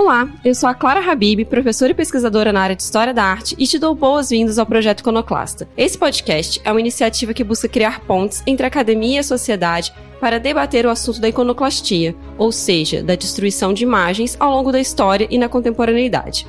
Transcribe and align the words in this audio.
Olá, 0.00 0.28
eu 0.44 0.54
sou 0.54 0.68
a 0.68 0.74
Clara 0.74 1.00
Habib, 1.00 1.44
professora 1.46 1.90
e 1.90 1.94
pesquisadora 1.94 2.52
na 2.52 2.60
área 2.60 2.76
de 2.76 2.82
História 2.84 3.12
da 3.12 3.24
Arte 3.24 3.56
e 3.58 3.66
te 3.66 3.80
dou 3.80 3.96
boas-vindas 3.96 4.56
ao 4.56 4.64
Projeto 4.64 5.00
Iconoclasta. 5.00 5.68
Esse 5.76 5.98
podcast 5.98 6.60
é 6.64 6.70
uma 6.70 6.78
iniciativa 6.78 7.34
que 7.34 7.42
busca 7.42 7.68
criar 7.68 7.98
pontes 8.02 8.40
entre 8.46 8.64
a 8.64 8.68
academia 8.68 9.16
e 9.16 9.18
a 9.18 9.24
sociedade 9.24 9.92
para 10.20 10.38
debater 10.38 10.86
o 10.86 10.90
assunto 10.90 11.20
da 11.20 11.28
iconoclastia, 11.28 12.14
ou 12.38 12.52
seja, 12.52 13.02
da 13.02 13.16
destruição 13.16 13.74
de 13.74 13.82
imagens 13.82 14.36
ao 14.38 14.52
longo 14.52 14.70
da 14.70 14.78
história 14.78 15.26
e 15.28 15.36
na 15.36 15.48
contemporaneidade. 15.48 16.46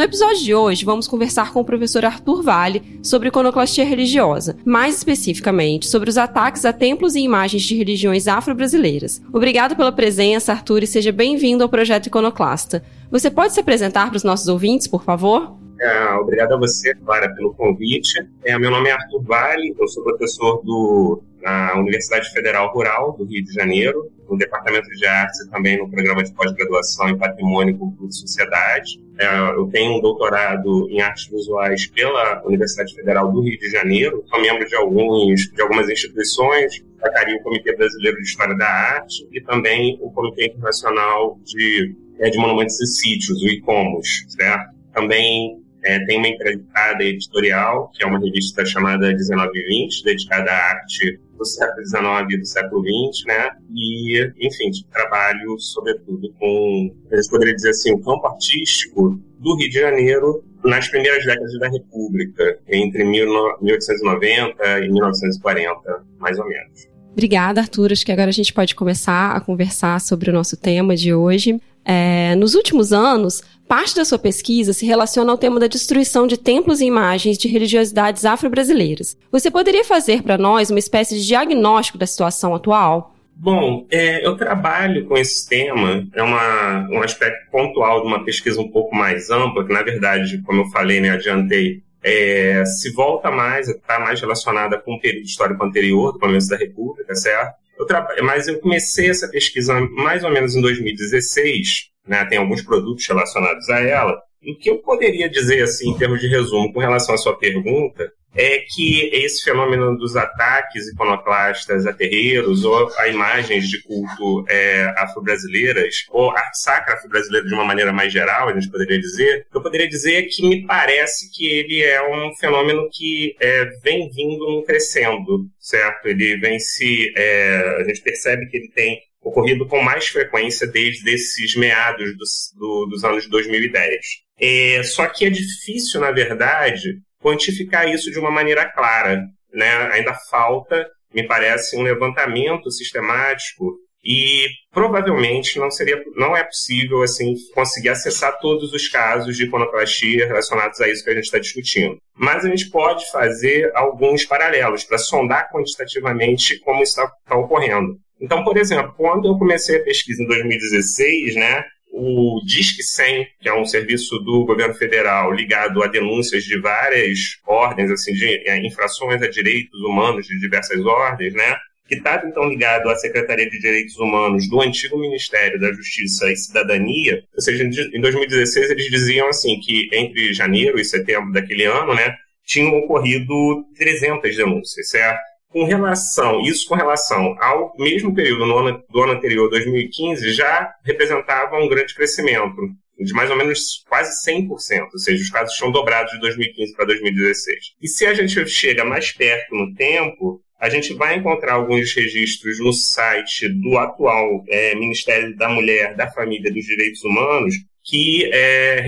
No 0.00 0.04
episódio 0.04 0.42
de 0.42 0.54
hoje, 0.54 0.82
vamos 0.82 1.06
conversar 1.06 1.52
com 1.52 1.60
o 1.60 1.64
professor 1.64 2.06
Arthur 2.06 2.42
Vale 2.42 2.98
sobre 3.02 3.28
iconoclastia 3.28 3.84
religiosa, 3.84 4.56
mais 4.64 4.96
especificamente 4.96 5.86
sobre 5.86 6.08
os 6.08 6.16
ataques 6.16 6.64
a 6.64 6.72
templos 6.72 7.14
e 7.14 7.20
imagens 7.20 7.64
de 7.64 7.76
religiões 7.76 8.26
afro-brasileiras. 8.26 9.20
Obrigado 9.30 9.76
pela 9.76 9.92
presença, 9.92 10.52
Arthur, 10.52 10.84
e 10.84 10.86
seja 10.86 11.12
bem-vindo 11.12 11.62
ao 11.62 11.68
projeto 11.68 12.06
Iconoclasta. 12.06 12.82
Você 13.10 13.30
pode 13.30 13.52
se 13.52 13.60
apresentar 13.60 14.08
para 14.08 14.16
os 14.16 14.24
nossos 14.24 14.48
ouvintes, 14.48 14.86
por 14.86 15.04
favor? 15.04 15.58
É, 15.78 16.14
obrigado 16.14 16.54
a 16.54 16.58
você, 16.58 16.94
Clara, 16.94 17.28
pelo 17.34 17.52
convite. 17.52 18.26
É, 18.42 18.58
meu 18.58 18.70
nome 18.70 18.88
é 18.88 18.92
Arthur 18.92 19.22
Vale, 19.22 19.76
eu 19.78 19.86
sou 19.86 20.02
professor 20.02 20.62
do 20.64 21.22
na 21.42 21.74
Universidade 21.78 22.30
Federal 22.30 22.72
Rural 22.72 23.12
do 23.18 23.24
Rio 23.24 23.44
de 23.44 23.52
Janeiro, 23.52 24.10
no 24.30 24.38
Departamento 24.38 24.88
de 24.88 25.04
Artes 25.04 25.40
e 25.40 25.50
também 25.50 25.76
no 25.76 25.90
programa 25.90 26.22
de 26.22 26.32
pós-graduação 26.32 27.08
em 27.08 27.18
Patrimônio, 27.18 27.76
Cultura 27.76 28.08
e 28.08 28.14
Sociedade. 28.14 29.02
É, 29.18 29.26
eu 29.50 29.66
tenho 29.66 29.98
um 29.98 30.00
doutorado 30.00 30.88
em 30.88 31.00
artes 31.00 31.28
visuais 31.28 31.86
pela 31.88 32.42
Universidade 32.46 32.94
Federal 32.94 33.30
do 33.30 33.42
Rio 33.42 33.58
de 33.58 33.68
Janeiro, 33.70 34.24
sou 34.28 34.40
membro 34.40 34.66
de, 34.66 34.76
alguns, 34.76 35.50
de 35.52 35.60
algumas 35.60 35.88
instituições, 35.90 36.82
destacaria 36.92 37.36
o 37.36 37.42
Comitê 37.42 37.74
Brasileiro 37.74 38.16
de 38.18 38.22
História 38.22 38.56
da 38.56 38.68
Arte 38.68 39.28
e 39.32 39.40
também 39.40 39.98
o 40.00 40.10
Comitê 40.10 40.46
Internacional 40.46 41.38
de, 41.44 41.94
de 42.30 42.38
Monumentos 42.38 42.80
e 42.80 42.86
Sítios, 42.86 43.42
o 43.42 43.48
ICOMOS, 43.48 44.26
certo? 44.28 44.70
Também 44.94 45.60
é, 45.82 45.98
tem 46.04 46.18
uma 46.18 46.28
empreitada 46.28 47.02
editorial, 47.02 47.90
que 47.94 48.04
é 48.04 48.06
uma 48.06 48.18
revista 48.18 48.64
chamada 48.64 49.08
1920, 49.08 50.04
dedicada 50.04 50.50
à 50.50 50.70
arte 50.70 51.20
do 51.40 51.46
século 51.46 51.86
XIX 51.86 52.04
e 52.30 52.38
do 52.38 52.46
século 52.46 52.82
XX, 52.82 53.24
né? 53.26 53.50
E, 53.74 54.32
enfim, 54.40 54.70
trabalho, 54.92 55.58
sobretudo, 55.58 56.32
com, 56.38 56.94
gente 57.12 57.30
poderia 57.30 57.54
dizer 57.54 57.70
assim, 57.70 57.92
o 57.92 57.98
campo 57.98 58.26
artístico 58.26 59.18
do 59.38 59.56
Rio 59.56 59.70
de 59.70 59.80
Janeiro 59.80 60.44
nas 60.62 60.88
primeiras 60.88 61.24
décadas 61.24 61.58
da 61.58 61.68
República, 61.68 62.58
entre 62.68 63.04
1890 63.04 64.80
e 64.80 64.92
1940, 64.92 66.04
mais 66.18 66.38
ou 66.38 66.46
menos. 66.46 66.88
Obrigada, 67.12 67.62
Arthur. 67.62 67.92
Acho 67.92 68.04
que 68.04 68.12
agora 68.12 68.28
a 68.28 68.32
gente 68.32 68.52
pode 68.52 68.74
começar 68.74 69.34
a 69.34 69.40
conversar 69.40 70.00
sobre 70.00 70.30
o 70.30 70.32
nosso 70.32 70.56
tema 70.56 70.94
de 70.94 71.14
hoje. 71.14 71.60
É, 71.84 72.34
nos 72.36 72.54
últimos 72.54 72.92
anos, 72.92 73.42
parte 73.70 73.94
da 73.94 74.04
sua 74.04 74.18
pesquisa 74.18 74.72
se 74.72 74.84
relaciona 74.84 75.30
ao 75.30 75.38
tema 75.38 75.60
da 75.60 75.68
destruição 75.68 76.26
de 76.26 76.36
templos 76.36 76.80
e 76.80 76.86
imagens 76.86 77.38
de 77.38 77.46
religiosidades 77.46 78.24
afro-brasileiras. 78.24 79.16
Você 79.30 79.48
poderia 79.48 79.84
fazer 79.84 80.24
para 80.24 80.36
nós 80.36 80.70
uma 80.70 80.80
espécie 80.80 81.14
de 81.14 81.24
diagnóstico 81.24 81.96
da 81.96 82.04
situação 82.04 82.52
atual? 82.52 83.14
Bom, 83.36 83.86
é, 83.88 84.26
eu 84.26 84.36
trabalho 84.36 85.06
com 85.06 85.16
esse 85.16 85.48
tema, 85.48 86.04
é 86.12 86.20
uma, 86.20 86.88
um 86.90 87.00
aspecto 87.00 87.48
pontual 87.48 88.00
de 88.00 88.08
uma 88.08 88.24
pesquisa 88.24 88.60
um 88.60 88.68
pouco 88.68 88.92
mais 88.92 89.30
ampla, 89.30 89.64
que 89.64 89.72
na 89.72 89.82
verdade, 89.82 90.42
como 90.42 90.62
eu 90.62 90.66
falei, 90.70 91.00
né, 91.00 91.10
adiantei, 91.10 91.80
é, 92.02 92.64
se 92.64 92.90
volta 92.90 93.30
mais, 93.30 93.68
está 93.68 94.00
mais 94.00 94.20
relacionada 94.20 94.78
com 94.78 94.94
o 94.94 95.00
período 95.00 95.26
histórico 95.26 95.64
anterior, 95.64 96.12
do 96.12 96.18
começo 96.18 96.48
da 96.48 96.56
República, 96.56 97.14
certo? 97.14 97.54
Eu 97.78 97.86
mas 98.24 98.48
eu 98.48 98.58
comecei 98.58 99.08
essa 99.08 99.28
pesquisa 99.28 99.80
mais 99.80 100.24
ou 100.24 100.30
menos 100.30 100.56
em 100.56 100.60
2016, 100.60 101.89
né, 102.06 102.24
tem 102.24 102.38
alguns 102.38 102.62
produtos 102.62 103.06
relacionados 103.06 103.68
a 103.68 103.80
ela, 103.80 104.20
o 104.42 104.56
que 104.56 104.70
eu 104.70 104.78
poderia 104.78 105.28
dizer, 105.28 105.62
assim, 105.62 105.90
em 105.90 105.98
termos 105.98 106.20
de 106.20 106.26
resumo, 106.26 106.72
com 106.72 106.80
relação 106.80 107.14
à 107.14 107.18
sua 107.18 107.36
pergunta, 107.36 108.10
é 108.34 108.60
que 108.60 109.10
esse 109.12 109.42
fenômeno 109.42 109.96
dos 109.98 110.16
ataques 110.16 110.86
iconoclastas 110.88 111.84
a 111.84 111.92
terreiros 111.92 112.64
ou 112.64 112.90
a 112.96 113.08
imagens 113.08 113.68
de 113.68 113.82
culto 113.82 114.44
é, 114.48 114.84
afro-brasileiras, 114.96 116.06
ou 116.10 116.30
arte 116.30 116.58
sacra 116.60 116.94
afro-brasileira 116.94 117.46
de 117.46 117.54
uma 117.54 117.64
maneira 117.64 117.92
mais 117.92 118.12
geral, 118.12 118.48
a 118.48 118.54
gente 118.54 118.70
poderia 118.70 119.00
dizer, 119.00 119.46
eu 119.52 119.60
poderia 119.60 119.88
dizer 119.88 120.28
que 120.28 120.48
me 120.48 120.64
parece 120.64 121.30
que 121.32 121.46
ele 121.46 121.82
é 121.82 122.02
um 122.02 122.32
fenômeno 122.36 122.88
que 122.92 123.34
é, 123.40 123.64
vem 123.82 124.08
vindo 124.10 124.62
crescendo, 124.64 125.46
certo? 125.58 126.06
Ele 126.06 126.36
vem 126.38 126.58
se... 126.58 127.12
É, 127.16 127.78
a 127.80 127.84
gente 127.84 128.00
percebe 128.00 128.46
que 128.46 128.56
ele 128.56 128.68
tem 128.68 129.00
ocorrido 129.22 129.66
com 129.66 129.82
mais 129.82 130.08
frequência 130.08 130.66
desde 130.66 131.10
esses 131.10 131.54
meados 131.54 132.16
dos, 132.16 132.52
do, 132.56 132.86
dos 132.86 133.04
anos 133.04 133.28
2010. 133.28 133.98
É, 134.40 134.82
só 134.82 135.06
que 135.06 135.26
é 135.26 135.30
difícil, 135.30 136.00
na 136.00 136.10
verdade, 136.10 136.98
quantificar 137.20 137.88
isso 137.88 138.10
de 138.10 138.18
uma 138.18 138.30
maneira 138.30 138.64
clara. 138.70 139.22
Né? 139.52 139.70
Ainda 139.92 140.14
falta, 140.30 140.88
me 141.14 141.26
parece, 141.26 141.76
um 141.76 141.82
levantamento 141.82 142.70
sistemático 142.70 143.76
e 144.02 144.46
provavelmente 144.70 145.58
não 145.58 145.70
seria, 145.70 146.02
não 146.16 146.34
é 146.34 146.42
possível 146.42 147.02
assim 147.02 147.34
conseguir 147.54 147.90
acessar 147.90 148.38
todos 148.40 148.72
os 148.72 148.88
casos 148.88 149.36
de 149.36 149.44
iconoclastia 149.44 150.26
relacionados 150.26 150.80
a 150.80 150.88
isso 150.88 151.04
que 151.04 151.10
a 151.10 151.14
gente 151.14 151.24
está 151.24 151.38
discutindo. 151.38 151.98
Mas 152.16 152.44
a 152.44 152.48
gente 152.48 152.70
pode 152.70 153.10
fazer 153.10 153.70
alguns 153.74 154.24
paralelos 154.24 154.84
para 154.84 154.96
sondar 154.96 155.50
quantitativamente 155.50 156.58
como 156.60 156.82
isso 156.82 156.92
está 156.92 157.12
tá 157.26 157.36
ocorrendo. 157.36 157.98
Então, 158.20 158.44
por 158.44 158.56
exemplo, 158.56 158.94
quando 158.96 159.28
eu 159.28 159.38
comecei 159.38 159.76
a 159.76 159.84
pesquisa 159.84 160.22
em 160.22 160.26
2016, 160.26 161.34
né, 161.36 161.64
o 161.92 162.40
Disque 162.44 162.82
100, 162.82 163.26
que 163.40 163.48
é 163.48 163.54
um 163.54 163.64
serviço 163.64 164.18
do 164.20 164.44
governo 164.44 164.74
federal 164.74 165.32
ligado 165.32 165.82
a 165.82 165.86
denúncias 165.86 166.44
de 166.44 166.58
várias 166.58 167.38
ordens, 167.46 167.90
assim, 167.90 168.12
de 168.12 168.48
é, 168.48 168.64
infrações 168.64 169.20
a 169.22 169.28
direitos 169.28 169.80
humanos 169.80 170.26
de 170.26 170.38
diversas 170.38 170.84
ordens, 170.84 171.34
né? 171.34 171.56
Que 171.88 171.96
estava 171.96 172.26
então 172.26 172.48
ligado 172.48 172.88
à 172.88 172.94
Secretaria 172.94 173.50
de 173.50 173.58
Direitos 173.58 173.96
Humanos 173.98 174.48
do 174.48 174.60
antigo 174.60 174.96
Ministério 174.96 175.58
da 175.58 175.72
Justiça 175.72 176.30
e 176.30 176.36
Cidadania. 176.36 177.24
Ou 177.34 177.40
seja, 177.40 177.64
em 177.64 178.00
2016 178.00 178.70
eles 178.70 178.86
diziam 178.86 179.28
assim 179.28 179.58
que 179.58 179.88
entre 179.92 180.32
janeiro 180.32 180.78
e 180.78 180.84
setembro 180.84 181.32
daquele 181.32 181.64
ano, 181.64 181.92
né, 181.92 182.14
tinham 182.46 182.78
ocorrido 182.78 183.64
300 183.76 184.36
denúncias, 184.36 184.88
certo? 184.88 185.29
Com 185.50 185.64
relação, 185.64 186.40
isso 186.42 186.68
com 186.68 186.76
relação 186.76 187.36
ao 187.40 187.72
mesmo 187.78 188.14
período 188.14 188.46
no 188.46 188.56
ano, 188.56 188.84
do 188.88 189.02
ano 189.02 189.12
anterior, 189.12 189.50
2015, 189.50 190.32
já 190.32 190.72
representava 190.84 191.58
um 191.58 191.68
grande 191.68 191.94
crescimento, 191.94 192.56
de 192.98 193.12
mais 193.12 193.30
ou 193.30 193.36
menos 193.36 193.84
quase 193.88 194.10
100%, 194.30 194.48
ou 194.92 194.98
seja, 194.98 195.22
os 195.22 195.30
casos 195.30 195.56
tinham 195.56 195.72
dobrado 195.72 196.10
de 196.10 196.20
2015 196.20 196.74
para 196.76 196.86
2016. 196.86 197.74
E 197.82 197.88
se 197.88 198.06
a 198.06 198.14
gente 198.14 198.46
chega 198.46 198.84
mais 198.84 199.10
perto 199.12 199.54
no 199.54 199.74
tempo, 199.74 200.40
a 200.60 200.68
gente 200.68 200.92
vai 200.94 201.16
encontrar 201.16 201.54
alguns 201.54 201.92
registros 201.94 202.60
no 202.60 202.72
site 202.72 203.48
do 203.48 203.78
atual 203.78 204.44
é, 204.48 204.74
Ministério 204.74 205.34
da 205.34 205.48
Mulher, 205.48 205.96
da 205.96 206.10
Família 206.10 206.48
e 206.48 206.52
dos 206.52 206.66
Direitos 206.66 207.02
Humanos, 207.02 207.54
que 207.82 208.30
é, 208.32 208.84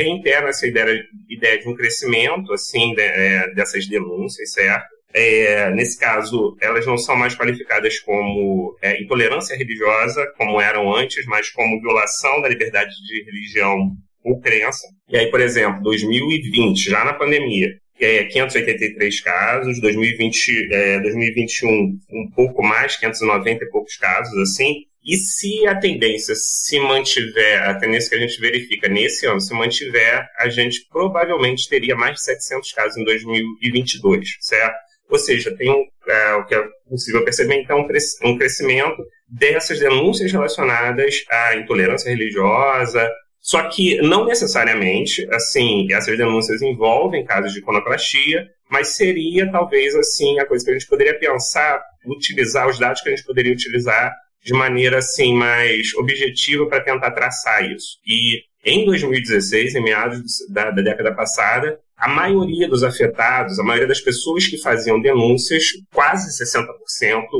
essa 0.46 0.66
ideia, 0.66 1.02
ideia 1.28 1.58
de 1.58 1.68
um 1.68 1.74
crescimento 1.74 2.52
assim 2.52 2.94
de, 2.94 3.00
é, 3.00 3.54
dessas 3.54 3.86
denúncias, 3.88 4.52
certo? 4.52 4.91
É, 5.14 5.70
nesse 5.70 5.98
caso, 5.98 6.56
elas 6.60 6.86
não 6.86 6.96
são 6.96 7.14
mais 7.14 7.34
qualificadas 7.34 8.00
como 8.00 8.76
é, 8.80 9.00
intolerância 9.00 9.56
religiosa, 9.56 10.26
como 10.38 10.60
eram 10.60 10.94
antes, 10.94 11.26
mas 11.26 11.50
como 11.50 11.80
violação 11.80 12.40
da 12.40 12.48
liberdade 12.48 12.90
de 13.06 13.24
religião 13.24 13.92
ou 14.24 14.40
crença. 14.40 14.86
E 15.08 15.16
aí, 15.16 15.30
por 15.30 15.40
exemplo, 15.40 15.82
2020, 15.82 16.88
já 16.88 17.04
na 17.04 17.12
pandemia, 17.12 17.76
é, 18.00 18.24
583 18.24 19.20
casos, 19.20 19.80
2020, 19.80 20.68
é, 20.72 21.00
2021, 21.00 21.68
um 22.10 22.30
pouco 22.34 22.62
mais, 22.62 22.96
590 22.96 23.64
e 23.64 23.70
poucos 23.70 23.96
casos, 23.96 24.36
assim. 24.38 24.84
E 25.04 25.16
se 25.16 25.66
a 25.66 25.74
tendência 25.74 26.34
se 26.36 26.78
mantiver, 26.78 27.68
a 27.68 27.74
tendência 27.74 28.10
que 28.10 28.16
a 28.16 28.26
gente 28.26 28.40
verifica 28.40 28.88
nesse 28.88 29.26
ano 29.26 29.40
se 29.40 29.52
mantiver, 29.52 30.28
a 30.38 30.48
gente 30.48 30.86
provavelmente 30.90 31.68
teria 31.68 31.96
mais 31.96 32.14
de 32.14 32.22
700 32.22 32.72
casos 32.72 32.96
em 32.96 33.04
2022, 33.04 34.36
certo? 34.40 34.91
Ou 35.12 35.18
seja, 35.18 35.54
tem 35.54 35.90
é, 36.08 36.34
o 36.36 36.46
que 36.46 36.54
é 36.54 36.64
possível 36.88 37.22
perceber, 37.22 37.56
então, 37.60 37.86
um 38.24 38.38
crescimento 38.38 39.04
dessas 39.28 39.78
denúncias 39.78 40.32
relacionadas 40.32 41.22
à 41.30 41.54
intolerância 41.54 42.08
religiosa, 42.08 43.10
só 43.38 43.68
que 43.68 44.00
não 44.00 44.24
necessariamente, 44.24 45.28
assim, 45.30 45.86
essas 45.92 46.16
denúncias 46.16 46.62
envolvem 46.62 47.26
casos 47.26 47.52
de 47.52 47.58
iconoclastia, 47.58 48.48
mas 48.70 48.96
seria 48.96 49.50
talvez, 49.52 49.94
assim, 49.94 50.38
a 50.38 50.46
coisa 50.46 50.64
que 50.64 50.70
a 50.70 50.74
gente 50.74 50.88
poderia 50.88 51.18
pensar, 51.18 51.82
utilizar 52.06 52.66
os 52.66 52.78
dados 52.78 53.02
que 53.02 53.10
a 53.10 53.14
gente 53.14 53.26
poderia 53.26 53.52
utilizar 53.52 54.14
de 54.42 54.54
maneira, 54.54 54.98
assim, 54.98 55.34
mais 55.34 55.92
objetiva 55.94 56.66
para 56.66 56.80
tentar 56.80 57.10
traçar 57.10 57.70
isso. 57.70 57.98
E 58.06 58.40
em 58.64 58.86
2016, 58.86 59.74
em 59.74 59.82
meados 59.82 60.22
da, 60.48 60.70
da 60.70 60.80
década 60.80 61.14
passada, 61.14 61.78
a 62.02 62.08
maioria 62.08 62.68
dos 62.68 62.82
afetados, 62.82 63.60
a 63.60 63.62
maioria 63.62 63.86
das 63.86 64.00
pessoas 64.00 64.44
que 64.48 64.58
faziam 64.58 65.00
denúncias, 65.00 65.66
quase 65.94 66.36
60%, 66.42 66.66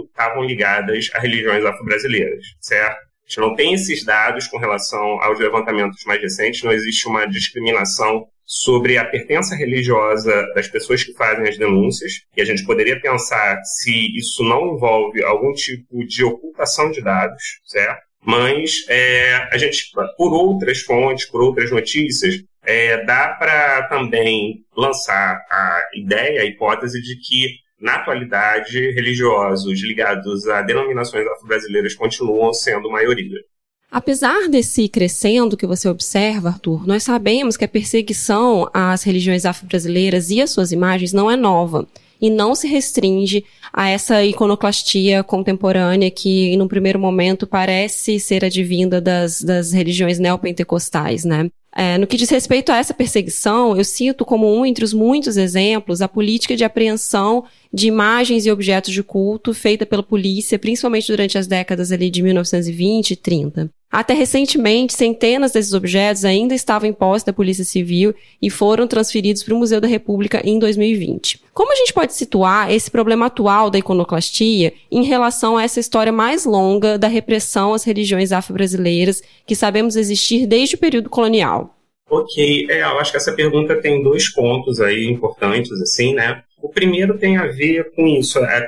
estavam 0.07 0.45
ligadas 0.45 1.11
a 1.15 1.19
religiões 1.19 1.65
afro-brasileiras, 1.65 2.47
certo? 2.61 2.97
A 2.97 3.29
gente 3.29 3.41
não 3.41 3.57
tem 3.57 3.75
esses 3.75 4.05
dados 4.05 4.47
com 4.47 4.59
relação 4.59 5.21
aos 5.21 5.41
levantamentos 5.41 6.05
mais 6.05 6.23
recentes, 6.23 6.63
não 6.63 6.71
existe 6.71 7.09
uma 7.09 7.27
discriminação 7.27 8.29
sobre 8.45 8.99
a 8.99 9.05
pertença 9.05 9.57
religiosa 9.57 10.47
das 10.55 10.69
pessoas 10.69 11.03
que 11.03 11.13
fazem 11.15 11.49
as 11.49 11.59
denúncias, 11.59 12.21
e 12.37 12.41
a 12.41 12.45
gente 12.45 12.65
poderia 12.65 13.01
pensar 13.01 13.61
se 13.65 14.17
isso 14.17 14.45
não 14.45 14.77
envolve 14.77 15.25
algum 15.25 15.53
tipo 15.53 16.07
de 16.07 16.23
ocultação 16.23 16.89
de 16.93 17.03
dados, 17.03 17.43
certo? 17.65 18.01
Mas 18.25 18.85
é, 18.89 19.49
a 19.51 19.59
gente, 19.59 19.91
por 20.17 20.33
outras 20.33 20.83
fontes, 20.83 21.27
por 21.27 21.43
outras 21.43 21.69
notícias, 21.73 22.45
é, 22.65 23.05
dá 23.05 23.29
para 23.39 23.89
também 23.89 24.65
lançar 24.77 25.45
a 25.51 25.83
ideia, 25.95 26.43
a 26.43 26.45
hipótese 26.45 27.01
de 27.03 27.17
que, 27.17 27.57
na 27.81 27.97
atualidade, 27.97 28.93
religiosos 28.93 29.83
ligados 29.83 30.47
a 30.49 30.63
denominações 30.63 31.27
afro-brasileiras 31.27 31.95
continuam 31.95 32.53
sendo 32.53 32.91
maioria. 32.91 33.39
Apesar 33.91 34.49
desse 34.49 34.89
crescendo 34.89 35.57
que 35.57 35.67
você 35.67 35.87
observa, 35.87 36.49
Arthur, 36.49 36.87
nós 36.87 37.03
sabemos 37.03 37.59
que 37.59 37.65
a 37.65 37.69
perseguição 37.69 38.71
às 38.73 39.03
religiões 39.03 39.45
afro-brasileiras 39.45 40.31
e 40.31 40.41
às 40.41 40.51
suas 40.51 40.73
imagens 40.73 41.13
não 41.13 41.31
é 41.31 41.37
nova 41.37 41.87
e 42.19 42.31
não 42.31 42.55
se 42.55 42.69
restringe 42.69 43.45
a 43.73 43.91
essa 43.91 44.25
iconoclastia 44.25 45.25
contemporânea 45.25 46.11
que, 46.11 46.57
no 46.57 46.69
primeiro 46.69 46.99
momento, 46.99 47.47
parece 47.47 48.19
ser 48.21 48.45
advinda 48.45 49.01
das, 49.01 49.43
das 49.43 49.73
religiões 49.73 50.19
neopentecostais, 50.19 51.25
né? 51.25 51.51
É, 51.75 51.97
no 51.97 52.07
que 52.07 52.19
diz 52.19 52.29
respeito 52.29 52.71
a 52.71 52.77
essa 52.77 52.93
perseguição, 52.93 53.75
eu 53.77 53.85
cito 53.85 54.27
como 54.27 54.55
um 54.55 54.67
entre 54.67 54.85
os 54.85 54.93
muitos 54.93 55.39
exemplos 55.39 56.03
a 56.03 56.09
política 56.09 56.55
de 56.55 56.65
apreensão 56.65 57.45
de 57.73 57.89
imagens 57.89 58.45
e 58.45 58.51
objetos 58.51 58.93
de 58.93 59.03
culto 59.03 59.55
feita 59.55 59.87
pela 59.87 60.03
polícia, 60.03 60.59
principalmente 60.59 61.07
durante 61.07 61.39
as 61.39 61.47
décadas 61.47 61.91
ali 61.91 62.11
de 62.11 62.23
1920 62.23 63.13
e 63.13 63.17
30. 63.17 63.71
Até 63.93 64.15
recentemente, 64.15 64.95
centenas 64.95 65.53
desses 65.53 65.75
objetos 65.75 66.25
ainda 66.25 66.55
estavam 66.55 66.89
em 66.89 66.95
posse 66.95 67.27
da 67.27 67.33
Polícia 67.33 67.63
Civil 67.63 68.15
e 68.41 68.49
foram 68.49 68.87
transferidos 68.87 69.43
para 69.43 69.53
o 69.53 69.59
Museu 69.59 69.83
da 69.83 69.87
República 69.87 70.41
em 70.43 70.59
2020. 70.59 71.43
Como 71.53 71.71
a 71.71 71.77
gente 71.77 71.93
pode 71.93 72.15
situar 72.15 72.73
esse 72.73 72.91
problema 72.91 73.27
atual 73.27 73.69
da 73.69 73.79
iconoclastia 73.79 74.73
em 74.91 75.05
relação 75.05 75.59
a 75.59 75.63
essa 75.63 75.79
história 75.79 76.11
mais 76.11 76.47
longa 76.47 76.97
da 76.97 77.07
repressão 77.07 77.75
às 77.75 77.85
religiões 77.85 78.33
afro-brasileiras 78.33 79.23
que 79.47 79.55
sabemos 79.55 79.95
existir 79.95 80.47
desde 80.47 80.77
o 80.77 80.79
período 80.79 81.11
colonial? 81.11 81.77
Ok, 82.09 82.69
é, 82.71 82.81
eu 82.81 82.99
acho 82.99 83.11
que 83.11 83.19
essa 83.19 83.35
pergunta 83.35 83.77
tem 83.77 84.03
dois 84.03 84.33
pontos 84.33 84.81
aí 84.81 85.07
importantes, 85.07 85.71
assim, 85.83 86.15
né? 86.15 86.43
O 86.63 86.71
primeiro 86.71 87.19
tem 87.19 87.37
a 87.37 87.47
ver 87.47 87.93
com 87.95 88.07
isso, 88.07 88.39
é, 88.39 88.67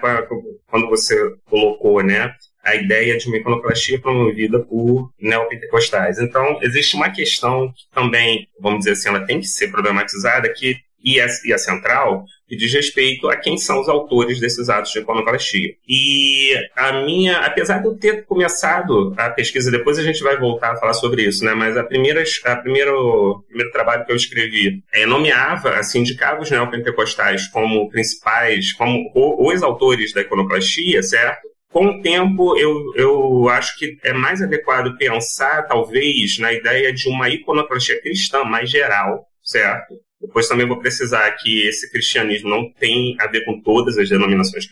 quando 0.66 0.88
você 0.90 1.16
colocou, 1.48 2.02
né? 2.02 2.34
A 2.64 2.74
ideia 2.74 3.16
de 3.18 3.26
uma 3.28 3.36
iconoclastia 3.36 4.00
promovida 4.00 4.58
por 4.58 5.10
neopentecostais. 5.20 6.18
Então, 6.18 6.58
existe 6.62 6.96
uma 6.96 7.10
questão 7.10 7.68
que 7.68 7.84
também, 7.92 8.48
vamos 8.58 8.80
dizer 8.80 8.92
assim, 8.92 9.08
ela 9.08 9.26
tem 9.26 9.40
que 9.40 9.46
ser 9.46 9.68
problematizada, 9.68 10.48
que, 10.48 10.78
e, 11.02 11.20
é, 11.20 11.26
e 11.44 11.52
é 11.52 11.58
central, 11.58 12.24
que 12.48 12.56
diz 12.56 12.72
respeito 12.72 13.28
a 13.28 13.36
quem 13.36 13.58
são 13.58 13.80
os 13.80 13.88
autores 13.88 14.40
desses 14.40 14.68
atos 14.68 14.92
de 14.92 15.00
iconoclastia. 15.00 15.74
E 15.86 16.54
a 16.74 17.04
minha, 17.04 17.38
apesar 17.38 17.78
de 17.78 17.86
eu 17.86 17.94
ter 17.94 18.24
começado 18.24 19.14
a 19.16 19.28
pesquisa, 19.30 19.70
depois 19.70 19.98
a 19.98 20.02
gente 20.02 20.22
vai 20.22 20.38
voltar 20.38 20.72
a 20.72 20.76
falar 20.76 20.94
sobre 20.94 21.22
isso, 21.22 21.44
né? 21.44 21.54
Mas 21.54 21.76
a 21.76 21.84
primeira, 21.84 22.22
a 22.44 22.56
primeiro, 22.56 23.44
primeiro 23.46 23.72
trabalho 23.72 24.04
que 24.06 24.12
eu 24.12 24.16
escrevi 24.16 24.82
é, 24.92 25.04
nomeava, 25.04 25.70
assim, 25.70 26.00
indicava 26.00 26.40
os 26.40 26.50
neopentecostais 26.50 27.48
como 27.48 27.88
principais, 27.90 28.72
como 28.72 29.10
os 29.14 29.62
autores 29.62 30.12
da 30.12 30.22
iconoclastia, 30.22 31.02
certo? 31.02 31.53
Com 31.74 31.86
o 31.86 32.00
tempo, 32.00 32.56
eu, 32.56 32.94
eu 32.94 33.48
acho 33.48 33.76
que 33.76 33.98
é 34.04 34.12
mais 34.12 34.40
adequado 34.40 34.96
pensar, 34.96 35.62
talvez, 35.62 36.38
na 36.38 36.52
ideia 36.52 36.92
de 36.92 37.08
uma 37.08 37.28
iconoclastia 37.28 38.00
cristã 38.00 38.44
mais 38.44 38.70
geral, 38.70 39.26
certo? 39.42 39.92
Depois 40.20 40.46
também 40.46 40.68
vou 40.68 40.78
precisar 40.78 41.28
que 41.32 41.66
esse 41.66 41.90
cristianismo 41.90 42.48
não 42.48 42.70
tem 42.70 43.16
a 43.18 43.26
ver 43.26 43.44
com 43.44 43.60
todas 43.60 43.98
as 43.98 44.08
denominações 44.08 44.68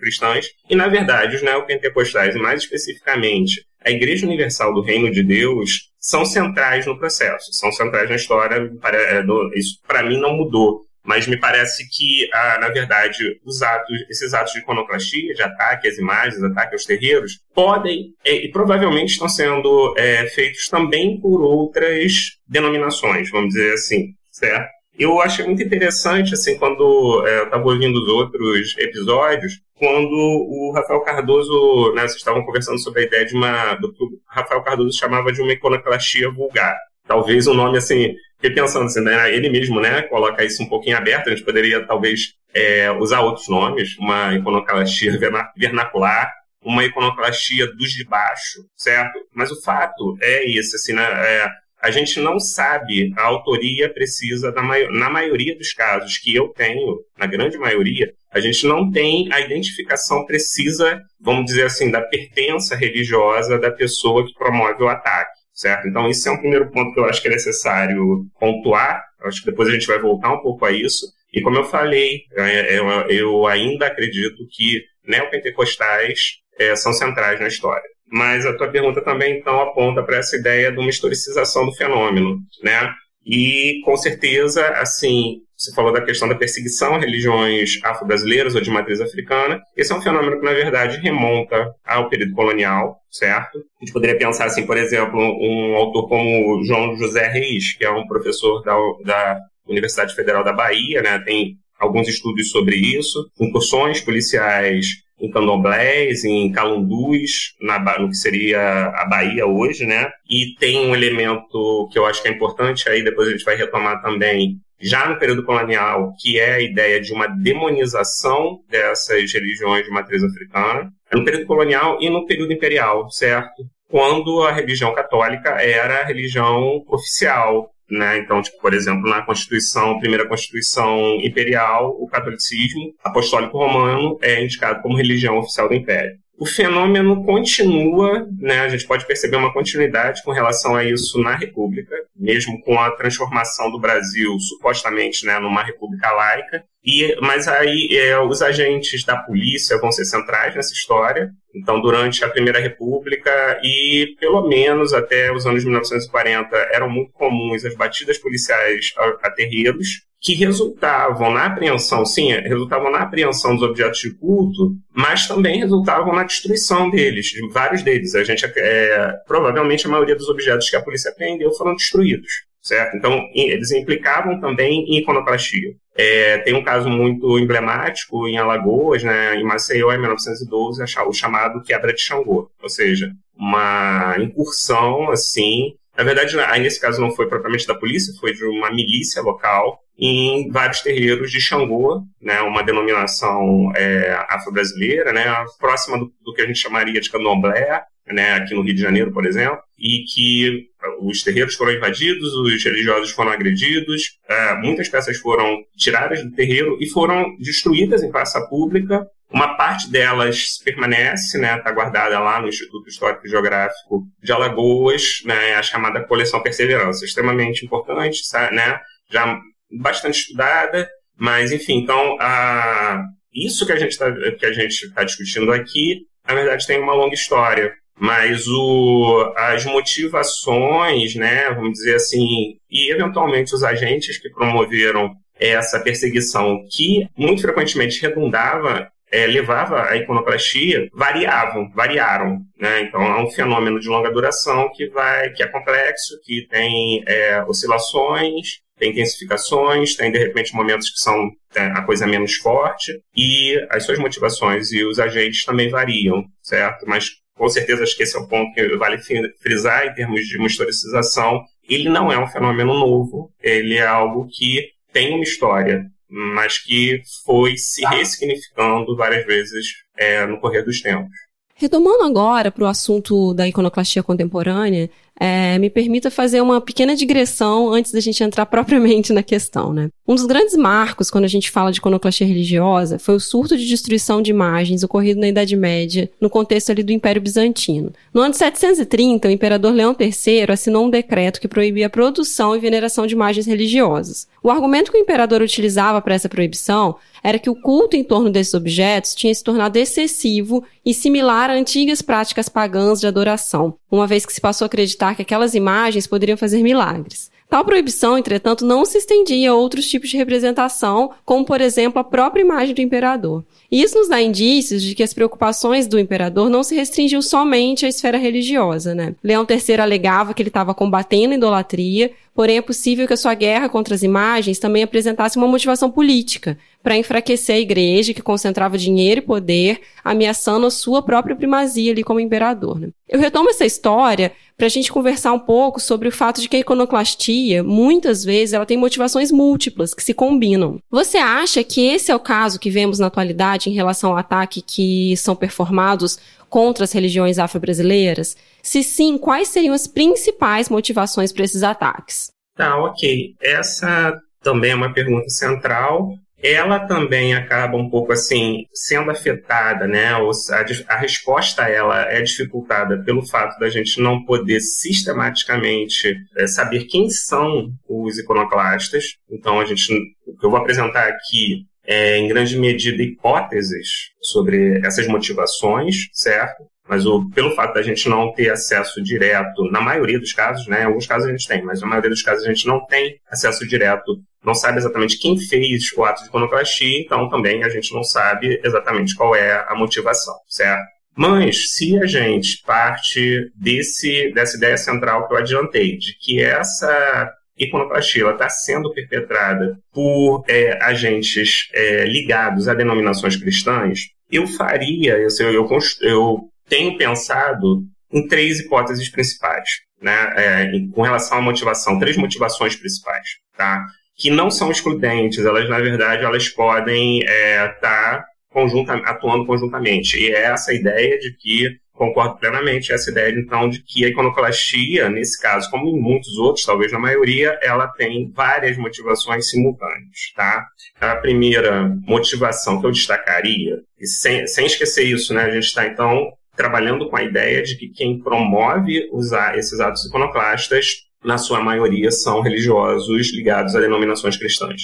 cristãs. 0.00 0.46
E, 0.70 0.74
na 0.74 0.88
verdade, 0.88 1.36
os 1.36 1.42
neopentecostais, 1.42 2.34
e 2.34 2.38
mais 2.38 2.62
especificamente 2.62 3.62
a 3.84 3.90
Igreja 3.90 4.26
Universal 4.26 4.72
do 4.72 4.80
Reino 4.80 5.10
de 5.10 5.22
Deus, 5.22 5.90
são 6.00 6.24
centrais 6.24 6.86
no 6.86 6.98
processo, 6.98 7.52
são 7.52 7.70
centrais 7.70 8.08
na 8.08 8.16
história. 8.16 8.72
É, 8.82 9.22
isso, 9.58 9.78
para 9.86 10.02
mim, 10.02 10.18
não 10.18 10.34
mudou 10.34 10.85
mas 11.06 11.26
me 11.26 11.38
parece 11.38 11.88
que, 11.88 12.28
ah, 12.34 12.58
na 12.60 12.68
verdade, 12.68 13.40
os 13.44 13.62
atos, 13.62 14.04
esses 14.10 14.34
atos 14.34 14.52
de 14.52 14.58
iconoclastia, 14.58 15.34
de 15.34 15.42
ataque 15.42 15.88
às 15.88 15.96
imagens, 15.98 16.42
ataque 16.42 16.74
aos 16.74 16.84
terreiros, 16.84 17.40
podem 17.54 18.12
é, 18.24 18.34
e 18.34 18.50
provavelmente 18.50 19.12
estão 19.12 19.28
sendo 19.28 19.94
é, 19.96 20.26
feitos 20.26 20.68
também 20.68 21.20
por 21.20 21.40
outras 21.40 22.36
denominações, 22.46 23.30
vamos 23.30 23.54
dizer 23.54 23.74
assim, 23.74 24.08
certo? 24.30 24.76
Eu 24.98 25.20
achei 25.20 25.44
muito 25.44 25.62
interessante, 25.62 26.32
assim, 26.32 26.58
quando 26.58 27.22
é, 27.26 27.40
eu 27.40 27.44
estava 27.44 27.64
ouvindo 27.64 28.02
os 28.02 28.08
outros 28.08 28.74
episódios, 28.78 29.60
quando 29.74 30.10
o 30.10 30.72
Rafael 30.74 31.00
Cardoso, 31.02 31.92
né, 31.94 32.02
vocês 32.02 32.16
estavam 32.16 32.44
conversando 32.44 32.78
sobre 32.78 33.02
a 33.02 33.04
ideia 33.04 33.26
de 33.26 33.34
uma, 33.34 33.74
do 33.74 33.92
que 33.92 34.02
o 34.02 34.08
Rafael 34.26 34.62
Cardoso 34.62 34.98
chamava 34.98 35.30
de 35.30 35.42
uma 35.42 35.52
iconoclastia 35.52 36.30
vulgar. 36.30 36.74
Talvez 37.06 37.46
um 37.46 37.54
nome 37.54 37.76
assim, 37.76 38.14
fiquei 38.36 38.50
pensando 38.50 38.86
assim, 38.86 39.00
né, 39.00 39.34
ele 39.34 39.48
mesmo, 39.48 39.80
né, 39.80 40.02
coloca 40.02 40.44
isso 40.44 40.62
um 40.62 40.68
pouquinho 40.68 40.96
aberto, 40.96 41.28
a 41.28 41.30
gente 41.30 41.44
poderia 41.44 41.84
talvez 41.86 42.34
é, 42.54 42.90
usar 42.92 43.20
outros 43.20 43.48
nomes, 43.48 43.96
uma 43.98 44.34
iconoclastia 44.34 45.18
vernacular, 45.56 46.32
uma 46.62 46.84
iconoclastia 46.84 47.66
dos 47.74 47.90
de 47.90 48.04
baixo, 48.04 48.64
certo? 48.76 49.18
Mas 49.32 49.50
o 49.50 49.62
fato 49.62 50.16
é 50.20 50.50
esse, 50.50 50.76
assim, 50.76 50.92
né, 50.92 51.02
é, 51.02 51.48
a 51.80 51.90
gente 51.90 52.18
não 52.20 52.40
sabe, 52.40 53.12
a 53.16 53.22
autoria 53.22 53.92
precisa, 53.92 54.50
da 54.50 54.62
na 54.62 55.10
maioria 55.10 55.56
dos 55.56 55.72
casos 55.72 56.18
que 56.18 56.34
eu 56.34 56.48
tenho, 56.48 56.98
na 57.16 57.26
grande 57.26 57.56
maioria, 57.58 58.12
a 58.30 58.40
gente 58.40 58.66
não 58.66 58.90
tem 58.90 59.32
a 59.32 59.40
identificação 59.40 60.26
precisa, 60.26 61.00
vamos 61.20 61.44
dizer 61.46 61.64
assim, 61.64 61.90
da 61.90 62.00
pertença 62.00 62.74
religiosa 62.74 63.58
da 63.58 63.70
pessoa 63.70 64.26
que 64.26 64.34
promove 64.34 64.82
o 64.82 64.88
ataque 64.88 65.35
certo? 65.56 65.88
Então, 65.88 66.08
esse 66.08 66.28
é 66.28 66.30
um 66.30 66.38
primeiro 66.38 66.70
ponto 66.70 66.92
que 66.92 67.00
eu 67.00 67.06
acho 67.06 67.20
que 67.20 67.28
é 67.28 67.32
necessário 67.32 68.26
pontuar. 68.38 69.02
Eu 69.20 69.28
acho 69.28 69.40
que 69.40 69.50
depois 69.50 69.68
a 69.68 69.72
gente 69.72 69.86
vai 69.86 69.98
voltar 69.98 70.32
um 70.34 70.42
pouco 70.42 70.64
a 70.66 70.70
isso. 70.70 71.06
E 71.32 71.40
como 71.40 71.56
eu 71.56 71.64
falei, 71.64 72.20
é, 72.36 72.76
é, 72.76 72.80
eu 73.08 73.46
ainda 73.46 73.86
acredito 73.86 74.46
que 74.52 74.84
neopentecostais 75.04 76.36
é, 76.58 76.76
são 76.76 76.92
centrais 76.92 77.40
na 77.40 77.48
história. 77.48 77.88
Mas 78.08 78.46
a 78.46 78.56
tua 78.56 78.68
pergunta 78.68 79.02
também, 79.02 79.38
então, 79.38 79.60
aponta 79.60 80.02
para 80.02 80.18
essa 80.18 80.36
ideia 80.36 80.70
de 80.70 80.78
uma 80.78 80.90
historicização 80.90 81.66
do 81.66 81.74
fenômeno, 81.74 82.38
né? 82.62 82.92
E, 83.24 83.80
com 83.84 83.96
certeza, 83.96 84.68
assim, 84.74 85.40
você 85.56 85.74
falou 85.74 85.92
da 85.92 86.02
questão 86.02 86.28
da 86.28 86.34
perseguição 86.34 86.94
a 86.94 86.98
religiões 86.98 87.80
afro-brasileiras 87.82 88.54
ou 88.54 88.60
de 88.60 88.70
matriz 88.70 89.00
africana. 89.00 89.60
Esse 89.76 89.92
é 89.92 89.96
um 89.96 90.02
fenômeno 90.02 90.38
que, 90.38 90.44
na 90.44 90.52
verdade, 90.52 90.98
remonta 90.98 91.72
ao 91.84 92.08
período 92.08 92.34
colonial, 92.34 92.98
certo? 93.10 93.58
A 93.58 93.84
gente 93.84 93.92
poderia 93.92 94.18
pensar, 94.18 94.44
assim, 94.44 94.66
por 94.66 94.76
exemplo, 94.76 95.18
um 95.18 95.74
autor 95.74 96.08
como 96.08 96.62
João 96.64 96.96
José 96.96 97.28
Reis, 97.28 97.74
que 97.74 97.84
é 97.84 97.90
um 97.90 98.06
professor 98.06 98.62
da, 98.62 98.76
da 99.04 99.38
Universidade 99.66 100.14
Federal 100.14 100.44
da 100.44 100.52
Bahia, 100.52 101.00
né? 101.00 101.18
Tem 101.20 101.56
alguns 101.78 102.08
estudos 102.08 102.50
sobre 102.50 102.76
isso, 102.76 103.30
incursões 103.40 104.00
policiais 104.00 104.86
em 105.18 105.30
candomblés, 105.30 106.24
em 106.24 106.52
calundus, 106.52 107.54
na, 107.60 107.78
no 107.98 108.08
que 108.08 108.16
seria 108.16 108.88
a 108.88 109.06
Bahia 109.06 109.46
hoje, 109.46 109.86
né? 109.86 110.10
E 110.28 110.54
tem 110.58 110.86
um 110.86 110.94
elemento 110.94 111.88
que 111.90 111.98
eu 111.98 112.04
acho 112.04 112.22
que 112.22 112.28
é 112.28 112.30
importante, 112.30 112.88
aí 112.88 113.02
depois 113.02 113.28
a 113.28 113.32
gente 113.32 113.44
vai 113.44 113.56
retomar 113.56 114.02
também, 114.02 114.58
já 114.80 115.08
no 115.08 115.18
período 115.18 115.44
colonial, 115.44 116.12
que 116.20 116.38
é 116.38 116.54
a 116.54 116.60
ideia 116.60 117.00
de 117.00 117.12
uma 117.12 117.26
demonização 117.26 118.60
dessas 118.68 119.32
religiões 119.32 119.84
de 119.84 119.90
matriz 119.90 120.22
africana, 120.22 120.90
no 121.12 121.24
período 121.24 121.46
colonial 121.46 121.98
e 122.00 122.10
no 122.10 122.26
período 122.26 122.52
imperial, 122.52 123.10
certo? 123.10 123.64
Quando 123.88 124.42
a 124.42 124.52
religião 124.52 124.92
católica 124.92 125.50
era 125.62 126.00
a 126.00 126.04
religião 126.04 126.84
oficial, 126.88 127.70
né? 127.88 128.18
Então, 128.18 128.42
tipo, 128.42 128.60
por 128.60 128.74
exemplo, 128.74 129.08
na 129.08 129.22
Constituição, 129.22 129.98
primeira 129.98 130.28
Constituição 130.28 131.20
Imperial, 131.22 131.96
o 131.98 132.06
catolicismo 132.08 132.92
apostólico 133.04 133.56
romano 133.56 134.18
é 134.20 134.42
indicado 134.42 134.82
como 134.82 134.96
religião 134.96 135.38
oficial 135.38 135.68
do 135.68 135.74
Império 135.74 136.18
o 136.38 136.44
fenômeno 136.44 137.24
continua, 137.24 138.28
né? 138.38 138.60
A 138.60 138.68
gente 138.68 138.86
pode 138.86 139.06
perceber 139.06 139.36
uma 139.36 139.52
continuidade 139.52 140.22
com 140.22 140.32
relação 140.32 140.76
a 140.76 140.84
isso 140.84 141.18
na 141.20 141.34
República, 141.34 141.94
mesmo 142.14 142.60
com 142.62 142.78
a 142.78 142.90
transformação 142.90 143.70
do 143.70 143.80
Brasil 143.80 144.38
supostamente, 144.38 145.24
né, 145.24 145.38
numa 145.38 145.62
república 145.62 146.12
laica. 146.12 146.64
E, 146.84 147.16
mas 147.20 147.48
aí 147.48 147.88
é, 147.90 148.18
os 148.20 148.42
agentes 148.42 149.02
da 149.04 149.16
polícia 149.16 149.78
vão 149.78 149.90
ser 149.90 150.04
centrais 150.04 150.54
nessa 150.54 150.72
história. 150.72 151.30
Então, 151.54 151.80
durante 151.80 152.22
a 152.22 152.28
Primeira 152.28 152.60
República 152.60 153.58
e 153.64 154.14
pelo 154.20 154.46
menos 154.46 154.92
até 154.92 155.32
os 155.32 155.46
anos 155.46 155.64
1940 155.64 156.54
eram 156.72 156.88
muito 156.88 157.12
comuns 157.12 157.64
as 157.64 157.74
batidas 157.74 158.18
policiais 158.18 158.92
a, 158.98 159.28
a 159.28 159.30
terreiros 159.30 160.06
que 160.26 160.34
resultavam 160.34 161.30
na 161.30 161.46
apreensão, 161.46 162.04
sim, 162.04 162.32
resultavam 162.32 162.90
na 162.90 163.02
apreensão 163.02 163.54
dos 163.54 163.62
objetos 163.62 164.00
de 164.00 164.12
culto, 164.12 164.72
mas 164.92 165.28
também 165.28 165.60
resultavam 165.60 166.12
na 166.12 166.24
destruição 166.24 166.90
deles, 166.90 167.26
de 167.26 167.48
vários 167.52 167.80
deles. 167.84 168.12
A 168.16 168.24
gente, 168.24 168.44
é, 168.44 169.12
provavelmente, 169.24 169.86
a 169.86 169.88
maioria 169.88 170.16
dos 170.16 170.28
objetos 170.28 170.68
que 170.68 170.74
a 170.74 170.82
polícia 170.82 171.12
apreendeu 171.12 171.52
foram 171.52 171.76
destruídos, 171.76 172.28
certo? 172.60 172.96
Então, 172.96 173.24
eles 173.32 173.70
implicavam 173.70 174.40
também 174.40 174.84
em 174.88 174.98
iconoclastia. 174.98 175.76
É, 175.94 176.38
tem 176.38 176.54
um 176.54 176.64
caso 176.64 176.88
muito 176.88 177.38
emblemático 177.38 178.26
em 178.26 178.36
Alagoas, 178.36 179.04
né, 179.04 179.36
em 179.36 179.44
Maceió, 179.44 179.92
em 179.92 180.00
1912, 180.00 180.82
o 181.06 181.12
chamado 181.12 181.62
quebra 181.62 181.94
de 181.94 182.00
Xangô, 182.00 182.50
ou 182.60 182.68
seja, 182.68 183.12
uma 183.38 184.16
incursão, 184.18 185.08
assim, 185.08 185.76
na 185.96 186.02
verdade, 186.02 186.36
aí 186.40 186.60
nesse 186.60 186.80
caso 186.80 187.00
não 187.00 187.14
foi 187.14 187.28
propriamente 187.28 187.64
da 187.64 187.76
polícia, 187.76 188.12
foi 188.18 188.32
de 188.32 188.44
uma 188.44 188.72
milícia 188.72 189.22
local 189.22 189.85
em 189.98 190.50
vários 190.50 190.80
terreiros 190.80 191.30
de 191.30 191.40
Xangô, 191.40 192.02
né, 192.20 192.40
uma 192.42 192.62
denominação 192.62 193.72
é, 193.74 194.12
afro-brasileira, 194.28 195.12
né, 195.12 195.24
próxima 195.58 195.98
do, 195.98 196.12
do, 196.22 196.34
que 196.34 196.42
a 196.42 196.46
gente 196.46 196.58
chamaria 196.58 197.00
de 197.00 197.10
candomblé, 197.10 197.82
né, 198.06 198.34
aqui 198.34 198.54
no 198.54 198.62
Rio 198.62 198.74
de 198.74 198.80
Janeiro, 198.80 199.12
por 199.12 199.26
exemplo, 199.26 199.58
e 199.78 200.04
que 200.04 200.68
os 201.00 201.22
terreiros 201.22 201.54
foram 201.54 201.72
invadidos, 201.72 202.34
os 202.34 202.62
religiosos 202.62 203.10
foram 203.10 203.32
agredidos, 203.32 204.18
é, 204.28 204.54
muitas 204.56 204.88
peças 204.88 205.16
foram 205.18 205.62
tiradas 205.76 206.22
do 206.22 206.30
terreiro 206.32 206.76
e 206.80 206.88
foram 206.88 207.36
destruídas 207.38 208.02
em 208.02 208.10
praça 208.10 208.40
pública. 208.48 209.06
Uma 209.28 209.56
parte 209.56 209.90
delas 209.90 210.58
permanece, 210.64 211.36
né, 211.38 211.56
está 211.56 211.72
guardada 211.72 212.18
lá 212.20 212.40
no 212.40 212.48
Instituto 212.48 212.88
Histórico 212.88 213.26
e 213.26 213.30
Geográfico 213.30 214.06
de 214.22 214.30
Alagoas, 214.30 215.22
né, 215.24 215.54
a 215.54 215.62
chamada 215.62 216.04
coleção 216.04 216.42
Perseverança, 216.42 217.04
extremamente 217.04 217.64
importante, 217.64 218.20
né, 218.52 218.78
já 219.10 219.40
bastante 219.70 220.20
estudada, 220.20 220.88
mas 221.18 221.52
enfim, 221.52 221.78
então 221.78 222.16
a, 222.20 223.02
isso 223.32 223.66
que 223.66 223.72
a 223.72 223.78
gente 223.78 223.92
está 223.92 224.08
está 224.08 225.04
discutindo 225.04 225.52
aqui, 225.52 226.02
na 226.26 226.34
verdade 226.34 226.66
tem 226.66 226.80
uma 226.80 226.94
longa 226.94 227.14
história, 227.14 227.72
mas 227.98 228.46
o, 228.46 229.32
as 229.36 229.64
motivações, 229.64 231.14
né, 231.14 231.50
vamos 231.50 231.72
dizer 231.72 231.96
assim, 231.96 232.58
e 232.70 232.92
eventualmente 232.92 233.54
os 233.54 233.62
agentes 233.62 234.18
que 234.18 234.30
promoveram 234.30 235.14
essa 235.38 235.80
perseguição, 235.80 236.60
que 236.70 237.08
muito 237.16 237.42
frequentemente 237.42 238.00
redundava 238.00 238.90
é, 239.10 239.26
levava 239.26 239.84
a 239.84 239.96
iconoclastia 239.96 240.88
variavam, 240.92 241.70
variaram. 241.74 242.40
Né? 242.58 242.82
Então 242.82 243.00
é 243.02 243.22
um 243.22 243.30
fenômeno 243.30 243.78
de 243.78 243.88
longa 243.88 244.10
duração 244.10 244.70
que 244.74 244.88
vai, 244.88 245.30
que 245.30 245.42
é 245.42 245.46
complexo, 245.46 246.20
que 246.24 246.46
tem 246.48 247.02
é, 247.06 247.44
oscilações, 247.44 248.60
tem 248.78 248.90
intensificações, 248.90 249.96
tem 249.96 250.12
de 250.12 250.18
repente 250.18 250.54
momentos 250.54 250.90
que 250.90 251.00
são 251.00 251.30
é, 251.54 251.62
a 251.66 251.82
coisa 251.82 252.06
menos 252.06 252.34
forte 252.36 253.00
e 253.16 253.56
as 253.70 253.84
suas 253.84 253.98
motivações 253.98 254.70
e 254.72 254.84
os 254.84 254.98
agentes 254.98 255.44
também 255.44 255.70
variam, 255.70 256.24
certo? 256.42 256.86
Mas 256.86 257.10
com 257.36 257.48
certeza 257.48 257.82
acho 257.82 257.96
que 257.96 258.02
esse 258.02 258.16
é 258.16 258.20
o 258.20 258.28
ponto 258.28 258.52
que 258.52 258.76
vale 258.76 258.98
frisar 259.40 259.86
em 259.86 259.94
termos 259.94 260.26
de 260.26 260.38
uma 260.38 260.46
historicização. 260.46 261.42
Ele 261.68 261.88
não 261.88 262.10
é 262.10 262.18
um 262.18 262.26
fenômeno 262.26 262.74
novo, 262.74 263.30
ele 263.42 263.76
é 263.76 263.86
algo 263.86 264.26
que 264.30 264.70
tem 264.92 265.14
uma 265.14 265.24
história, 265.24 265.84
mas 266.08 266.58
que 266.58 267.02
foi 267.24 267.56
se 267.56 267.84
ressignificando 267.86 268.96
várias 268.96 269.26
vezes 269.26 269.74
é, 269.96 270.24
no 270.26 270.40
correr 270.40 270.62
dos 270.62 270.80
tempos. 270.80 271.10
Retomando 271.54 272.04
agora 272.04 272.50
para 272.50 272.64
o 272.64 272.66
assunto 272.66 273.32
da 273.32 273.48
iconoclastia 273.48 274.02
contemporânea, 274.02 274.90
é, 275.18 275.58
me 275.58 275.70
permita 275.70 276.10
fazer 276.10 276.40
uma 276.40 276.60
pequena 276.60 276.94
digressão 276.94 277.72
antes 277.72 277.92
da 277.92 278.00
gente 278.00 278.22
entrar 278.22 278.44
propriamente 278.46 279.12
na 279.12 279.22
questão, 279.22 279.72
né? 279.72 279.88
Um 280.06 280.14
dos 280.14 280.26
grandes 280.26 280.56
marcos 280.56 281.10
quando 281.10 281.24
a 281.24 281.28
gente 281.28 281.50
fala 281.50 281.72
de 281.72 281.78
iconoclastia 281.78 282.26
religiosa 282.26 282.98
foi 282.98 283.16
o 283.16 283.20
surto 283.20 283.56
de 283.56 283.66
destruição 283.66 284.22
de 284.22 284.30
imagens 284.30 284.82
ocorrido 284.82 285.20
na 285.20 285.28
Idade 285.28 285.56
Média, 285.56 286.08
no 286.20 286.30
contexto 286.30 286.70
ali 286.70 286.82
do 286.82 286.92
Império 286.92 287.20
Bizantino. 287.20 287.92
No 288.14 288.20
ano 288.20 288.30
de 288.30 288.38
730, 288.38 289.26
o 289.26 289.30
imperador 289.30 289.72
Leão 289.72 289.96
III 289.98 290.46
assinou 290.48 290.86
um 290.86 290.90
decreto 290.90 291.40
que 291.40 291.48
proibia 291.48 291.86
a 291.86 291.90
produção 291.90 292.54
e 292.54 292.60
veneração 292.60 293.06
de 293.06 293.14
imagens 293.14 293.46
religiosas. 293.46 294.28
O 294.46 294.50
argumento 294.50 294.92
que 294.92 294.96
o 294.96 295.00
imperador 295.00 295.42
utilizava 295.42 296.00
para 296.00 296.14
essa 296.14 296.28
proibição 296.28 296.94
era 297.20 297.36
que 297.36 297.50
o 297.50 297.60
culto 297.60 297.96
em 297.96 298.04
torno 298.04 298.30
desses 298.30 298.54
objetos 298.54 299.12
tinha 299.12 299.34
se 299.34 299.42
tornado 299.42 299.76
excessivo 299.76 300.62
e 300.84 300.94
similar 300.94 301.50
a 301.50 301.54
antigas 301.54 302.00
práticas 302.00 302.48
pagãs 302.48 303.00
de 303.00 303.08
adoração, 303.08 303.74
uma 303.90 304.06
vez 304.06 304.24
que 304.24 304.32
se 304.32 304.40
passou 304.40 304.64
a 304.64 304.66
acreditar 304.66 305.16
que 305.16 305.22
aquelas 305.22 305.56
imagens 305.56 306.06
poderiam 306.06 306.38
fazer 306.38 306.62
milagres. 306.62 307.28
Tal 307.48 307.64
proibição, 307.64 308.18
entretanto, 308.18 308.64
não 308.66 308.84
se 308.84 308.98
estendia 308.98 309.50
a 309.50 309.54
outros 309.54 309.88
tipos 309.88 310.10
de 310.10 310.16
representação, 310.16 311.10
como, 311.24 311.44
por 311.44 311.60
exemplo, 311.60 312.00
a 312.00 312.04
própria 312.04 312.42
imagem 312.42 312.74
do 312.74 312.80
imperador. 312.80 313.44
E 313.70 313.82
isso 313.82 313.96
nos 313.96 314.08
dá 314.08 314.20
indícios 314.20 314.82
de 314.82 314.94
que 314.96 315.02
as 315.02 315.14
preocupações 315.14 315.86
do 315.86 315.98
imperador 315.98 316.50
não 316.50 316.64
se 316.64 316.74
restringiam 316.74 317.22
somente 317.22 317.86
à 317.86 317.88
esfera 317.88 318.18
religiosa. 318.18 318.94
Né? 318.96 319.14
Leão 319.22 319.46
III 319.48 319.80
alegava 319.80 320.34
que 320.34 320.42
ele 320.42 320.50
estava 320.50 320.74
combatendo 320.74 321.34
a 321.34 321.36
idolatria, 321.36 322.10
porém 322.36 322.58
é 322.58 322.62
possível 322.62 323.06
que 323.06 323.14
a 323.14 323.16
sua 323.16 323.32
guerra 323.32 323.66
contra 323.66 323.94
as 323.94 324.02
imagens 324.02 324.58
também 324.58 324.82
apresentasse 324.82 325.38
uma 325.38 325.48
motivação 325.48 325.90
política, 325.90 326.58
para 326.82 326.96
enfraquecer 326.96 327.56
a 327.56 327.58
igreja, 327.58 328.14
que 328.14 328.22
concentrava 328.22 328.78
dinheiro 328.78 329.18
e 329.18 329.22
poder, 329.22 329.80
ameaçando 330.04 330.66
a 330.66 330.70
sua 330.70 331.02
própria 331.02 331.34
primazia 331.34 331.90
ali 331.90 332.04
como 332.04 332.20
imperador. 332.20 332.78
Né? 332.78 332.90
Eu 333.08 333.18
retomo 333.18 333.50
essa 333.50 333.64
história 333.64 334.32
para 334.56 334.66
a 334.66 334.68
gente 334.68 334.92
conversar 334.92 335.32
um 335.32 335.38
pouco 335.38 335.80
sobre 335.80 336.08
o 336.08 336.12
fato 336.12 336.40
de 336.40 336.48
que 336.48 336.56
a 336.56 336.60
iconoclastia, 336.60 337.64
muitas 337.64 338.22
vezes, 338.22 338.52
ela 338.52 338.64
tem 338.64 338.76
motivações 338.76 339.32
múltiplas 339.32 339.94
que 339.94 340.04
se 340.04 340.14
combinam. 340.14 340.78
Você 340.90 341.18
acha 341.18 341.64
que 341.64 341.84
esse 341.86 342.12
é 342.12 342.14
o 342.14 342.20
caso 342.20 342.60
que 342.60 342.70
vemos 342.70 342.98
na 342.98 343.06
atualidade 343.06 343.68
em 343.68 343.74
relação 343.74 344.12
ao 344.12 344.18
ataque 344.18 344.62
que 344.62 345.16
são 345.16 345.34
performados 345.34 346.18
contra 346.48 346.84
as 346.84 346.92
religiões 346.92 347.38
afro-brasileiras? 347.38 348.36
Se 348.62 348.82
sim, 348.82 349.18
quais 349.18 349.48
seriam 349.48 349.74
as 349.74 349.86
principais 349.86 350.68
motivações 350.68 351.32
para 351.32 351.44
esses 351.44 351.62
ataques? 351.62 352.30
Tá, 352.56 352.76
ok. 352.76 353.34
Essa 353.40 354.18
também 354.42 354.72
é 354.72 354.74
uma 354.74 354.92
pergunta 354.92 355.28
central 355.28 356.14
ela 356.42 356.80
também 356.80 357.34
acaba 357.34 357.76
um 357.76 357.88
pouco 357.88 358.12
assim 358.12 358.66
sendo 358.72 359.10
afetada, 359.10 359.86
né? 359.86 360.08
A, 360.08 360.94
a, 360.94 360.96
resposta 360.98 361.64
a 361.64 361.68
ela 361.68 362.02
é 362.02 362.20
dificultada 362.20 363.02
pelo 363.02 363.26
fato 363.26 363.58
da 363.58 363.68
gente 363.70 364.00
não 364.00 364.24
poder 364.24 364.60
sistematicamente 364.60 366.14
é, 366.36 366.46
saber 366.46 366.84
quem 366.84 367.08
são 367.08 367.70
os 367.88 368.18
iconoclastas. 368.18 369.16
Então 369.30 369.58
a 369.60 369.64
gente, 369.64 369.92
o 370.26 370.36
que 370.36 370.46
eu 370.46 370.50
vou 370.50 370.60
apresentar 370.60 371.08
aqui 371.08 371.64
é 371.86 372.18
em 372.18 372.28
grande 372.28 372.58
medida 372.58 373.02
hipóteses 373.02 374.10
sobre 374.20 374.80
essas 374.84 375.06
motivações, 375.06 376.08
certo? 376.12 376.64
Mas 376.88 377.04
o, 377.04 377.28
pelo 377.30 377.54
fato 377.54 377.74
da 377.74 377.82
gente 377.82 378.08
não 378.08 378.32
ter 378.32 378.50
acesso 378.50 379.02
direto, 379.02 379.64
na 379.70 379.80
maioria 379.80 380.20
dos 380.20 380.32
casos, 380.32 380.66
né? 380.66 380.82
Em 380.82 380.86
alguns 380.86 381.06
casos 381.06 381.28
a 381.28 381.30
gente 381.30 381.46
tem, 381.46 381.62
mas 381.62 381.80
na 381.80 381.86
maioria 381.86 382.10
dos 382.10 382.22
casos 382.22 382.44
a 382.44 382.48
gente 382.48 382.66
não 382.66 382.84
tem 382.86 383.18
acesso 383.28 383.66
direto, 383.66 384.20
não 384.44 384.54
sabe 384.54 384.78
exatamente 384.78 385.18
quem 385.18 385.36
fez 385.36 385.92
o 385.96 386.04
ato 386.04 386.22
de 386.22 386.28
iconoclastia, 386.28 387.00
então 387.00 387.28
também 387.28 387.64
a 387.64 387.68
gente 387.68 387.92
não 387.92 388.04
sabe 388.04 388.60
exatamente 388.64 389.14
qual 389.14 389.34
é 389.34 389.64
a 389.68 389.74
motivação, 389.74 390.34
certo? 390.48 390.96
Mas 391.16 391.70
se 391.70 391.98
a 391.98 392.04
gente 392.04 392.62
parte 392.62 393.50
desse, 393.56 394.30
dessa 394.32 394.56
ideia 394.56 394.76
central 394.76 395.26
que 395.26 395.32
eu 395.32 395.38
adiantei, 395.38 395.96
de 395.96 396.16
que 396.18 396.42
essa 396.42 397.32
iconoclastia 397.58 398.30
está 398.30 398.48
sendo 398.48 398.92
perpetrada 398.92 399.78
por 399.92 400.44
é, 400.48 400.78
agentes 400.84 401.68
é, 401.72 402.04
ligados 402.04 402.68
a 402.68 402.74
denominações 402.74 403.36
cristãs, 403.36 404.00
eu 404.30 404.46
faria, 404.46 405.16
eu, 405.18 405.28
eu, 405.52 405.68
eu 406.02 406.40
tenho 406.68 406.96
pensado 406.96 407.82
em 408.12 408.26
três 408.26 408.60
hipóteses 408.60 409.08
principais, 409.08 409.80
né, 410.00 410.32
é, 410.36 410.72
com 410.92 411.02
relação 411.02 411.38
à 411.38 411.40
motivação, 411.40 411.98
três 411.98 412.16
motivações 412.16 412.76
principais, 412.76 413.26
tá? 413.56 413.84
Que 414.16 414.30
não 414.30 414.50
são 414.50 414.70
excludentes, 414.70 415.44
elas 415.44 415.68
na 415.68 415.78
verdade 415.78 416.24
elas 416.24 416.48
podem 416.48 417.18
estar 417.18 417.32
é, 417.32 417.68
tá 417.68 418.24
conjunta, 418.48 418.94
atuando 418.94 419.44
conjuntamente. 419.44 420.18
E 420.18 420.32
é 420.32 420.44
essa 420.44 420.72
ideia 420.72 421.18
de 421.18 421.36
que 421.36 421.78
concordo 421.96 422.36
plenamente 422.38 422.92
essa 422.92 423.10
ideia 423.10 423.34
então 423.36 423.68
de 423.68 423.82
que 423.82 424.04
a 424.04 424.08
iconoclastia, 424.08 425.08
nesse 425.08 425.40
caso, 425.40 425.70
como 425.70 425.88
em 425.88 426.00
muitos 426.00 426.36
outros, 426.38 426.64
talvez 426.64 426.92
na 426.92 426.98
maioria, 426.98 427.58
ela 427.62 427.88
tem 427.88 428.30
várias 428.30 428.76
motivações 428.76 429.48
simultâneas, 429.50 430.32
tá? 430.34 430.66
A 431.00 431.16
primeira 431.16 431.88
motivação 432.06 432.80
que 432.80 432.86
eu 432.86 432.92
destacaria, 432.92 433.80
e 433.98 434.06
sem, 434.06 434.46
sem 434.46 434.66
esquecer 434.66 435.04
isso, 435.04 435.34
né, 435.34 435.42
a 435.42 435.50
gente 435.50 435.64
está 435.64 435.86
então 435.86 436.32
trabalhando 436.54 437.08
com 437.08 437.16
a 437.16 437.22
ideia 437.22 437.62
de 437.62 437.76
que 437.76 437.88
quem 437.88 438.18
promove 438.18 439.08
usar 439.12 439.58
esses 439.58 439.80
atos 439.80 440.04
iconoclastas, 440.06 441.06
na 441.24 441.38
sua 441.38 441.60
maioria, 441.60 442.10
são 442.10 442.40
religiosos 442.40 443.32
ligados 443.34 443.74
a 443.74 443.80
denominações 443.80 444.36
cristãs. 444.36 444.82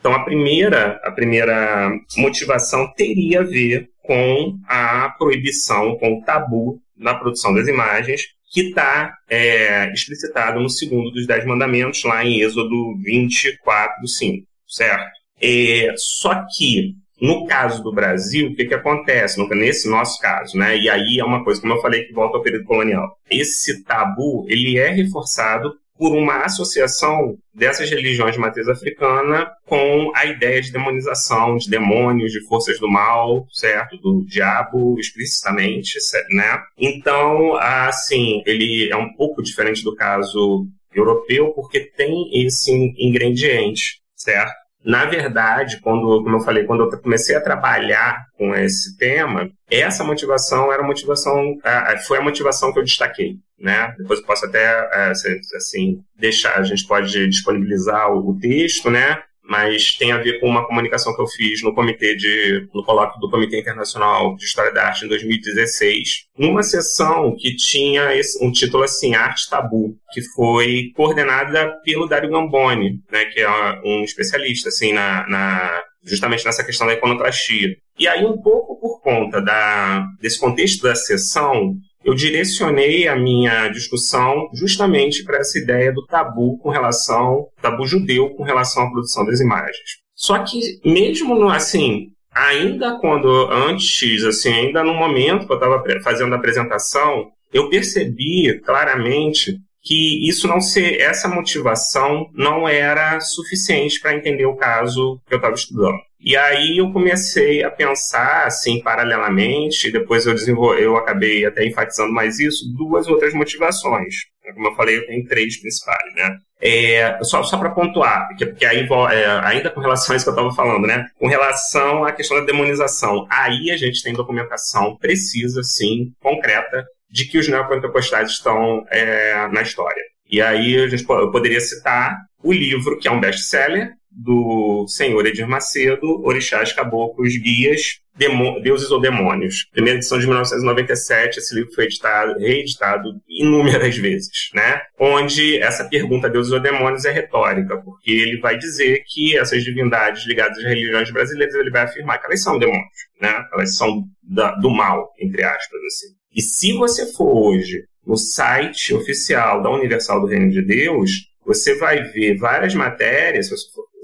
Então, 0.00 0.14
a 0.14 0.24
primeira, 0.24 0.98
a 1.04 1.12
primeira 1.12 1.90
motivação 2.16 2.90
teria 2.96 3.40
a 3.40 3.44
ver 3.44 3.88
com 4.02 4.58
a 4.66 5.14
proibição, 5.18 5.96
com 5.98 6.14
o 6.14 6.22
tabu 6.22 6.80
na 6.96 7.14
produção 7.14 7.54
das 7.54 7.68
imagens, 7.68 8.22
que 8.50 8.62
está 8.62 9.14
é, 9.28 9.92
explicitado 9.92 10.58
no 10.58 10.68
segundo 10.68 11.10
dos 11.10 11.26
Dez 11.26 11.44
Mandamentos, 11.44 12.02
lá 12.02 12.24
em 12.24 12.40
Êxodo 12.40 12.96
24, 13.04 14.08
5. 14.08 14.46
certo? 14.66 15.20
É, 15.40 15.94
só 15.96 16.44
que 16.56 16.94
no 17.20 17.46
caso 17.46 17.82
do 17.82 17.92
Brasil, 17.92 18.48
o 18.48 18.54
que, 18.56 18.64
que 18.64 18.74
acontece? 18.74 19.38
Nesse 19.54 19.88
nosso 19.88 20.18
caso, 20.20 20.56
né? 20.56 20.76
E 20.78 20.88
aí 20.88 21.18
é 21.20 21.24
uma 21.24 21.44
coisa, 21.44 21.60
como 21.60 21.74
eu 21.74 21.80
falei, 21.82 22.04
que 22.04 22.14
volta 22.14 22.38
ao 22.38 22.42
período 22.42 22.64
colonial. 22.64 23.14
Esse 23.30 23.84
tabu, 23.84 24.46
ele 24.48 24.78
é 24.78 24.88
reforçado 24.88 25.74
por 26.00 26.16
uma 26.16 26.46
associação 26.46 27.36
dessas 27.52 27.90
religiões 27.90 28.32
de 28.32 28.40
matriz 28.40 28.66
africana 28.66 29.52
com 29.66 30.10
a 30.16 30.24
ideia 30.24 30.58
de 30.62 30.72
demonização, 30.72 31.58
de 31.58 31.68
demônios, 31.68 32.32
de 32.32 32.40
forças 32.46 32.80
do 32.80 32.88
mal, 32.88 33.46
certo? 33.52 33.98
Do 33.98 34.24
diabo, 34.24 34.98
explicitamente, 34.98 35.98
né? 36.30 36.58
Então, 36.78 37.54
assim, 37.56 38.42
ele 38.46 38.88
é 38.90 38.96
um 38.96 39.12
pouco 39.12 39.42
diferente 39.42 39.84
do 39.84 39.94
caso 39.94 40.66
europeu, 40.94 41.52
porque 41.52 41.80
tem 41.80 42.46
esse 42.46 42.72
ingrediente, 42.98 44.00
certo? 44.16 44.59
Na 44.84 45.04
verdade, 45.04 45.80
quando, 45.80 46.22
como 46.22 46.36
eu 46.36 46.40
falei, 46.40 46.64
quando 46.64 46.84
eu 46.84 47.00
comecei 47.00 47.36
a 47.36 47.40
trabalhar 47.40 48.24
com 48.36 48.54
esse 48.54 48.96
tema, 48.96 49.50
essa 49.70 50.02
motivação 50.02 50.72
era 50.72 50.82
a 50.82 50.86
motivação, 50.86 51.58
foi 52.06 52.18
a 52.18 52.22
motivação 52.22 52.72
que 52.72 52.78
eu 52.78 52.84
destaquei, 52.84 53.36
né? 53.58 53.94
Depois 53.98 54.20
eu 54.20 54.26
posso 54.26 54.46
até, 54.46 54.64
é, 54.64 55.12
assim, 55.56 56.02
deixar, 56.18 56.58
a 56.58 56.62
gente 56.62 56.86
pode 56.86 57.28
disponibilizar 57.28 58.10
o 58.10 58.38
texto, 58.40 58.90
né? 58.90 59.22
Mas 59.50 59.96
tem 59.98 60.12
a 60.12 60.18
ver 60.18 60.38
com 60.38 60.46
uma 60.46 60.64
comunicação 60.64 61.12
que 61.12 61.20
eu 61.20 61.26
fiz 61.26 61.60
no 61.60 61.74
comitê 61.74 62.14
de 62.14 62.68
no 62.72 62.84
colóquio 62.84 63.20
do 63.20 63.28
Comitê 63.28 63.58
Internacional 63.58 64.36
de 64.36 64.44
História 64.44 64.72
da 64.72 64.86
Arte 64.86 65.04
em 65.04 65.08
2016, 65.08 66.26
numa 66.38 66.62
sessão 66.62 67.34
que 67.36 67.56
tinha 67.56 68.14
esse, 68.14 68.42
um 68.44 68.52
título 68.52 68.84
assim 68.84 69.16
Arte 69.16 69.50
Tabu, 69.50 69.96
que 70.12 70.22
foi 70.36 70.92
coordenada 70.94 71.68
pelo 71.84 72.06
Dario 72.06 72.30
Gamboni, 72.30 73.00
né, 73.10 73.24
que 73.24 73.40
é 73.40 73.50
um 73.84 74.04
especialista 74.04 74.68
assim 74.68 74.92
na, 74.92 75.28
na 75.28 75.82
justamente 76.04 76.44
nessa 76.44 76.64
questão 76.64 76.86
da 76.86 76.94
iconoclastia. 76.94 77.76
E 77.98 78.06
aí 78.06 78.24
um 78.24 78.40
pouco 78.40 78.78
por 78.80 79.02
conta 79.02 79.42
da, 79.42 80.06
desse 80.20 80.38
contexto 80.38 80.84
da 80.84 80.94
sessão, 80.94 81.74
eu 82.04 82.14
direcionei 82.14 83.06
a 83.06 83.16
minha 83.16 83.68
discussão 83.68 84.48
justamente 84.54 85.22
para 85.24 85.38
essa 85.38 85.58
ideia 85.58 85.92
do 85.92 86.04
tabu 86.06 86.58
com 86.58 86.70
relação, 86.70 87.48
tabu 87.60 87.86
judeu 87.86 88.30
com 88.30 88.42
relação 88.42 88.84
à 88.84 88.90
produção 88.90 89.24
das 89.24 89.40
imagens. 89.40 90.00
Só 90.14 90.38
que 90.38 90.60
mesmo 90.84 91.34
no, 91.34 91.48
assim, 91.48 92.08
ainda 92.32 92.98
quando 93.00 93.28
antes, 93.50 94.24
assim, 94.24 94.52
ainda 94.52 94.82
no 94.82 94.94
momento 94.94 95.46
que 95.46 95.52
eu 95.52 95.56
estava 95.56 95.82
fazendo 96.02 96.34
a 96.34 96.36
apresentação, 96.36 97.30
eu 97.52 97.68
percebi 97.68 98.60
claramente 98.60 99.56
que 99.82 100.28
isso 100.28 100.46
não 100.46 100.60
ser 100.60 101.00
essa 101.00 101.28
motivação 101.28 102.30
não 102.34 102.68
era 102.68 103.18
suficiente 103.20 103.98
para 104.00 104.14
entender 104.14 104.46
o 104.46 104.56
caso 104.56 105.20
que 105.26 105.34
eu 105.34 105.38
estava 105.38 105.54
estudando. 105.54 105.98
E 106.22 106.36
aí 106.36 106.76
eu 106.78 106.92
comecei 106.92 107.64
a 107.64 107.70
pensar, 107.70 108.46
assim, 108.46 108.82
paralelamente, 108.82 109.90
depois 109.90 110.26
eu 110.26 110.36
eu 110.78 110.96
acabei 110.96 111.46
até 111.46 111.66
enfatizando 111.66 112.12
mais 112.12 112.38
isso, 112.38 112.70
duas 112.76 113.08
outras 113.08 113.32
motivações. 113.32 114.14
Como 114.54 114.68
eu 114.68 114.74
falei, 114.74 114.98
eu 114.98 115.06
tenho 115.06 115.26
três 115.26 115.58
principais, 115.60 116.14
né? 116.14 116.36
É, 116.60 117.18
só 117.22 117.42
só 117.42 117.56
para 117.56 117.70
pontuar, 117.70 118.28
porque, 118.28 118.44
porque 118.46 118.66
aí, 118.66 118.86
é, 119.12 119.26
ainda 119.44 119.70
com 119.70 119.80
relação 119.80 120.12
a 120.12 120.16
isso 120.16 120.26
que 120.26 120.30
eu 120.30 120.34
estava 120.34 120.54
falando, 120.54 120.86
né? 120.86 121.06
Com 121.18 121.26
relação 121.26 122.04
à 122.04 122.12
questão 122.12 122.38
da 122.38 122.44
demonização, 122.44 123.26
aí 123.30 123.70
a 123.70 123.76
gente 123.76 124.02
tem 124.02 124.12
documentação 124.12 124.96
precisa, 124.98 125.62
sim, 125.62 126.12
concreta, 126.20 126.84
de 127.10 127.26
que 127.26 127.38
os 127.38 127.48
neopentecostais 127.48 128.30
estão 128.30 128.84
é, 128.90 129.48
na 129.48 129.62
história. 129.62 130.02
E 130.28 130.40
aí 130.42 130.76
a 130.82 130.88
gente, 130.88 131.04
eu 131.08 131.30
poderia 131.30 131.60
citar 131.60 132.16
o 132.42 132.52
livro, 132.52 132.98
que 132.98 133.08
é 133.08 133.10
um 133.10 133.20
best-seller, 133.20 133.92
do 134.22 134.86
senhor 134.88 135.26
Edir 135.26 135.48
Macedo, 135.48 136.22
Orixás, 136.24 136.72
Caboclos, 136.72 137.36
Guias, 137.38 138.00
Demo 138.14 138.60
Deuses 138.60 138.90
ou 138.90 139.00
Demônios. 139.00 139.66
Primeira 139.72 139.98
edição 139.98 140.18
de 140.18 140.26
1997, 140.26 141.38
esse 141.38 141.54
livro 141.54 141.72
foi 141.72 141.84
editado, 141.84 142.38
reeditado 142.38 143.08
inúmeras 143.26 143.96
vezes, 143.96 144.50
né? 144.54 144.82
Onde 144.98 145.58
essa 145.58 145.88
pergunta 145.88 146.28
Deuses 146.28 146.52
ou 146.52 146.60
Demônios 146.60 147.04
é 147.06 147.10
retórica, 147.10 147.78
porque 147.78 148.10
ele 148.10 148.38
vai 148.38 148.58
dizer 148.58 149.02
que 149.06 149.38
essas 149.38 149.64
divindades 149.64 150.26
ligadas 150.26 150.58
às 150.58 150.64
religiões 150.64 151.10
brasileiras, 151.10 151.54
ele 151.54 151.70
vai 151.70 151.82
afirmar 151.82 152.18
que 152.18 152.26
elas 152.26 152.42
são 152.42 152.58
demônios, 152.58 152.84
né? 153.20 153.42
Elas 153.54 153.76
são 153.76 154.04
da, 154.22 154.54
do 154.56 154.70
mal, 154.70 155.10
entre 155.18 155.42
aspas, 155.42 155.80
assim. 155.86 156.08
E 156.34 156.42
se 156.42 156.74
você 156.74 157.10
for 157.12 157.32
hoje 157.34 157.84
no 158.06 158.16
site 158.16 158.94
oficial 158.94 159.62
da 159.62 159.70
Universal 159.70 160.20
do 160.20 160.26
Reino 160.26 160.50
de 160.50 160.62
Deus, 160.62 161.29
você 161.44 161.76
vai 161.76 162.02
ver 162.04 162.36
várias 162.36 162.74
matérias, 162.74 163.50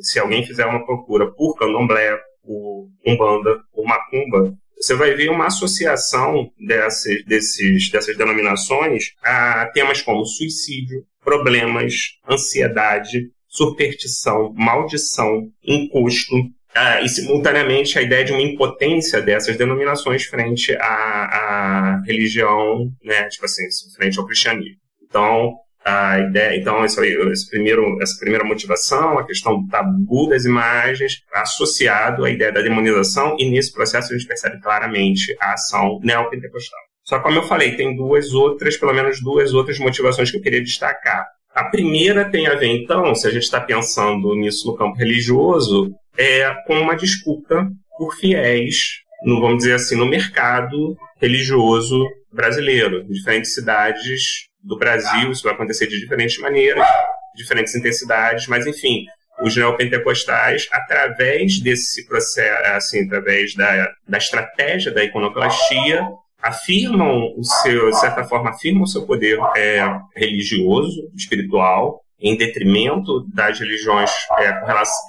se, 0.01 0.18
alguém 0.18 0.44
fizer 0.44 0.66
uma 0.66 0.85
procura 0.85 1.31
por 1.33 1.57
candomblé, 1.57 2.18
por 2.42 2.88
umbanda, 3.05 3.61
por 3.72 3.85
macumba, 3.85 4.55
você 4.77 4.94
vai 4.94 5.14
ver 5.14 5.31
uma 5.31 5.46
associação 5.46 6.51
dessas, 6.59 7.25
desses, 7.25 7.90
dessas 7.90 8.16
denominações 8.16 9.14
a 9.22 9.66
temas 9.72 10.03
como 10.03 10.25
suicídio, 10.25 11.05
problemas, 11.25 12.18
ansiedade, 12.29 13.31
superstição, 13.49 14.53
maldição, 14.55 15.51
encosto, 15.64 16.37
uh, 16.37 17.03
e 17.03 17.09
simultaneamente 17.09 17.99
a 17.99 18.03
ideia 18.03 18.25
de 18.25 18.33
uma 18.33 18.42
impotência 18.42 19.22
dessas 19.22 19.57
denominações 19.57 20.25
frente 20.27 20.77
à, 20.77 20.85
à 20.85 22.03
religião, 22.05 22.92
né, 23.03 23.29
tipo 23.29 23.46
assim, 23.46 23.64
frente 23.96 24.18
ao 24.18 24.27
cristianismo. 24.27 24.77
Então, 25.03 25.55
a 25.88 26.18
ideia, 26.18 26.59
então, 26.59 26.85
esse 26.85 27.49
primeiro, 27.49 28.03
essa 28.03 28.18
primeira 28.18 28.42
motivação, 28.42 29.20
a 29.20 29.25
questão 29.25 29.62
do 29.62 29.68
tabu 29.68 30.29
das 30.29 30.44
imagens, 30.44 31.22
associado 31.33 32.25
à 32.25 32.31
ideia 32.31 32.51
da 32.51 32.61
demonização, 32.61 33.37
e 33.38 33.49
nesse 33.49 33.72
processo 33.72 34.12
a 34.12 34.18
gente 34.18 34.27
percebe 34.27 34.61
claramente 34.61 35.37
a 35.40 35.53
ação 35.53 36.01
neopentecostal. 36.03 36.81
Só 37.05 37.20
como 37.20 37.38
eu 37.38 37.44
falei, 37.44 37.77
tem 37.77 37.94
duas 37.94 38.35
outras, 38.35 38.77
pelo 38.77 38.92
menos 38.92 39.22
duas 39.22 39.55
outras 39.55 39.79
motivações 39.79 40.29
que 40.29 40.38
eu 40.38 40.42
queria 40.42 40.61
destacar. 40.61 41.25
A 41.55 41.62
primeira 41.70 42.29
tem 42.29 42.49
a 42.49 42.57
ver, 42.57 42.66
então, 42.66 43.14
se 43.14 43.29
a 43.29 43.31
gente 43.31 43.44
está 43.44 43.61
pensando 43.61 44.35
nisso 44.35 44.66
no 44.66 44.77
campo 44.77 44.96
religioso, 44.96 45.94
é 46.18 46.53
com 46.66 46.81
uma 46.81 46.96
disputa 46.96 47.68
por 47.96 48.12
fiéis, 48.16 49.03
no, 49.22 49.40
vamos 49.40 49.59
dizer 49.59 49.75
assim, 49.75 49.94
no 49.94 50.07
mercado 50.07 50.96
religioso 51.20 52.05
brasileiro, 52.33 53.05
diferentes 53.05 53.55
cidades 53.55 54.49
do 54.66 54.76
Brasil, 54.79 55.31
isso 55.31 55.44
vai 55.44 55.55
acontecer 55.55 55.87
de 55.87 55.98
diferentes 56.00 56.38
maneiras, 56.38 56.87
diferentes 57.35 57.74
intensidades, 57.74 58.46
mas 58.48 58.66
enfim, 58.66 59.07
os 59.40 59.55
neopentecostais, 59.57 60.66
através 60.72 61.61
desse 61.61 62.07
processo, 62.07 62.62
assim, 62.72 63.05
através 63.05 63.55
da, 63.55 63.92
da 64.09 64.18
estratégia 64.18 64.92
da 64.92 65.05
iconoclastia, 65.05 66.02
afirmam 66.42 67.35
o 67.37 67.44
seu, 67.44 67.90
de 67.90 68.00
certa 68.00 68.24
forma, 68.24 68.50
afirmam 68.50 68.85
o 68.85 68.87
seu 68.87 69.07
poder 69.07 69.38
é, 69.57 69.85
religioso, 70.14 71.11
espiritual, 71.14 72.00
em 72.18 72.37
detrimento 72.37 73.26
das 73.33 73.59
religiões 73.61 74.11
é, 74.38 74.52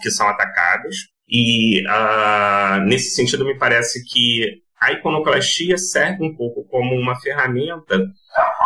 que 0.02 0.12
são 0.12 0.28
atacadas. 0.28 0.96
E 1.30 1.84
uh, 1.86 2.80
nesse 2.86 3.12
sentido, 3.12 3.46
me 3.46 3.58
parece 3.58 4.04
que 4.06 4.62
a 4.80 4.92
iconoclastia 4.92 5.78
serve 5.78 6.24
um 6.24 6.36
pouco 6.36 6.64
como 6.66 6.96
uma 6.96 7.20
ferramenta 7.20 8.00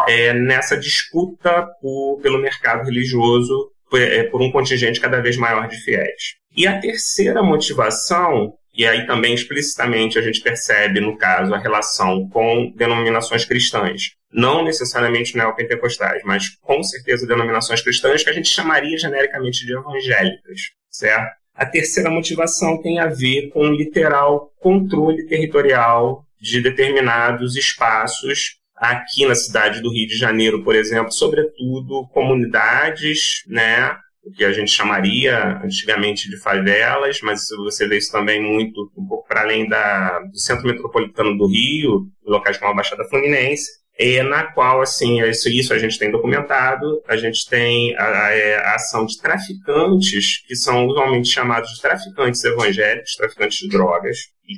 é, 0.07 0.33
nessa 0.33 0.77
disputa 0.77 1.67
por, 1.81 2.19
pelo 2.21 2.39
mercado 2.39 2.85
religioso 2.85 3.71
por, 3.89 4.01
é, 4.01 4.23
por 4.23 4.41
um 4.41 4.51
contingente 4.51 4.99
cada 4.99 5.21
vez 5.21 5.37
maior 5.37 5.67
de 5.67 5.77
fiéis. 5.77 6.35
E 6.55 6.67
a 6.67 6.79
terceira 6.79 7.41
motivação 7.41 8.53
e 8.73 8.87
aí 8.87 9.05
também 9.05 9.33
explicitamente 9.33 10.17
a 10.17 10.21
gente 10.21 10.41
percebe, 10.41 11.01
no 11.01 11.17
caso, 11.17 11.53
a 11.53 11.57
relação 11.57 12.27
com 12.29 12.71
denominações 12.75 13.43
cristãs. 13.43 14.11
Não 14.31 14.63
necessariamente 14.63 15.35
neopentecostais, 15.35 16.21
mas 16.23 16.55
com 16.61 16.81
certeza 16.81 17.27
denominações 17.27 17.81
cristãs 17.81 18.23
que 18.23 18.29
a 18.29 18.33
gente 18.33 18.47
chamaria 18.47 18.97
genericamente 18.97 19.65
de 19.65 19.73
evangélicas, 19.73 20.61
certo? 20.89 21.40
A 21.61 21.65
terceira 21.67 22.09
motivação 22.09 22.81
tem 22.81 22.97
a 22.97 23.05
ver 23.05 23.49
com 23.49 23.59
o 23.59 23.71
literal 23.71 24.51
controle 24.59 25.27
territorial 25.27 26.25
de 26.39 26.59
determinados 26.59 27.55
espaços 27.55 28.57
aqui 28.75 29.27
na 29.27 29.35
cidade 29.35 29.79
do 29.79 29.93
Rio 29.93 30.07
de 30.07 30.17
Janeiro, 30.17 30.63
por 30.63 30.73
exemplo, 30.73 31.11
sobretudo 31.11 32.07
comunidades, 32.11 33.43
né, 33.45 33.95
o 34.23 34.31
que 34.31 34.43
a 34.43 34.51
gente 34.51 34.71
chamaria 34.71 35.61
antigamente 35.63 36.31
de 36.31 36.37
favelas, 36.37 37.21
mas 37.21 37.45
você 37.55 37.87
vê 37.87 37.99
isso 37.99 38.11
também 38.11 38.41
muito 38.41 38.91
um 38.97 39.05
pouco 39.05 39.27
para 39.27 39.41
além 39.41 39.69
da, 39.69 40.17
do 40.17 40.39
centro 40.39 40.65
metropolitano 40.65 41.37
do 41.37 41.45
Rio, 41.45 42.07
locais 42.25 42.57
como 42.57 42.71
a 42.71 42.75
Baixada 42.75 43.07
Fluminense, 43.07 43.69
é, 44.01 44.23
na 44.23 44.43
qual, 44.51 44.81
assim, 44.81 45.21
isso, 45.21 45.47
isso 45.47 45.73
a 45.73 45.77
gente 45.77 45.99
tem 45.99 46.09
documentado, 46.09 47.03
a 47.07 47.15
gente 47.15 47.47
tem 47.47 47.95
a, 47.95 48.25
a, 48.25 48.31
é, 48.31 48.55
a, 48.57 48.75
ação 48.75 49.05
de 49.05 49.19
traficantes, 49.21 50.43
que 50.47 50.55
são 50.55 50.87
usualmente 50.87 51.29
chamados 51.29 51.69
de 51.69 51.81
traficantes 51.81 52.43
evangélicos, 52.43 53.15
traficantes 53.15 53.59
de 53.59 53.69
drogas, 53.69 54.17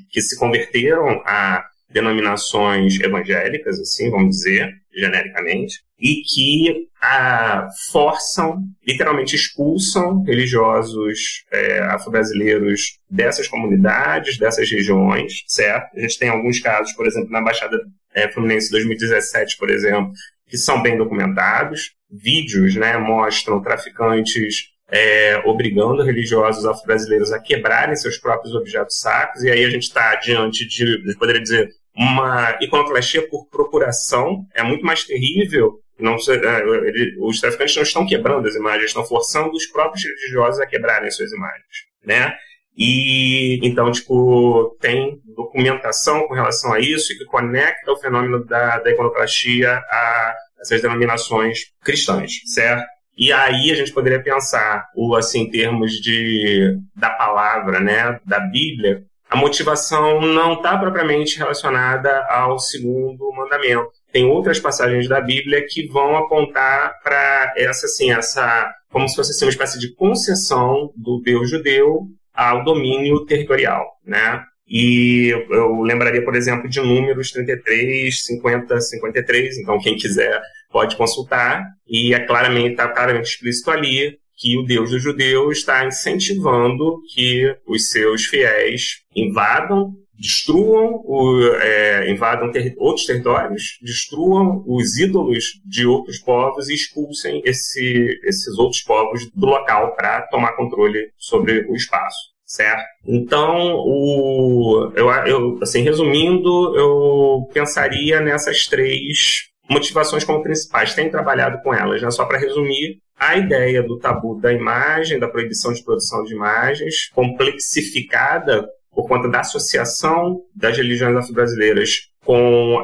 que 0.10 0.22
se 0.22 0.38
converteram 0.38 1.22
a 1.26 1.66
denominações 1.90 3.00
evangélicas, 3.00 3.80
assim, 3.80 4.10
vamos 4.10 4.38
dizer, 4.38 4.72
genericamente, 4.96 5.76
e 6.00 6.22
que 6.22 6.88
ah, 7.02 7.68
forçam, 7.92 8.60
literalmente 8.88 9.36
expulsam 9.36 10.24
religiosos 10.24 11.44
é, 11.52 11.80
afro-brasileiros 11.80 12.98
dessas 13.10 13.48
comunidades, 13.48 14.38
dessas 14.38 14.70
regiões, 14.70 15.44
certo? 15.48 15.96
A 15.96 16.00
gente 16.00 16.18
tem 16.18 16.30
alguns 16.30 16.60
casos, 16.60 16.94
por 16.94 17.06
exemplo, 17.06 17.30
na 17.30 17.42
Baixada 17.42 17.78
é, 18.16 18.32
Fluminense 18.32 18.72
2017, 18.72 19.58
por 19.58 19.70
exemplo, 19.70 20.12
que 20.48 20.58
são 20.58 20.82
bem 20.82 20.98
documentados. 20.98 21.96
Vídeos 22.10 22.76
né, 22.76 22.98
mostram 22.98 23.62
traficantes 23.62 24.74
é, 24.94 25.42
obrigando 25.46 26.04
religiosos 26.04 26.66
afro-brasileiros 26.66 27.32
a 27.32 27.40
quebrarem 27.40 27.96
seus 27.96 28.18
próprios 28.18 28.54
objetos 28.54 29.00
sacros, 29.00 29.44
e 29.44 29.50
aí 29.50 29.66
a 29.66 29.70
gente 29.70 29.84
está 29.84 30.14
diante 30.16 30.68
de, 30.68 31.16
poderia 31.18 31.42
dizer, 31.42 31.70
uma 31.96 32.58
iconoclastia 32.62 33.28
por 33.28 33.48
procuração, 33.48 34.46
é 34.54 34.62
muito 34.62 34.86
mais 34.86 35.04
terrível. 35.04 35.80
Não, 36.00 36.16
é, 36.16 37.16
os 37.20 37.40
traficantes 37.40 37.76
não 37.76 37.84
estão 37.84 38.06
quebrando 38.06 38.48
as 38.48 38.56
imagens, 38.56 38.88
estão 38.88 39.06
forçando 39.06 39.52
os 39.52 39.66
próprios 39.68 40.04
religiosos 40.04 40.60
a 40.60 40.66
quebrarem 40.66 41.10
suas 41.10 41.32
imagens, 41.32 41.66
né? 42.04 42.36
E 42.76 43.60
então, 43.62 43.92
tipo, 43.92 44.76
tem 44.82 45.22
documentação 45.36 46.28
com 46.28 46.34
relação 46.34 46.74
a 46.74 46.80
isso 46.80 47.18
que 47.18 47.26
conecta 47.26 47.92
o 47.92 47.98
fenômeno 47.98 48.44
da, 48.46 48.80
da 48.80 48.92
iconoclastia 48.92 49.72
a 49.72 50.36
essas 50.60 50.82
denominações 50.82 51.60
cristãs, 51.84 52.32
certo? 52.46 52.84
E 53.16 53.32
aí 53.32 53.72
a 53.72 53.76
gente 53.76 53.94
poderia 53.94 54.24
pensar, 54.24 54.88
o 54.96 55.16
assim, 55.16 55.42
em 55.42 55.52
termos 55.52 55.92
de 55.94 56.80
da 56.96 57.12
palavra, 57.12 57.80
né, 57.80 58.20
da 58.26 58.40
Bíblia, 58.40 59.04
a 59.30 59.36
motivação 59.36 60.22
não 60.22 60.54
está 60.54 60.78
propriamente 60.78 61.38
relacionada 61.38 62.24
ao 62.30 62.60
segundo 62.60 63.32
mandamento. 63.34 63.90
Tem 64.12 64.26
outras 64.26 64.60
passagens 64.60 65.08
da 65.08 65.20
Bíblia 65.20 65.66
que 65.68 65.88
vão 65.88 66.16
apontar 66.16 67.00
para 67.04 67.54
essa, 67.58 67.88
assim, 67.88 68.12
essa, 68.12 68.72
como 68.92 69.08
se 69.10 69.16
fosse 69.16 69.32
assim, 69.32 69.46
uma 69.46 69.52
espécie 69.52 69.80
de 69.80 69.94
concessão 69.96 70.92
do 70.96 71.20
Deus 71.20 71.50
judeu 71.50 72.08
ao 72.34 72.64
domínio 72.64 73.26
territorial, 73.26 73.86
né? 74.06 74.44
E 74.68 75.30
eu 75.50 75.82
lembraria, 75.82 76.24
por 76.24 76.36
exemplo, 76.36 76.70
de 76.70 76.80
números 76.80 77.32
33, 77.32 78.26
50, 78.26 78.80
53. 78.80 79.58
Então, 79.60 79.80
quem 79.80 79.96
quiser 79.96 80.42
pode 80.72 80.96
consultar. 80.96 81.64
E 81.88 82.14
é 82.14 82.20
claramente, 82.20 82.72
está 82.72 82.88
claramente 82.88 83.26
explícito 83.26 83.70
ali 83.70 84.18
que 84.36 84.58
o 84.58 84.64
Deus 84.64 84.90
dos 84.90 85.02
judeus 85.02 85.60
está 85.60 85.86
incentivando 85.86 87.00
que 87.14 87.56
os 87.68 87.92
seus 87.92 88.26
fiéis 88.26 89.04
invadam, 89.16 89.94
destruam, 90.24 91.02
o, 91.04 91.46
é, 91.60 92.10
invadam 92.10 92.50
outros 92.78 93.06
territórios, 93.06 93.78
destruam 93.82 94.64
os 94.66 94.98
ídolos 94.98 95.60
de 95.66 95.86
outros 95.86 96.18
povos 96.20 96.70
e 96.70 96.74
expulsem 96.74 97.42
esse, 97.44 98.20
esses 98.24 98.58
outros 98.58 98.82
povos 98.82 99.30
do 99.36 99.46
local 99.46 99.94
para 99.96 100.22
tomar 100.28 100.54
controle 100.54 101.12
sobre 101.18 101.66
o 101.70 101.76
espaço 101.76 102.34
certo? 102.46 102.84
Então, 103.04 103.78
o, 103.78 104.92
eu, 104.96 105.10
eu, 105.26 105.60
assim, 105.60 105.82
resumindo, 105.82 106.78
eu 106.78 107.50
pensaria 107.52 108.22
nessas 108.22 108.68
três 108.68 109.48
motivações 109.68 110.24
como 110.24 110.44
principais. 110.44 110.94
Tenho 110.94 111.10
trabalhado 111.10 111.64
com 111.64 111.74
elas, 111.74 112.00
né? 112.04 112.12
Só 112.12 112.26
para 112.26 112.38
resumir, 112.38 113.00
a 113.18 113.38
ideia 113.38 113.82
do 113.82 113.98
tabu 113.98 114.40
da 114.40 114.54
imagem, 114.54 115.18
da 115.18 115.28
proibição 115.28 115.74
de 115.74 115.84
produção 115.84 116.24
de 116.24 116.36
imagens, 116.36 117.10
complexificada 117.10 118.68
por 118.94 119.08
conta 119.08 119.28
da 119.28 119.40
associação 119.40 120.42
das 120.56 120.78
religiões 120.78 121.16
afro-brasileiras 121.16 122.10
com, 122.24 122.82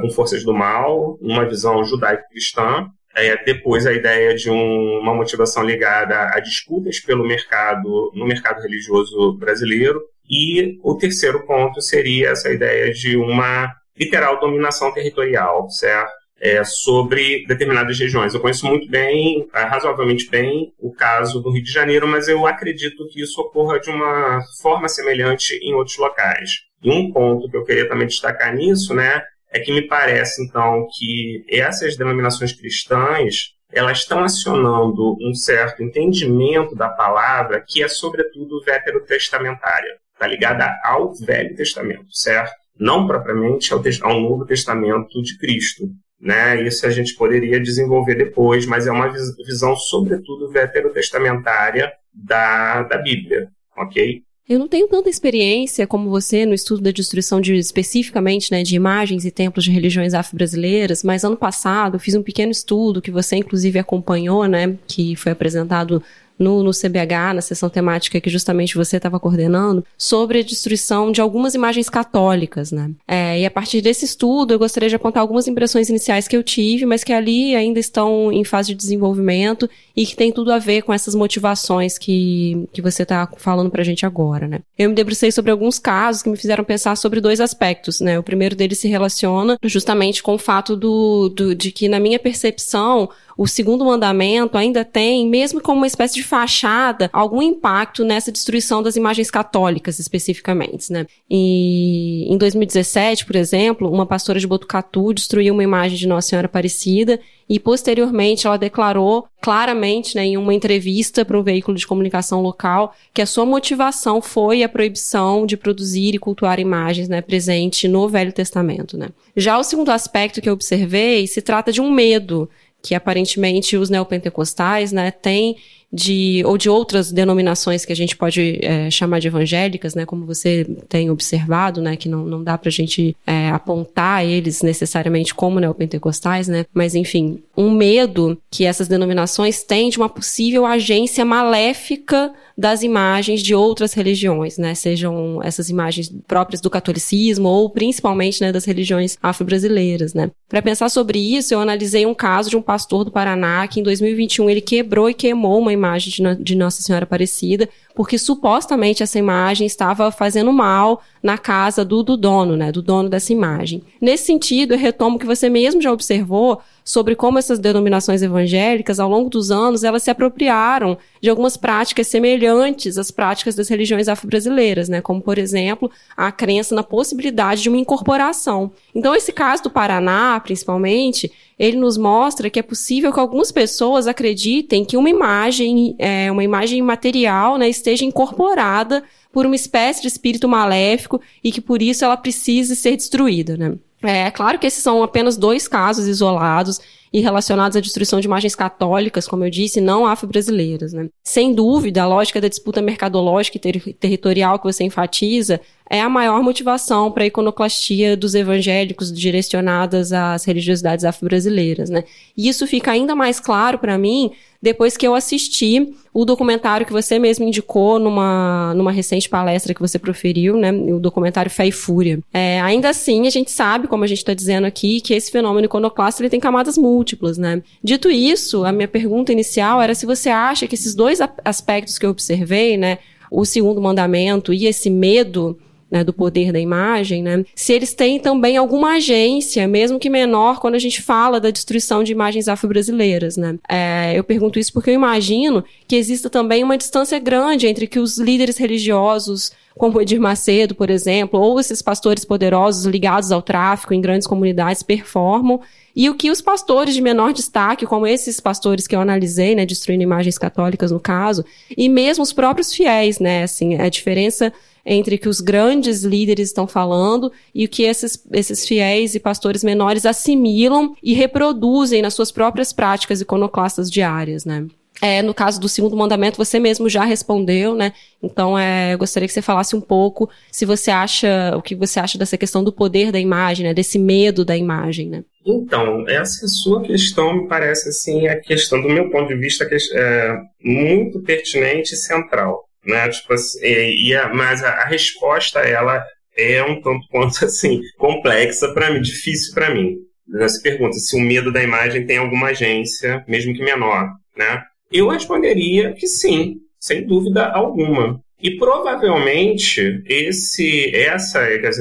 com 0.00 0.10
forças 0.10 0.44
do 0.44 0.54
mal, 0.54 1.18
uma 1.20 1.44
visão 1.48 1.82
judaico-cristã, 1.84 2.86
é, 3.16 3.42
depois 3.44 3.86
a 3.86 3.92
ideia 3.92 4.34
de 4.34 4.48
um, 4.50 5.00
uma 5.00 5.14
motivação 5.14 5.64
ligada 5.64 6.30
a 6.32 6.40
disputas 6.40 7.00
pelo 7.00 7.26
mercado, 7.26 8.12
no 8.14 8.26
mercado 8.26 8.62
religioso 8.62 9.36
brasileiro. 9.36 10.00
E 10.30 10.78
o 10.82 10.94
terceiro 10.96 11.44
ponto 11.46 11.80
seria 11.80 12.30
essa 12.30 12.50
ideia 12.50 12.92
de 12.92 13.16
uma 13.16 13.72
literal 13.98 14.38
dominação 14.38 14.92
territorial, 14.92 15.68
certo? 15.70 16.12
É, 16.40 16.62
sobre 16.62 17.44
determinadas 17.48 17.98
regiões. 17.98 18.32
Eu 18.32 18.40
conheço 18.40 18.64
muito 18.64 18.88
bem, 18.88 19.48
é, 19.52 19.64
razoavelmente 19.64 20.30
bem, 20.30 20.72
o 20.78 20.92
caso 20.92 21.40
do 21.40 21.50
Rio 21.50 21.64
de 21.64 21.72
Janeiro, 21.72 22.06
mas 22.06 22.28
eu 22.28 22.46
acredito 22.46 23.08
que 23.08 23.20
isso 23.20 23.40
ocorra 23.40 23.80
de 23.80 23.90
uma 23.90 24.40
forma 24.62 24.88
semelhante 24.88 25.54
em 25.60 25.74
outros 25.74 25.98
locais. 25.98 26.60
E 26.80 26.90
um 26.90 27.10
ponto 27.12 27.50
que 27.50 27.56
eu 27.56 27.64
queria 27.64 27.88
também 27.88 28.06
destacar 28.06 28.54
nisso, 28.54 28.94
né, 28.94 29.20
é 29.50 29.58
que 29.58 29.72
me 29.72 29.82
parece, 29.82 30.44
então, 30.44 30.86
que 30.96 31.44
essas 31.50 31.96
denominações 31.96 32.52
cristãs 32.52 33.56
elas 33.70 33.98
estão 33.98 34.24
acionando 34.24 35.16
um 35.20 35.34
certo 35.34 35.82
entendimento 35.82 36.74
da 36.74 36.88
palavra 36.88 37.62
que 37.66 37.82
é, 37.82 37.88
sobretudo, 37.88 38.62
veterotestamentária. 38.64 39.96
Está 40.14 40.26
ligada 40.26 40.74
ao 40.82 41.14
Velho 41.14 41.54
Testamento, 41.54 42.06
certo? 42.10 42.52
Não 42.78 43.06
propriamente 43.06 43.72
ao, 43.72 43.82
ao 44.02 44.20
Novo 44.20 44.46
Testamento 44.46 45.22
de 45.22 45.36
Cristo. 45.36 45.84
Né? 46.20 46.62
Isso 46.62 46.86
a 46.86 46.90
gente 46.90 47.14
poderia 47.14 47.60
desenvolver 47.60 48.16
depois, 48.16 48.66
mas 48.66 48.86
é 48.86 48.90
uma 48.90 49.12
visão, 49.46 49.76
sobretudo, 49.76 50.48
veterotestamentária 50.50 51.92
da, 52.12 52.82
da 52.82 52.98
Bíblia, 52.98 53.48
ok? 53.76 54.22
Eu 54.48 54.58
não 54.58 54.66
tenho 54.66 54.88
tanta 54.88 55.10
experiência 55.10 55.86
como 55.86 56.08
você 56.08 56.46
no 56.46 56.54
estudo 56.54 56.80
da 56.80 56.90
destruição 56.90 57.38
de, 57.38 57.54
especificamente, 57.54 58.50
né, 58.50 58.62
de 58.62 58.74
imagens 58.74 59.26
e 59.26 59.30
templos 59.30 59.62
de 59.62 59.70
religiões 59.70 60.14
afro-brasileiras, 60.14 61.04
mas 61.04 61.22
ano 61.22 61.36
passado 61.36 61.98
fiz 61.98 62.14
um 62.14 62.22
pequeno 62.22 62.50
estudo 62.50 63.02
que 63.02 63.10
você 63.10 63.36
inclusive 63.36 63.78
acompanhou, 63.78 64.46
né, 64.46 64.74
que 64.86 65.14
foi 65.16 65.32
apresentado 65.32 66.02
no, 66.38 66.62
no 66.62 66.70
CBH, 66.70 67.34
na 67.34 67.40
sessão 67.40 67.68
temática 67.68 68.20
que 68.20 68.30
justamente 68.30 68.76
você 68.76 68.96
estava 68.96 69.18
coordenando, 69.18 69.84
sobre 69.96 70.38
a 70.40 70.42
destruição 70.42 71.10
de 71.10 71.20
algumas 71.20 71.54
imagens 71.54 71.88
católicas, 71.88 72.70
né? 72.70 72.90
É, 73.06 73.40
e 73.40 73.46
a 73.46 73.50
partir 73.50 73.80
desse 73.80 74.04
estudo, 74.04 74.54
eu 74.54 74.58
gostaria 74.58 74.88
de 74.88 74.94
apontar 74.94 75.20
algumas 75.20 75.48
impressões 75.48 75.88
iniciais 75.88 76.28
que 76.28 76.36
eu 76.36 76.42
tive, 76.42 76.86
mas 76.86 77.02
que 77.02 77.12
ali 77.12 77.54
ainda 77.54 77.80
estão 77.80 78.32
em 78.32 78.44
fase 78.44 78.68
de 78.68 78.74
desenvolvimento 78.74 79.68
e 79.96 80.06
que 80.06 80.14
tem 80.14 80.32
tudo 80.32 80.52
a 80.52 80.58
ver 80.58 80.82
com 80.82 80.92
essas 80.92 81.14
motivações 81.14 81.98
que, 81.98 82.68
que 82.72 82.80
você 82.80 83.02
está 83.02 83.28
falando 83.36 83.70
pra 83.70 83.82
gente 83.82 84.06
agora, 84.06 84.46
né? 84.46 84.60
Eu 84.78 84.90
me 84.90 84.94
debrucei 84.94 85.32
sobre 85.32 85.50
alguns 85.50 85.78
casos 85.78 86.22
que 86.22 86.30
me 86.30 86.36
fizeram 86.36 86.64
pensar 86.64 86.96
sobre 86.96 87.20
dois 87.20 87.40
aspectos, 87.40 88.00
né? 88.00 88.18
O 88.18 88.22
primeiro 88.22 88.54
deles 88.54 88.78
se 88.78 88.88
relaciona 88.88 89.58
justamente 89.64 90.22
com 90.22 90.34
o 90.34 90.38
fato 90.38 90.76
do, 90.76 91.28
do 91.28 91.54
de 91.54 91.72
que, 91.72 91.88
na 91.88 91.98
minha 91.98 92.18
percepção, 92.18 93.08
o 93.38 93.46
segundo 93.46 93.84
mandamento 93.84 94.58
ainda 94.58 94.84
tem, 94.84 95.28
mesmo 95.28 95.60
como 95.60 95.78
uma 95.78 95.86
espécie 95.86 96.16
de 96.16 96.24
fachada, 96.24 97.08
algum 97.12 97.40
impacto 97.40 98.04
nessa 98.04 98.32
destruição 98.32 98.82
das 98.82 98.96
imagens 98.96 99.30
católicas, 99.30 100.00
especificamente, 100.00 100.92
né? 100.92 101.06
E 101.30 102.26
em 102.28 102.36
2017, 102.36 103.24
por 103.24 103.36
exemplo, 103.36 103.88
uma 103.88 104.04
pastora 104.04 104.40
de 104.40 104.46
Botucatu 104.46 105.14
destruiu 105.14 105.54
uma 105.54 105.62
imagem 105.62 105.96
de 105.96 106.08
Nossa 106.08 106.30
Senhora 106.30 106.46
Aparecida 106.46 107.20
e 107.48 107.60
posteriormente 107.60 108.46
ela 108.46 108.58
declarou 108.58 109.26
claramente, 109.40 110.16
né, 110.16 110.26
em 110.26 110.36
uma 110.36 110.52
entrevista 110.52 111.24
para 111.24 111.38
um 111.38 111.42
veículo 111.42 111.78
de 111.78 111.86
comunicação 111.86 112.42
local, 112.42 112.92
que 113.14 113.22
a 113.22 113.26
sua 113.26 113.46
motivação 113.46 114.20
foi 114.20 114.62
a 114.62 114.68
proibição 114.68 115.46
de 115.46 115.56
produzir 115.56 116.14
e 116.14 116.18
cultuar 116.18 116.60
imagens, 116.60 117.08
né, 117.08 117.22
presente 117.22 117.88
no 117.88 118.08
Velho 118.08 118.32
Testamento, 118.32 118.98
né. 118.98 119.08
Já 119.36 119.56
o 119.56 119.64
segundo 119.64 119.90
aspecto 119.90 120.42
que 120.42 120.48
eu 120.48 120.52
observei 120.52 121.26
se 121.26 121.40
trata 121.40 121.72
de 121.72 121.80
um 121.80 121.90
medo 121.90 122.50
que 122.82 122.94
aparentemente 122.94 123.76
os 123.76 123.90
neopentecostais, 123.90 124.92
né, 124.92 125.10
têm 125.10 125.56
de 125.92 126.42
ou 126.44 126.58
de 126.58 126.68
outras 126.68 127.10
denominações 127.10 127.84
que 127.84 127.92
a 127.92 127.96
gente 127.96 128.16
pode 128.16 128.58
é, 128.62 128.90
chamar 128.90 129.20
de 129.20 129.28
evangélicas, 129.28 129.94
né, 129.94 130.04
como 130.04 130.26
você 130.26 130.66
tem 130.88 131.10
observado, 131.10 131.80
né, 131.80 131.96
que 131.96 132.08
não, 132.08 132.24
não 132.24 132.44
dá 132.44 132.58
para 132.58 132.68
a 132.68 132.72
gente 132.72 133.16
é, 133.26 133.48
apontar 133.48 134.24
eles 134.24 134.62
necessariamente 134.62 135.34
como 135.34 135.58
neopentecostais, 135.58 136.46
né, 136.46 136.66
mas 136.74 136.94
enfim, 136.94 137.42
um 137.56 137.70
medo 137.70 138.38
que 138.50 138.64
essas 138.64 138.86
denominações 138.86 139.62
têm 139.62 139.88
de 139.88 139.96
uma 139.96 140.08
possível 140.08 140.66
agência 140.66 141.24
maléfica 141.24 142.32
das 142.56 142.82
imagens 142.82 143.40
de 143.40 143.54
outras 143.54 143.94
religiões, 143.94 144.58
né, 144.58 144.74
sejam 144.74 145.40
essas 145.42 145.70
imagens 145.70 146.12
próprias 146.26 146.60
do 146.60 146.68
catolicismo 146.68 147.48
ou 147.48 147.70
principalmente, 147.70 148.42
né, 148.42 148.52
das 148.52 148.64
religiões 148.64 149.16
afro-brasileiras, 149.22 150.12
né. 150.12 150.30
Para 150.48 150.60
pensar 150.60 150.88
sobre 150.88 151.18
isso, 151.18 151.54
eu 151.54 151.60
analisei 151.60 152.04
um 152.04 152.14
caso 152.14 152.50
de 152.50 152.56
um 152.56 152.62
pastor 152.62 153.04
do 153.04 153.10
Paraná 153.10 153.66
que 153.68 153.80
em 153.80 153.82
2021 153.82 154.50
ele 154.50 154.60
quebrou 154.60 155.08
e 155.08 155.14
queimou 155.14 155.58
uma 155.58 155.72
imagem 155.78 156.12
de, 156.12 156.42
de 156.42 156.54
Nossa 156.54 156.82
Senhora 156.82 157.04
Aparecida 157.04 157.68
porque 157.98 158.16
supostamente 158.16 159.02
essa 159.02 159.18
imagem 159.18 159.66
estava 159.66 160.12
fazendo 160.12 160.52
mal 160.52 161.02
na 161.20 161.36
casa 161.36 161.84
do, 161.84 162.00
do 162.04 162.16
dono, 162.16 162.56
né, 162.56 162.70
do 162.70 162.80
dono 162.80 163.08
dessa 163.08 163.32
imagem. 163.32 163.82
Nesse 164.00 164.26
sentido, 164.26 164.72
eu 164.72 164.78
retomo 164.78 165.18
que 165.18 165.26
você 165.26 165.48
mesmo 165.48 165.82
já 165.82 165.90
observou 165.90 166.60
sobre 166.84 167.16
como 167.16 167.40
essas 167.40 167.58
denominações 167.58 168.22
evangélicas, 168.22 169.00
ao 169.00 169.10
longo 169.10 169.28
dos 169.28 169.50
anos, 169.50 169.82
elas 169.82 170.04
se 170.04 170.12
apropriaram 170.12 170.96
de 171.20 171.28
algumas 171.28 171.56
práticas 171.56 172.06
semelhantes 172.06 172.96
às 172.96 173.10
práticas 173.10 173.56
das 173.56 173.68
religiões 173.68 174.06
afro-brasileiras, 174.06 174.88
né? 174.88 175.00
Como, 175.00 175.20
por 175.20 175.36
exemplo, 175.36 175.90
a 176.16 176.30
crença 176.30 176.76
na 176.76 176.84
possibilidade 176.84 177.62
de 177.62 177.68
uma 177.68 177.78
incorporação. 177.78 178.70
Então, 178.94 179.12
esse 179.12 179.32
caso 179.32 179.64
do 179.64 179.70
Paraná, 179.70 180.38
principalmente, 180.38 181.32
ele 181.58 181.76
nos 181.76 181.96
mostra 181.96 182.48
que 182.48 182.58
é 182.58 182.62
possível 182.62 183.12
que 183.12 183.18
algumas 183.18 183.50
pessoas 183.50 184.06
acreditem 184.06 184.84
que 184.84 184.96
uma 184.96 185.10
imagem, 185.10 185.96
é, 185.98 186.30
uma 186.30 186.44
imagem 186.44 186.80
material, 186.80 187.58
né, 187.58 187.68
esteja 187.68 188.04
incorporada 188.04 189.02
por 189.32 189.44
uma 189.44 189.56
espécie 189.56 190.02
de 190.02 190.08
espírito 190.08 190.48
maléfico 190.48 191.20
e 191.42 191.50
que 191.50 191.60
por 191.60 191.82
isso 191.82 192.04
ela 192.04 192.16
precise 192.16 192.76
ser 192.76 192.96
destruída, 192.96 193.56
né? 193.56 193.76
É 194.00 194.30
claro 194.30 194.60
que 194.60 194.66
esses 194.66 194.82
são 194.82 195.02
apenas 195.02 195.36
dois 195.36 195.66
casos 195.66 196.06
isolados 196.06 196.80
e 197.12 197.20
relacionados 197.20 197.76
à 197.76 197.80
destruição 197.80 198.20
de 198.20 198.26
imagens 198.26 198.54
católicas, 198.54 199.26
como 199.26 199.44
eu 199.44 199.50
disse, 199.50 199.80
não 199.80 200.06
afro-brasileiras. 200.06 200.92
Né? 200.92 201.08
Sem 201.24 201.52
dúvida, 201.52 202.02
a 202.02 202.06
lógica 202.06 202.40
da 202.40 202.48
disputa 202.48 202.82
mercadológica 202.82 203.56
e 203.56 203.60
ter 203.60 203.94
territorial 203.94 204.58
que 204.58 204.64
você 204.64 204.84
enfatiza 204.84 205.60
é 205.90 206.00
a 206.00 206.08
maior 206.08 206.42
motivação 206.42 207.10
para 207.10 207.24
a 207.24 207.26
iconoclastia 207.26 208.16
dos 208.16 208.34
evangélicos 208.34 209.12
direcionadas 209.12 210.12
às 210.12 210.44
religiosidades 210.44 211.04
afro-brasileiras. 211.04 211.88
Né? 211.88 212.04
E 212.36 212.48
isso 212.48 212.66
fica 212.66 212.90
ainda 212.90 213.14
mais 213.14 213.40
claro 213.40 213.78
para 213.78 213.96
mim 213.96 214.32
depois 214.60 214.96
que 214.96 215.06
eu 215.06 215.14
assisti 215.14 215.94
o 216.12 216.24
documentário 216.24 216.84
que 216.84 216.92
você 216.92 217.18
mesmo 217.18 217.46
indicou 217.46 217.98
numa, 217.98 218.74
numa 218.74 218.90
recente 218.90 219.28
palestra 219.28 219.72
que 219.72 219.80
você 219.80 220.00
proferiu, 220.00 220.56
né? 220.56 220.72
O 220.72 220.98
documentário 220.98 221.48
Fé 221.48 221.68
e 221.68 221.72
Fúria. 221.72 222.18
É, 222.34 222.60
ainda 222.60 222.88
assim, 222.88 223.28
a 223.28 223.30
gente 223.30 223.52
sabe, 223.52 223.86
como 223.86 224.02
a 224.02 224.06
gente 224.06 224.18
está 224.18 224.34
dizendo 224.34 224.66
aqui, 224.66 225.00
que 225.00 225.14
esse 225.14 225.30
fenômeno 225.30 225.66
iconoclasta 225.66 226.20
ele 226.20 226.28
tem 226.28 226.40
camadas 226.40 226.76
múltiplas, 226.76 227.38
né? 227.38 227.62
Dito 227.82 228.10
isso, 228.10 228.64
a 228.64 228.72
minha 228.72 228.88
pergunta 228.88 229.32
inicial 229.32 229.80
era 229.80 229.94
se 229.94 230.04
você 230.04 230.28
acha 230.28 230.66
que 230.66 230.74
esses 230.74 230.92
dois 230.92 231.20
aspectos 231.44 231.96
que 231.96 232.04
eu 232.04 232.10
observei, 232.10 232.76
né? 232.76 232.98
O 233.30 233.44
segundo 233.44 233.80
mandamento 233.80 234.52
e 234.52 234.66
esse 234.66 234.90
medo 234.90 235.56
né, 235.90 236.04
do 236.04 236.12
poder 236.12 236.52
da 236.52 236.60
imagem, 236.60 237.22
né, 237.22 237.44
se 237.54 237.72
eles 237.72 237.94
têm 237.94 238.20
também 238.20 238.56
alguma 238.56 238.96
agência, 238.96 239.66
mesmo 239.66 239.98
que 239.98 240.10
menor, 240.10 240.60
quando 240.60 240.74
a 240.74 240.78
gente 240.78 241.00
fala 241.00 241.40
da 241.40 241.50
destruição 241.50 242.04
de 242.04 242.12
imagens 242.12 242.48
afro-brasileiras. 242.48 243.36
Né. 243.36 243.58
É, 243.68 244.12
eu 244.14 244.22
pergunto 244.24 244.58
isso 244.58 244.72
porque 244.72 244.90
eu 244.90 244.94
imagino 244.94 245.64
que 245.86 245.96
exista 245.96 246.28
também 246.28 246.62
uma 246.62 246.76
distância 246.76 247.18
grande 247.18 247.66
entre 247.66 247.86
que 247.86 247.98
os 247.98 248.18
líderes 248.18 248.58
religiosos 248.58 249.52
como 249.78 250.00
Edir 250.02 250.20
Macedo, 250.20 250.74
por 250.74 250.90
exemplo, 250.90 251.40
ou 251.40 251.58
esses 251.60 251.80
pastores 251.80 252.24
poderosos 252.24 252.84
ligados 252.84 253.30
ao 253.30 253.40
tráfico 253.40 253.94
em 253.94 254.00
grandes 254.00 254.26
comunidades 254.26 254.82
performam, 254.82 255.60
e 255.98 256.08
o 256.08 256.14
que 256.14 256.30
os 256.30 256.40
pastores 256.40 256.94
de 256.94 257.02
menor 257.02 257.32
destaque, 257.32 257.84
como 257.84 258.06
esses 258.06 258.38
pastores 258.38 258.86
que 258.86 258.94
eu 258.94 259.00
analisei, 259.00 259.56
né, 259.56 259.66
destruindo 259.66 260.04
imagens 260.04 260.38
católicas 260.38 260.92
no 260.92 261.00
caso, 261.00 261.44
e 261.76 261.88
mesmo 261.88 262.22
os 262.22 262.32
próprios 262.32 262.72
fiéis, 262.72 263.18
né, 263.18 263.42
assim, 263.42 263.74
a 263.74 263.88
diferença 263.88 264.52
entre 264.86 265.16
o 265.16 265.18
que 265.18 265.28
os 265.28 265.40
grandes 265.40 266.04
líderes 266.04 266.50
estão 266.50 266.68
falando 266.68 267.32
e 267.52 267.64
o 267.64 267.68
que 267.68 267.82
esses, 267.82 268.24
esses 268.32 268.64
fiéis 268.64 269.16
e 269.16 269.18
pastores 269.18 269.64
menores 269.64 270.06
assimilam 270.06 270.94
e 271.02 271.14
reproduzem 271.14 272.00
nas 272.00 272.14
suas 272.14 272.30
próprias 272.30 272.72
práticas 272.72 273.20
iconoclastas 273.20 273.90
diárias, 273.90 274.44
né? 274.44 274.68
É, 275.00 275.22
no 275.22 275.32
caso 275.32 275.60
do 275.60 275.68
segundo 275.68 275.96
mandamento, 275.96 276.36
você 276.36 276.58
mesmo 276.58 276.88
já 276.88 277.04
respondeu, 277.04 277.74
né? 277.74 277.92
Então, 278.20 278.58
é, 278.58 278.94
eu 278.94 278.98
gostaria 278.98 279.28
que 279.28 279.32
você 279.32 279.40
falasse 279.40 279.76
um 279.76 279.80
pouco 279.80 280.28
se 280.50 280.64
você 280.64 280.90
acha, 280.90 281.54
o 281.56 281.62
que 281.62 281.76
você 281.76 282.00
acha 282.00 282.18
dessa 282.18 282.36
questão 282.36 282.64
do 282.64 282.72
poder 282.72 283.12
da 283.12 283.20
imagem, 283.20 283.66
né? 283.66 283.74
Desse 283.74 283.98
medo 283.98 284.44
da 284.44 284.56
imagem, 284.56 285.08
né? 285.08 285.22
Então, 285.46 286.04
essa 286.08 286.48
sua 286.48 286.82
questão 286.82 287.32
me 287.32 287.48
parece, 287.48 287.88
assim, 287.90 288.26
a 288.26 288.40
questão, 288.40 288.82
do 288.82 288.88
meu 288.88 289.08
ponto 289.08 289.28
de 289.28 289.36
vista, 289.36 289.68
é 289.94 290.36
muito 290.60 291.20
pertinente 291.20 291.94
e 291.94 291.96
central 291.96 292.68
né? 292.88 293.08
Tipo 293.10 293.34
assim, 293.34 293.60
e, 293.62 294.14
a, 294.14 294.32
mas 294.32 294.64
a, 294.64 294.70
a, 294.70 294.84
resposta 294.86 295.60
ela 295.60 296.02
é 296.36 296.62
um 296.62 296.80
tanto 296.80 297.06
quanto 297.08 297.44
assim 297.44 297.80
complexa 297.98 298.72
para 298.72 298.90
mim, 298.90 299.02
difícil 299.02 299.54
para 299.54 299.72
mim. 299.72 299.96
Você 300.40 300.60
pergunta 300.60 300.94
se 300.94 301.16
o 301.16 301.20
medo 301.20 301.52
da 301.52 301.62
imagem 301.62 302.06
tem 302.06 302.18
alguma 302.18 302.48
agência, 302.48 303.24
mesmo 303.28 303.54
que 303.54 303.62
menor, 303.62 304.08
né? 304.36 304.62
Eu 304.90 305.08
responderia 305.08 305.92
que 305.92 306.06
sim, 306.06 306.58
sem 306.78 307.06
dúvida 307.06 307.46
alguma. 307.46 308.20
E 308.40 308.56
provavelmente 308.56 310.02
esse, 310.06 310.94
essa, 310.94 311.40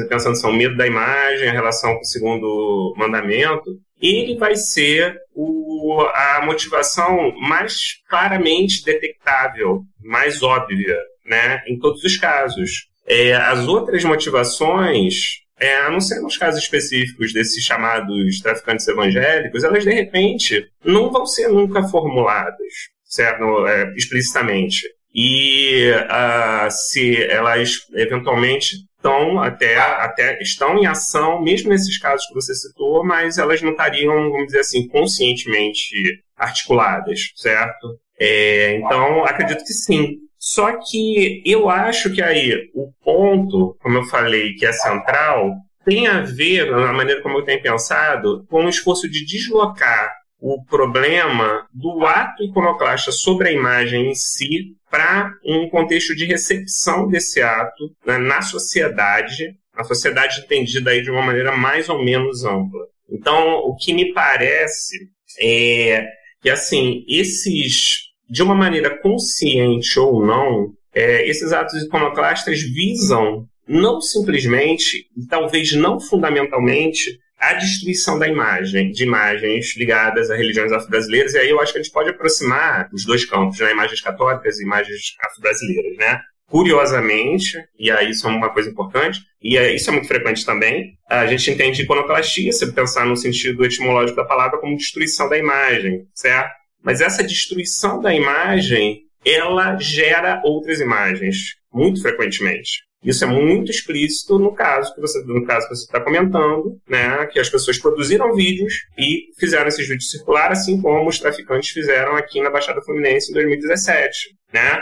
pensando 0.10 0.32
assim, 0.32 0.48
o 0.48 0.54
medo 0.54 0.76
da 0.76 0.88
imagem, 0.88 1.50
a 1.50 1.54
relação 1.54 1.94
com 1.94 2.02
o 2.02 2.06
segundo 2.06 2.96
mandamento, 2.98 3.78
ele 4.02 4.36
vai 4.38 4.56
ser 4.56 5.16
o, 5.36 6.02
a 6.14 6.42
motivação 6.44 7.32
mais 7.40 8.02
claramente 8.10 8.84
detectável, 8.84 9.84
mais 10.04 10.42
óbvia, 10.42 10.98
né, 11.26 11.62
em 11.68 11.78
todos 11.78 12.04
os 12.04 12.18
casos. 12.18 12.88
É, 13.06 13.36
as 13.36 13.68
outras 13.68 14.04
motivações, 14.04 15.42
é, 15.60 15.78
a 15.78 15.90
não 15.90 16.02
ser 16.02 16.20
nos 16.22 16.38
casos 16.38 16.62
específicos 16.62 17.34
desses 17.34 17.64
chamados 17.64 18.40
traficantes 18.42 18.88
evangélicos, 18.88 19.64
elas 19.64 19.84
de 19.84 19.94
repente 19.94 20.68
não 20.84 21.12
vão 21.12 21.26
ser 21.26 21.48
nunca 21.50 21.84
formuladas, 21.84 22.74
certo? 23.08 23.66
É, 23.68 23.94
explicitamente. 23.96 24.82
E 25.14 25.92
uh, 25.92 26.70
se 26.70 27.16
elas 27.24 27.78
eventualmente 27.94 28.76
estão 28.98 29.40
até, 29.40 29.78
até 29.78 30.40
estão 30.42 30.78
em 30.78 30.86
ação, 30.86 31.42
mesmo 31.42 31.70
nesses 31.70 31.98
casos 31.98 32.28
que 32.28 32.34
você 32.34 32.54
citou, 32.54 33.04
mas 33.04 33.38
elas 33.38 33.62
não 33.62 33.72
estariam, 33.72 34.14
vamos 34.30 34.48
dizer 34.48 34.60
assim, 34.60 34.88
conscientemente 34.88 36.22
articuladas, 36.36 37.32
certo? 37.36 37.98
É, 38.20 38.76
então, 38.78 39.24
acredito 39.26 39.64
que 39.64 39.74
sim. 39.74 40.18
Só 40.38 40.78
que 40.78 41.42
eu 41.46 41.70
acho 41.70 42.14
que 42.14 42.22
aí 42.22 42.70
o 42.76 42.92
ponto, 43.04 43.76
como 43.82 43.98
eu 43.98 44.04
falei, 44.04 44.54
que 44.54 44.66
é 44.66 44.72
central, 44.72 45.56
tem 45.84 46.08
a 46.08 46.22
ver, 46.22 46.70
na 46.70 46.94
maneira 46.94 47.22
como 47.22 47.38
eu 47.38 47.44
tenho 47.44 47.62
pensado, 47.62 48.46
com 48.50 48.66
o 48.66 48.70
esforço 48.70 49.10
de 49.10 49.26
deslocar 49.26 50.14
o 50.40 50.64
problema 50.66 51.68
do 51.74 52.06
ato 52.06 52.44
iconoclasta 52.44 53.12
sobre 53.12 53.50
a 53.50 53.52
imagem 53.52 54.12
em 54.12 54.16
si 54.16 54.76
para 54.90 55.34
um 55.44 55.70
contexto 55.70 56.16
de 56.16 56.26
recepção 56.26 57.08
desse 57.08 57.42
ato 57.42 57.92
né, 58.06 58.18
na 58.18 58.42
sociedade, 58.42 59.56
a 59.74 59.84
sociedade 59.84 60.42
entendida 60.42 60.92
aí 60.92 61.02
de 61.02 61.12
uma 61.12 61.22
maneira 61.22 61.56
mais 61.56 61.90
ou 61.90 62.04
menos 62.04 62.46
ampla. 62.46 62.86
Então, 63.10 63.58
o 63.60 63.76
que 63.76 63.94
me 63.94 64.14
parece 64.14 65.10
é 65.40 66.06
que, 66.42 66.50
assim, 66.50 67.04
esses, 67.08 68.00
de 68.30 68.44
uma 68.44 68.56
maneira 68.56 68.98
consciente 69.02 70.00
ou 70.00 70.26
não, 70.26 70.74
é, 70.94 71.28
esses 71.28 71.52
atos 71.52 71.82
iconoclastas 71.84 72.62
visam 72.62 73.48
não 73.68 74.00
simplesmente, 74.00 75.08
talvez 75.30 75.74
não 75.74 76.00
fundamentalmente, 76.00 77.20
a 77.40 77.54
destruição 77.54 78.18
da 78.18 78.28
imagem, 78.28 78.92
de 78.92 79.04
imagens 79.04 79.78
ligadas 79.78 80.32
a 80.32 80.36
religiões 80.36 80.72
afro-brasileiras, 80.72 81.34
e 81.34 81.38
aí 81.38 81.50
eu 81.50 81.60
acho 81.62 81.72
que 81.72 81.80
a 81.80 81.82
gente 81.82 81.94
pode 81.94 82.10
aproximar 82.10 82.90
os 82.92 83.06
dois 83.06 83.26
campos, 83.26 83.60
né, 83.60 83.72
imagens 83.72 84.02
católicas 84.02 84.60
e 84.60 84.64
imagens 84.64 85.16
afro-brasileiras, 85.22 85.98
né? 85.98 86.20
Curiosamente, 86.50 87.58
e 87.78 87.92
aí 87.92 88.10
isso 88.10 88.26
é 88.26 88.30
uma 88.30 88.50
coisa 88.50 88.70
importante, 88.70 89.20
e 89.42 89.58
isso 89.58 89.90
é 89.90 89.94
muito 89.94 90.08
frequente 90.08 90.46
também, 90.46 90.98
a 91.10 91.28
gente 91.28 91.52
entende 91.52 91.82
iconoclastia, 91.82 92.52
se 92.54 92.72
pensar 92.72 93.06
no 93.06 93.18
sentido 93.18 93.66
etimológico 93.66 94.16
da 94.16 94.26
palavra, 94.26 94.58
como 94.58 94.78
destruição 94.78 95.28
da 95.28 95.38
imagem, 95.38 96.08
certo? 96.16 96.56
Mas 96.82 97.02
essa 97.02 97.22
destruição 97.22 98.02
da 98.02 98.14
imagem, 98.16 99.02
ela 99.26 99.78
gera 99.78 100.42
outras 100.46 100.80
imagens, 100.80 101.58
muito 101.72 102.02
frequentemente. 102.02 102.82
Isso 103.04 103.24
é 103.24 103.28
muito 103.28 103.72
explícito 103.72 104.40
no 104.40 104.54
caso 104.54 104.94
que 104.94 105.02
você 105.02 105.24
no 105.24 105.46
caso 105.46 105.68
você 105.70 105.84
está 105.84 106.02
comentando, 106.02 106.80
né, 106.88 107.26
que 107.28 107.40
as 107.40 107.50
pessoas 107.50 107.78
produziram 107.78 108.34
vídeos 108.34 108.74
e 108.98 109.28
fizeram 109.38 109.68
esses 109.68 109.88
vídeos 109.88 110.10
circular, 110.10 110.52
assim 110.52 110.82
como 110.82 111.08
os 111.08 111.20
traficantes 111.20 111.70
fizeram 111.70 112.16
aqui 112.16 112.42
na 112.42 112.50
Baixada 112.50 112.82
Fluminense 112.82 113.30
em 113.32 113.34
2017, 113.34 114.36
né? 114.54 114.82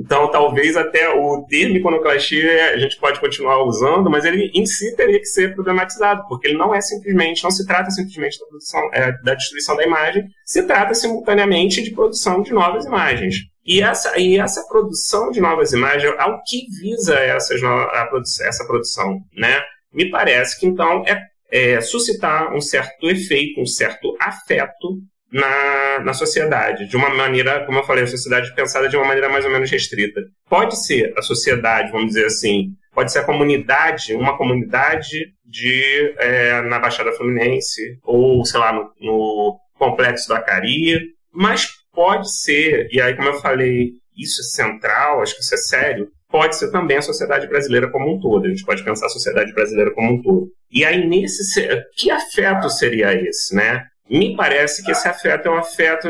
Então, 0.00 0.30
talvez 0.30 0.78
até 0.78 1.10
o 1.10 1.44
termo 1.46 1.76
iconoclastia 1.76 2.72
a 2.72 2.78
gente 2.78 2.96
pode 2.96 3.20
continuar 3.20 3.62
usando, 3.64 4.08
mas 4.08 4.24
ele 4.24 4.50
em 4.54 4.64
si 4.64 4.96
teria 4.96 5.18
que 5.18 5.26
ser 5.26 5.54
problematizado, 5.54 6.26
porque 6.26 6.48
ele 6.48 6.56
não 6.56 6.74
é 6.74 6.80
simplesmente, 6.80 7.44
não 7.44 7.50
se 7.50 7.66
trata 7.66 7.90
simplesmente 7.90 8.38
da, 8.38 8.46
produção, 8.46 8.80
é, 8.94 9.12
da 9.22 9.34
destruição 9.34 9.76
da 9.76 9.84
imagem, 9.84 10.24
se 10.42 10.62
trata 10.62 10.94
simultaneamente 10.94 11.82
de 11.82 11.90
produção 11.90 12.40
de 12.40 12.50
novas 12.50 12.86
imagens. 12.86 13.36
E 13.62 13.82
essa, 13.82 14.18
e 14.18 14.38
essa 14.38 14.66
produção 14.66 15.30
de 15.30 15.38
novas 15.38 15.74
imagens, 15.74 16.14
ao 16.18 16.42
que 16.44 16.62
visa 16.80 17.14
essas, 17.16 17.62
a, 17.62 18.10
essa 18.46 18.64
produção? 18.66 19.18
Né? 19.36 19.60
Me 19.92 20.10
parece 20.10 20.58
que, 20.58 20.66
então, 20.66 21.04
é, 21.06 21.20
é 21.52 21.80
suscitar 21.82 22.54
um 22.54 22.60
certo 22.62 23.10
efeito, 23.10 23.60
um 23.60 23.66
certo 23.66 24.16
afeto 24.18 24.98
na, 25.32 26.00
na 26.00 26.12
sociedade, 26.12 26.86
de 26.86 26.96
uma 26.96 27.10
maneira, 27.10 27.64
como 27.64 27.78
eu 27.78 27.84
falei, 27.84 28.04
a 28.04 28.06
sociedade 28.06 28.54
pensada 28.54 28.88
de 28.88 28.96
uma 28.96 29.06
maneira 29.06 29.28
mais 29.28 29.44
ou 29.44 29.50
menos 29.50 29.70
restrita. 29.70 30.20
Pode 30.48 30.84
ser 30.84 31.12
a 31.16 31.22
sociedade, 31.22 31.92
vamos 31.92 32.08
dizer 32.08 32.26
assim, 32.26 32.70
pode 32.92 33.12
ser 33.12 33.20
a 33.20 33.24
comunidade, 33.24 34.14
uma 34.14 34.36
comunidade 34.36 35.32
de 35.44 36.14
é, 36.18 36.60
na 36.62 36.78
Baixada 36.78 37.12
Fluminense, 37.12 37.98
ou, 38.02 38.44
sei 38.44 38.60
lá, 38.60 38.72
no, 38.72 38.92
no 39.00 39.58
Complexo 39.78 40.28
da 40.28 40.36
Acari, 40.36 41.00
mas 41.32 41.68
pode 41.92 42.30
ser, 42.32 42.88
e 42.92 43.00
aí, 43.00 43.14
como 43.14 43.28
eu 43.28 43.40
falei, 43.40 43.92
isso 44.16 44.40
é 44.40 44.44
central, 44.44 45.22
acho 45.22 45.34
que 45.34 45.42
isso 45.42 45.54
é 45.54 45.58
sério, 45.58 46.08
pode 46.30 46.56
ser 46.56 46.70
também 46.70 46.96
a 46.96 47.02
sociedade 47.02 47.46
brasileira 47.48 47.90
como 47.90 48.14
um 48.14 48.20
todo. 48.20 48.46
A 48.46 48.48
gente 48.48 48.64
pode 48.64 48.84
pensar 48.84 49.06
a 49.06 49.10
sociedade 49.10 49.52
brasileira 49.52 49.92
como 49.92 50.14
um 50.14 50.22
todo. 50.22 50.48
E 50.70 50.84
aí, 50.84 51.06
nesse. 51.06 51.66
Que 51.96 52.10
afeto 52.10 52.70
seria 52.70 53.12
esse, 53.12 53.54
né? 53.54 53.84
Me 54.10 54.34
parece 54.34 54.84
que 54.84 54.90
esse 54.90 55.06
afeto 55.06 55.46
é 55.46 55.50
um 55.50 55.58
afeto, 55.58 56.08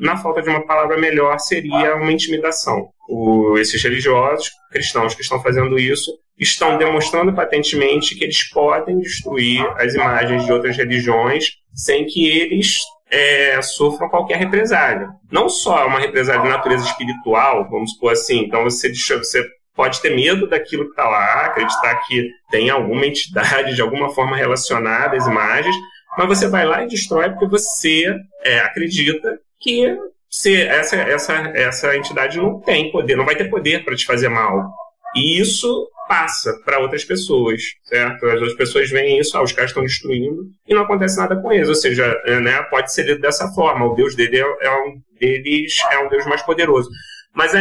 na 0.00 0.16
falta 0.16 0.42
de 0.42 0.48
uma 0.48 0.66
palavra 0.66 0.98
melhor, 0.98 1.38
seria 1.38 1.94
uma 1.94 2.10
intimidação. 2.10 2.88
O, 3.08 3.56
esses 3.56 3.80
religiosos 3.80 4.50
cristãos 4.72 5.14
que 5.14 5.22
estão 5.22 5.40
fazendo 5.40 5.78
isso 5.78 6.10
estão 6.36 6.76
demonstrando 6.76 7.32
patentemente 7.32 8.16
que 8.16 8.24
eles 8.24 8.50
podem 8.50 8.98
destruir 8.98 9.64
as 9.78 9.94
imagens 9.94 10.44
de 10.44 10.52
outras 10.52 10.76
religiões 10.76 11.52
sem 11.72 12.04
que 12.04 12.28
eles 12.28 12.80
é, 13.10 13.62
sofram 13.62 14.08
qualquer 14.08 14.38
represália. 14.38 15.08
Não 15.30 15.48
só 15.48 15.86
uma 15.86 16.00
represália 16.00 16.42
de 16.42 16.48
natureza 16.48 16.84
espiritual, 16.84 17.68
vamos 17.70 17.92
supor 17.92 18.12
assim, 18.12 18.40
então 18.40 18.64
você, 18.64 18.92
você 18.92 19.44
pode 19.74 20.00
ter 20.00 20.10
medo 20.10 20.48
daquilo 20.48 20.84
que 20.84 20.90
está 20.90 21.08
lá, 21.08 21.46
acreditar 21.46 21.94
que 22.06 22.28
tem 22.50 22.70
alguma 22.70 23.06
entidade 23.06 23.74
de 23.76 23.82
alguma 23.82 24.10
forma 24.10 24.36
relacionada 24.36 25.16
às 25.16 25.26
imagens, 25.26 25.76
mas 26.16 26.28
você 26.28 26.48
vai 26.48 26.64
lá 26.64 26.82
e 26.82 26.88
destrói 26.88 27.30
porque 27.30 27.46
você 27.46 28.14
é, 28.42 28.60
acredita 28.60 29.38
que 29.60 29.96
se 30.28 30.62
essa, 30.62 30.96
essa, 30.96 31.32
essa 31.54 31.96
entidade 31.96 32.38
não 32.38 32.60
tem 32.60 32.90
poder, 32.90 33.16
não 33.16 33.24
vai 33.24 33.36
ter 33.36 33.48
poder 33.48 33.84
para 33.84 33.96
te 33.96 34.04
fazer 34.04 34.28
mal. 34.28 34.70
E 35.14 35.40
isso 35.40 35.88
passa 36.08 36.52
para 36.64 36.78
outras 36.78 37.04
pessoas, 37.04 37.62
certo? 37.84 38.26
As 38.26 38.34
outras 38.34 38.54
pessoas 38.54 38.90
veem 38.90 39.18
isso, 39.18 39.36
ah, 39.36 39.42
os 39.42 39.52
caras 39.52 39.70
estão 39.70 39.82
destruindo 39.82 40.44
e 40.66 40.74
não 40.74 40.82
acontece 40.82 41.16
nada 41.16 41.36
com 41.40 41.52
eles. 41.52 41.68
Ou 41.68 41.74
seja, 41.74 42.04
é, 42.26 42.38
né, 42.40 42.62
pode 42.64 42.92
ser 42.92 43.04
lido 43.04 43.20
dessa 43.20 43.48
forma. 43.52 43.86
O 43.86 43.94
Deus 43.94 44.14
dele 44.14 44.38
é, 44.38 44.66
é 44.66 44.70
um, 44.70 45.00
deles 45.18 45.78
é 45.90 45.98
um 45.98 46.08
Deus 46.08 46.26
mais 46.26 46.42
poderoso. 46.42 46.90
Mas 47.34 47.52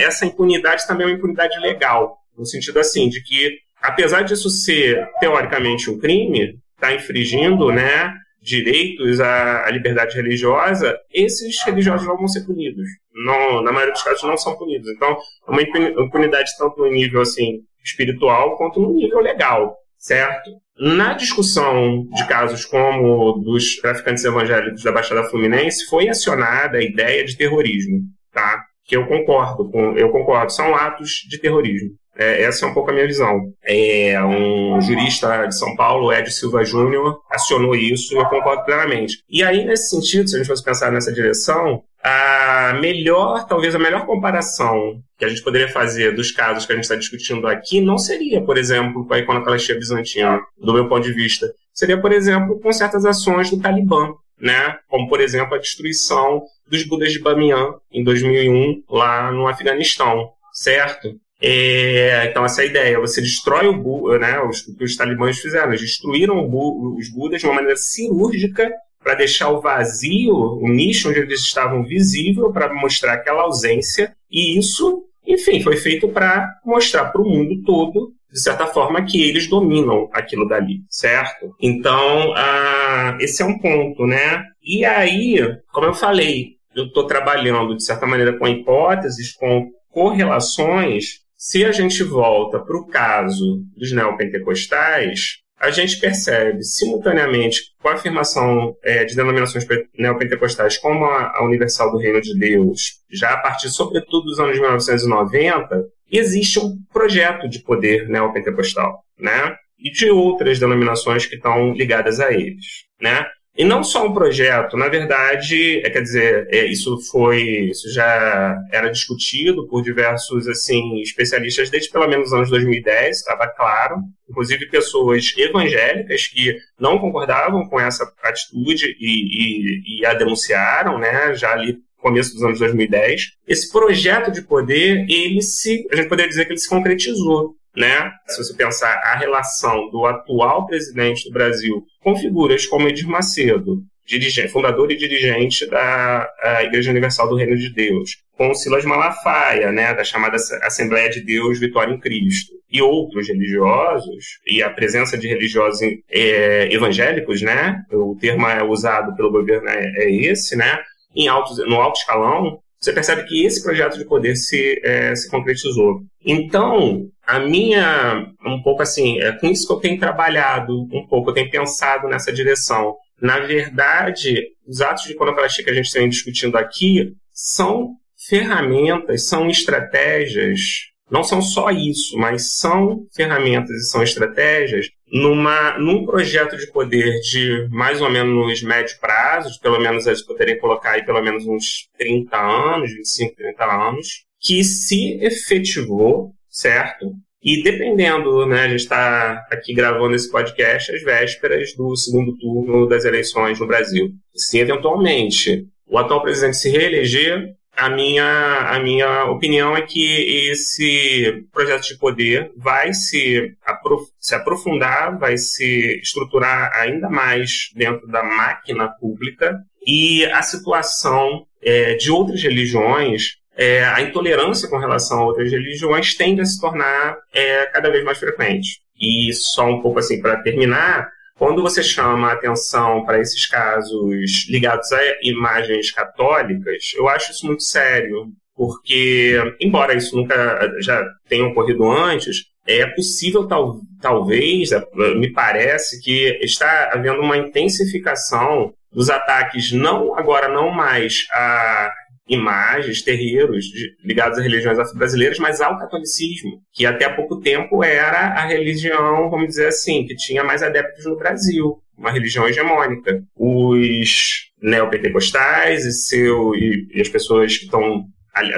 essa 0.00 0.24
impunidade 0.24 0.86
também 0.86 1.06
é 1.06 1.10
uma 1.10 1.16
impunidade 1.16 1.58
legal, 1.60 2.16
no 2.36 2.46
sentido 2.46 2.78
assim, 2.78 3.08
de 3.08 3.22
que, 3.22 3.58
apesar 3.80 4.22
disso 4.22 4.48
ser 4.48 5.06
teoricamente 5.20 5.90
um 5.90 5.98
crime, 5.98 6.58
está 6.78 6.94
infringindo 6.94 7.72
né, 7.72 8.14
direitos 8.40 9.20
à, 9.20 9.66
à, 9.66 9.70
liberdade 9.70 10.16
religiosa, 10.16 10.96
esses 11.12 11.62
religiosos 11.64 12.06
não 12.06 12.16
vão 12.16 12.28
ser 12.28 12.46
punidos. 12.46 12.86
Não, 13.12 13.62
na 13.62 13.72
maioria 13.72 13.92
dos 13.92 14.02
casos 14.02 14.22
não 14.22 14.36
são 14.38 14.56
punidos. 14.56 14.88
Então, 14.88 15.16
é 15.46 15.50
uma 15.50 15.62
impunidade 15.62 16.50
tanto 16.56 16.80
no 16.80 16.90
nível 16.90 17.20
assim 17.20 17.60
espiritual 17.84 18.56
quanto 18.56 18.80
no 18.80 18.94
nível 18.94 19.20
legal, 19.20 19.76
certo? 19.96 20.50
Na 20.78 21.14
discussão 21.14 22.06
de 22.14 22.26
casos 22.28 22.64
como 22.64 23.32
dos 23.38 23.76
traficantes 23.78 24.24
evangélicos 24.24 24.82
da 24.82 24.92
Baixada 24.92 25.24
Fluminense, 25.24 25.86
foi 25.86 26.08
acionada 26.08 26.78
a 26.78 26.82
ideia 26.82 27.24
de 27.24 27.36
terrorismo, 27.36 28.00
tá? 28.32 28.64
Que 28.84 28.96
eu 28.96 29.06
concordo 29.06 29.68
com, 29.70 29.98
eu 29.98 30.10
concordo, 30.10 30.52
são 30.52 30.74
atos 30.74 31.26
de 31.28 31.38
terrorismo. 31.38 31.90
É, 32.18 32.42
essa 32.42 32.66
é 32.66 32.68
um 32.68 32.74
pouco 32.74 32.90
a 32.90 32.92
minha 32.92 33.06
visão. 33.06 33.52
É, 33.64 34.20
um 34.24 34.80
jurista 34.80 35.46
de 35.46 35.56
São 35.56 35.76
Paulo, 35.76 36.12
Ed 36.12 36.28
Silva 36.32 36.64
Júnior, 36.64 37.20
acionou 37.30 37.76
isso 37.76 38.12
e 38.12 38.18
eu 38.18 38.26
concordo 38.26 38.64
plenamente. 38.64 39.22
E 39.30 39.44
aí, 39.44 39.64
nesse 39.64 39.90
sentido, 39.90 40.28
se 40.28 40.34
a 40.34 40.38
gente 40.38 40.48
fosse 40.48 40.64
pensar 40.64 40.90
nessa 40.90 41.12
direção, 41.12 41.82
a 42.02 42.76
melhor, 42.80 43.46
talvez 43.46 43.74
a 43.74 43.78
melhor 43.78 44.04
comparação 44.04 45.00
que 45.16 45.24
a 45.24 45.28
gente 45.28 45.42
poderia 45.42 45.68
fazer 45.68 46.14
dos 46.14 46.32
casos 46.32 46.66
que 46.66 46.72
a 46.72 46.74
gente 46.74 46.84
está 46.84 46.96
discutindo 46.96 47.46
aqui 47.46 47.80
não 47.80 47.98
seria, 47.98 48.42
por 48.42 48.56
exemplo, 48.58 49.06
com 49.06 49.14
a 49.14 49.18
iconoclastia 49.18 49.74
bizantina, 49.74 50.40
do 50.58 50.72
meu 50.72 50.88
ponto 50.88 51.04
de 51.04 51.12
vista. 51.12 51.52
Seria, 51.72 52.00
por 52.00 52.12
exemplo, 52.12 52.58
com 52.60 52.72
certas 52.72 53.04
ações 53.04 53.50
do 53.50 53.60
Talibã, 53.60 54.12
né? 54.40 54.76
Como, 54.88 55.08
por 55.08 55.20
exemplo, 55.20 55.54
a 55.54 55.58
destruição 55.58 56.42
dos 56.68 56.84
Budas 56.84 57.12
de 57.12 57.20
Bamiyan 57.20 57.74
em 57.92 58.02
2001, 58.02 58.82
lá 58.88 59.30
no 59.30 59.46
Afeganistão, 59.46 60.30
certo? 60.52 61.08
É, 61.40 62.26
então, 62.26 62.44
essa 62.44 62.62
é 62.62 62.66
ideia. 62.66 62.98
Você 63.00 63.20
destrói 63.20 63.66
o 63.68 63.80
Buda, 63.80 64.18
né? 64.18 64.40
Os, 64.40 64.66
o 64.66 64.76
que 64.76 64.84
os 64.84 64.96
talibãs 64.96 65.38
fizeram. 65.38 65.68
Eles 65.68 65.82
destruíram 65.82 66.48
os 66.96 67.08
Budas 67.10 67.40
de 67.40 67.46
uma 67.46 67.54
maneira 67.54 67.76
cirúrgica 67.76 68.70
para 69.02 69.14
deixar 69.14 69.50
o 69.50 69.60
vazio, 69.60 70.34
o 70.34 70.68
nicho 70.68 71.08
onde 71.08 71.20
eles 71.20 71.40
estavam 71.40 71.84
visível, 71.84 72.52
para 72.52 72.72
mostrar 72.74 73.14
aquela 73.14 73.42
ausência. 73.42 74.12
E 74.30 74.58
isso, 74.58 75.04
enfim, 75.26 75.62
foi 75.62 75.76
feito 75.76 76.08
para 76.08 76.46
mostrar 76.64 77.06
para 77.06 77.22
o 77.22 77.28
mundo 77.28 77.62
todo, 77.64 78.12
de 78.30 78.40
certa 78.40 78.66
forma, 78.66 79.04
que 79.04 79.22
eles 79.22 79.48
dominam 79.48 80.10
aquilo 80.12 80.46
dali, 80.46 80.80
certo? 80.90 81.54
Então, 81.60 82.34
ah, 82.36 83.16
esse 83.20 83.40
é 83.40 83.46
um 83.46 83.58
ponto, 83.58 84.04
né? 84.06 84.44
E 84.62 84.84
aí, 84.84 85.38
como 85.72 85.86
eu 85.86 85.94
falei, 85.94 86.56
eu 86.74 86.86
estou 86.86 87.06
trabalhando, 87.06 87.76
de 87.76 87.84
certa 87.84 88.06
maneira, 88.06 88.36
com 88.36 88.46
hipóteses, 88.46 89.32
com 89.32 89.70
correlações 89.90 91.27
se 91.38 91.64
a 91.64 91.70
gente 91.70 92.02
volta 92.02 92.58
para 92.58 92.76
o 92.76 92.84
caso 92.88 93.62
dos 93.76 93.92
neopentecostais, 93.92 95.38
a 95.56 95.70
gente 95.70 96.00
percebe 96.00 96.64
simultaneamente 96.64 97.62
com 97.80 97.88
a 97.88 97.94
afirmação 97.94 98.76
é, 98.82 99.04
de 99.04 99.14
denominações 99.14 99.64
neopentecostais 99.96 100.78
como 100.78 101.04
a, 101.04 101.36
a, 101.36 101.44
Universal 101.44 101.92
do 101.92 101.98
Reino 101.98 102.20
de 102.20 102.36
Deus, 102.36 103.00
já 103.08 103.34
a 103.34 103.38
partir, 103.38 103.68
sobretudo, 103.68 104.24
dos 104.24 104.40
anos 104.40 104.58
1990, 104.58 105.84
existe 106.10 106.58
um 106.58 106.76
projeto 106.92 107.48
de 107.48 107.60
poder 107.60 108.08
neopentecostal, 108.08 109.04
né? 109.16 109.56
E 109.78 109.92
de 109.92 110.10
outras 110.10 110.58
denominações 110.58 111.24
que 111.24 111.36
estão 111.36 111.72
ligadas 111.72 112.18
a 112.18 112.32
eles, 112.32 112.84
né? 113.00 113.24
E 113.58 113.64
não 113.64 113.82
só 113.82 114.06
um 114.06 114.14
projeto, 114.14 114.76
na 114.76 114.86
verdade, 114.86 115.82
é, 115.84 115.90
quer 115.90 116.00
dizer, 116.00 116.46
é, 116.48 116.64
isso 116.66 116.96
foi, 117.10 117.42
isso 117.70 117.92
já 117.92 118.56
era 118.70 118.88
discutido 118.88 119.66
por 119.66 119.82
diversos 119.82 120.46
assim 120.46 121.02
especialistas 121.02 121.68
desde 121.68 121.90
pelo 121.90 122.06
menos 122.06 122.28
os 122.28 122.32
anos 122.32 122.50
2010, 122.50 123.16
estava 123.16 123.48
claro, 123.48 123.96
inclusive 124.30 124.70
pessoas 124.70 125.34
evangélicas 125.36 126.28
que 126.28 126.56
não 126.78 127.00
concordavam 127.00 127.68
com 127.68 127.80
essa 127.80 128.08
atitude 128.22 128.96
e, 129.00 129.96
e, 129.96 130.02
e 130.02 130.06
a 130.06 130.14
denunciaram, 130.14 130.96
né, 130.96 131.34
já 131.34 131.50
ali 131.50 131.78
começo 131.96 132.34
dos 132.34 132.44
anos 132.44 132.60
2010. 132.60 133.32
Esse 133.44 133.72
projeto 133.72 134.30
de 134.30 134.42
poder, 134.42 135.04
ele 135.08 135.42
se, 135.42 135.84
a 135.90 135.96
gente 135.96 136.08
poderia 136.08 136.28
dizer 136.28 136.44
que 136.44 136.52
ele 136.52 136.60
se 136.60 136.68
concretizou 136.68 137.57
né? 137.78 138.12
Se 138.26 138.42
você 138.42 138.54
pensar 138.54 138.92
a 139.04 139.16
relação 139.16 139.88
do 139.90 140.04
atual 140.04 140.66
presidente 140.66 141.24
do 141.24 141.32
Brasil 141.32 141.84
com 142.02 142.16
figuras 142.16 142.66
como 142.66 142.88
Edir 142.88 143.08
Macedo, 143.08 143.82
dirigente, 144.04 144.48
fundador 144.48 144.90
e 144.90 144.96
dirigente 144.96 145.66
da 145.66 146.28
Igreja 146.64 146.90
Universal 146.90 147.28
do 147.28 147.36
Reino 147.36 147.56
de 147.56 147.72
Deus, 147.72 148.16
com 148.32 148.54
Silas 148.54 148.84
Malafaia, 148.84 149.70
né, 149.70 149.92
da 149.92 150.02
chamada 150.02 150.36
Assembleia 150.62 151.10
de 151.10 151.20
Deus 151.20 151.60
Vitória 151.60 151.92
em 151.92 152.00
Cristo, 152.00 152.52
e 152.70 152.80
outros 152.80 153.28
religiosos, 153.28 154.38
e 154.46 154.62
a 154.62 154.70
presença 154.70 155.18
de 155.18 155.28
religiosos 155.28 155.80
é, 156.10 156.72
evangélicos, 156.72 157.42
né, 157.42 157.82
o 157.92 158.16
termo 158.18 158.46
é 158.46 158.62
usado 158.62 159.14
pelo 159.14 159.30
governo 159.30 159.68
é, 159.68 160.04
é 160.04 160.10
esse, 160.10 160.56
né, 160.56 160.78
em 161.14 161.28
altos, 161.28 161.58
no 161.58 161.76
alto 161.76 161.98
escalão, 161.98 162.60
você 162.80 162.92
percebe 162.92 163.24
que 163.24 163.44
esse 163.44 163.62
projeto 163.62 163.98
de 163.98 164.04
poder 164.04 164.36
se, 164.36 164.80
é, 164.84 165.14
se 165.14 165.28
concretizou. 165.28 166.00
Então, 166.24 167.08
a 167.26 167.38
minha, 167.40 168.32
um 168.46 168.62
pouco 168.62 168.82
assim, 168.82 169.20
é 169.20 169.32
com 169.32 169.48
isso 169.48 169.66
que 169.66 169.72
eu 169.72 169.80
tenho 169.80 169.98
trabalhado 169.98 170.82
um 170.92 171.06
pouco, 171.06 171.30
eu 171.30 171.34
tenho 171.34 171.50
pensado 171.50 172.06
nessa 172.08 172.32
direção. 172.32 172.94
Na 173.20 173.40
verdade, 173.40 174.48
os 174.66 174.80
atos 174.80 175.04
de 175.04 175.12
iconoclastia 175.12 175.64
que 175.64 175.70
a 175.70 175.74
gente 175.74 175.92
tem 175.92 176.08
discutindo 176.08 176.56
aqui 176.56 177.12
são 177.32 177.94
ferramentas, 178.28 179.26
são 179.26 179.48
estratégias 179.48 180.88
não 181.10 181.24
são 181.24 181.40
só 181.40 181.70
isso, 181.70 182.16
mas 182.18 182.52
são 182.52 183.06
ferramentas 183.14 183.76
e 183.76 183.88
são 183.88 184.02
estratégias 184.02 184.90
numa, 185.10 185.78
num 185.78 186.04
projeto 186.04 186.56
de 186.56 186.70
poder 186.70 187.20
de 187.20 187.66
mais 187.70 188.00
ou 188.00 188.10
menos 188.10 188.62
médio 188.62 188.98
prazo, 189.00 189.58
pelo 189.60 189.80
menos 189.80 190.06
eles 190.06 190.22
poderiam 190.22 190.58
colocar 190.58 190.92
aí 190.92 191.04
pelo 191.04 191.22
menos 191.22 191.46
uns 191.46 191.88
30 191.96 192.36
anos, 192.36 192.92
25, 192.92 193.36
30 193.36 193.64
anos, 193.64 194.24
que 194.40 194.62
se 194.62 195.18
efetivou, 195.22 196.32
certo? 196.48 197.12
E 197.42 197.62
dependendo, 197.62 198.44
né, 198.46 198.62
a 198.62 198.68
gente 198.68 198.80
está 198.80 199.46
aqui 199.50 199.72
gravando 199.72 200.14
esse 200.14 200.30
podcast 200.30 200.92
às 200.92 201.02
vésperas 201.02 201.74
do 201.74 201.96
segundo 201.96 202.36
turno 202.36 202.86
das 202.86 203.04
eleições 203.04 203.58
no 203.60 203.66
Brasil. 203.66 204.10
Se 204.34 204.58
eventualmente 204.58 205.66
o 205.86 205.96
atual 205.96 206.20
presidente 206.20 206.56
se 206.56 206.68
reeleger, 206.68 207.54
a 207.78 207.88
minha, 207.88 208.70
a 208.70 208.80
minha 208.80 209.26
opinião 209.26 209.76
é 209.76 209.82
que 209.82 210.50
esse 210.50 211.44
projeto 211.52 211.86
de 211.86 211.96
poder 211.96 212.50
vai 212.56 212.92
se, 212.92 213.54
aprof 213.64 214.08
se 214.18 214.34
aprofundar, 214.34 215.16
vai 215.16 215.38
se 215.38 216.00
estruturar 216.02 216.72
ainda 216.74 217.08
mais 217.08 217.70
dentro 217.76 218.08
da 218.08 218.24
máquina 218.24 218.88
pública 218.88 219.60
e 219.86 220.24
a 220.26 220.42
situação 220.42 221.46
é, 221.62 221.94
de 221.94 222.10
outras 222.10 222.42
religiões, 222.42 223.36
é, 223.56 223.84
a 223.84 224.02
intolerância 224.02 224.68
com 224.68 224.78
relação 224.78 225.20
a 225.20 225.26
outras 225.26 225.50
religiões 225.50 226.16
tende 226.16 226.40
a 226.40 226.44
se 226.44 226.60
tornar 226.60 227.16
é, 227.32 227.66
cada 227.66 227.90
vez 227.90 228.04
mais 228.04 228.18
frequente. 228.18 228.80
E 229.00 229.32
só 229.32 229.66
um 229.70 229.80
pouco 229.80 230.00
assim 230.00 230.20
para 230.20 230.42
terminar, 230.42 231.08
quando 231.38 231.62
você 231.62 231.82
chama 231.82 232.28
a 232.28 232.32
atenção 232.32 233.04
para 233.04 233.20
esses 233.20 233.46
casos 233.46 234.46
ligados 234.48 234.90
a 234.92 235.00
imagens 235.22 235.92
católicas, 235.92 236.92
eu 236.96 237.08
acho 237.08 237.30
isso 237.30 237.46
muito 237.46 237.62
sério, 237.62 238.26
porque, 238.56 239.36
embora 239.60 239.94
isso 239.94 240.16
nunca 240.16 240.68
já 240.80 241.00
tenha 241.28 241.46
ocorrido 241.46 241.88
antes, 241.88 242.46
é 242.66 242.84
possível, 242.86 243.46
tal, 243.46 243.80
talvez, 244.00 244.72
é, 244.72 244.84
me 245.14 245.32
parece, 245.32 246.02
que 246.02 246.38
está 246.42 246.90
havendo 246.92 247.20
uma 247.20 247.38
intensificação 247.38 248.74
dos 248.92 249.08
ataques, 249.08 249.70
não 249.70 250.18
agora 250.18 250.48
não 250.48 250.70
mais 250.70 251.24
a 251.32 251.92
imagens, 252.28 253.02
terreiros 253.02 253.64
de, 253.64 253.96
ligados 254.04 254.38
a 254.38 254.42
religiões 254.42 254.78
afro-brasileiras, 254.78 255.38
mas 255.38 255.60
ao 255.60 255.78
catolicismo, 255.78 256.60
que 256.72 256.84
até 256.84 257.06
há 257.06 257.14
pouco 257.14 257.40
tempo 257.40 257.82
era 257.82 258.28
a 258.34 258.46
religião, 258.46 259.30
vamos 259.30 259.48
dizer 259.48 259.68
assim, 259.68 260.04
que 260.04 260.14
tinha 260.14 260.44
mais 260.44 260.62
adeptos 260.62 261.06
no 261.06 261.16
Brasil, 261.16 261.78
uma 261.96 262.12
religião 262.12 262.46
hegemônica. 262.46 263.22
Os 263.36 264.48
neopentecostais 264.60 265.84
e, 265.84 265.92
seu, 265.92 266.54
e, 266.54 266.88
e 266.94 267.00
as 267.00 267.08
pessoas 267.08 267.56
que 267.56 267.64
estão 267.64 268.04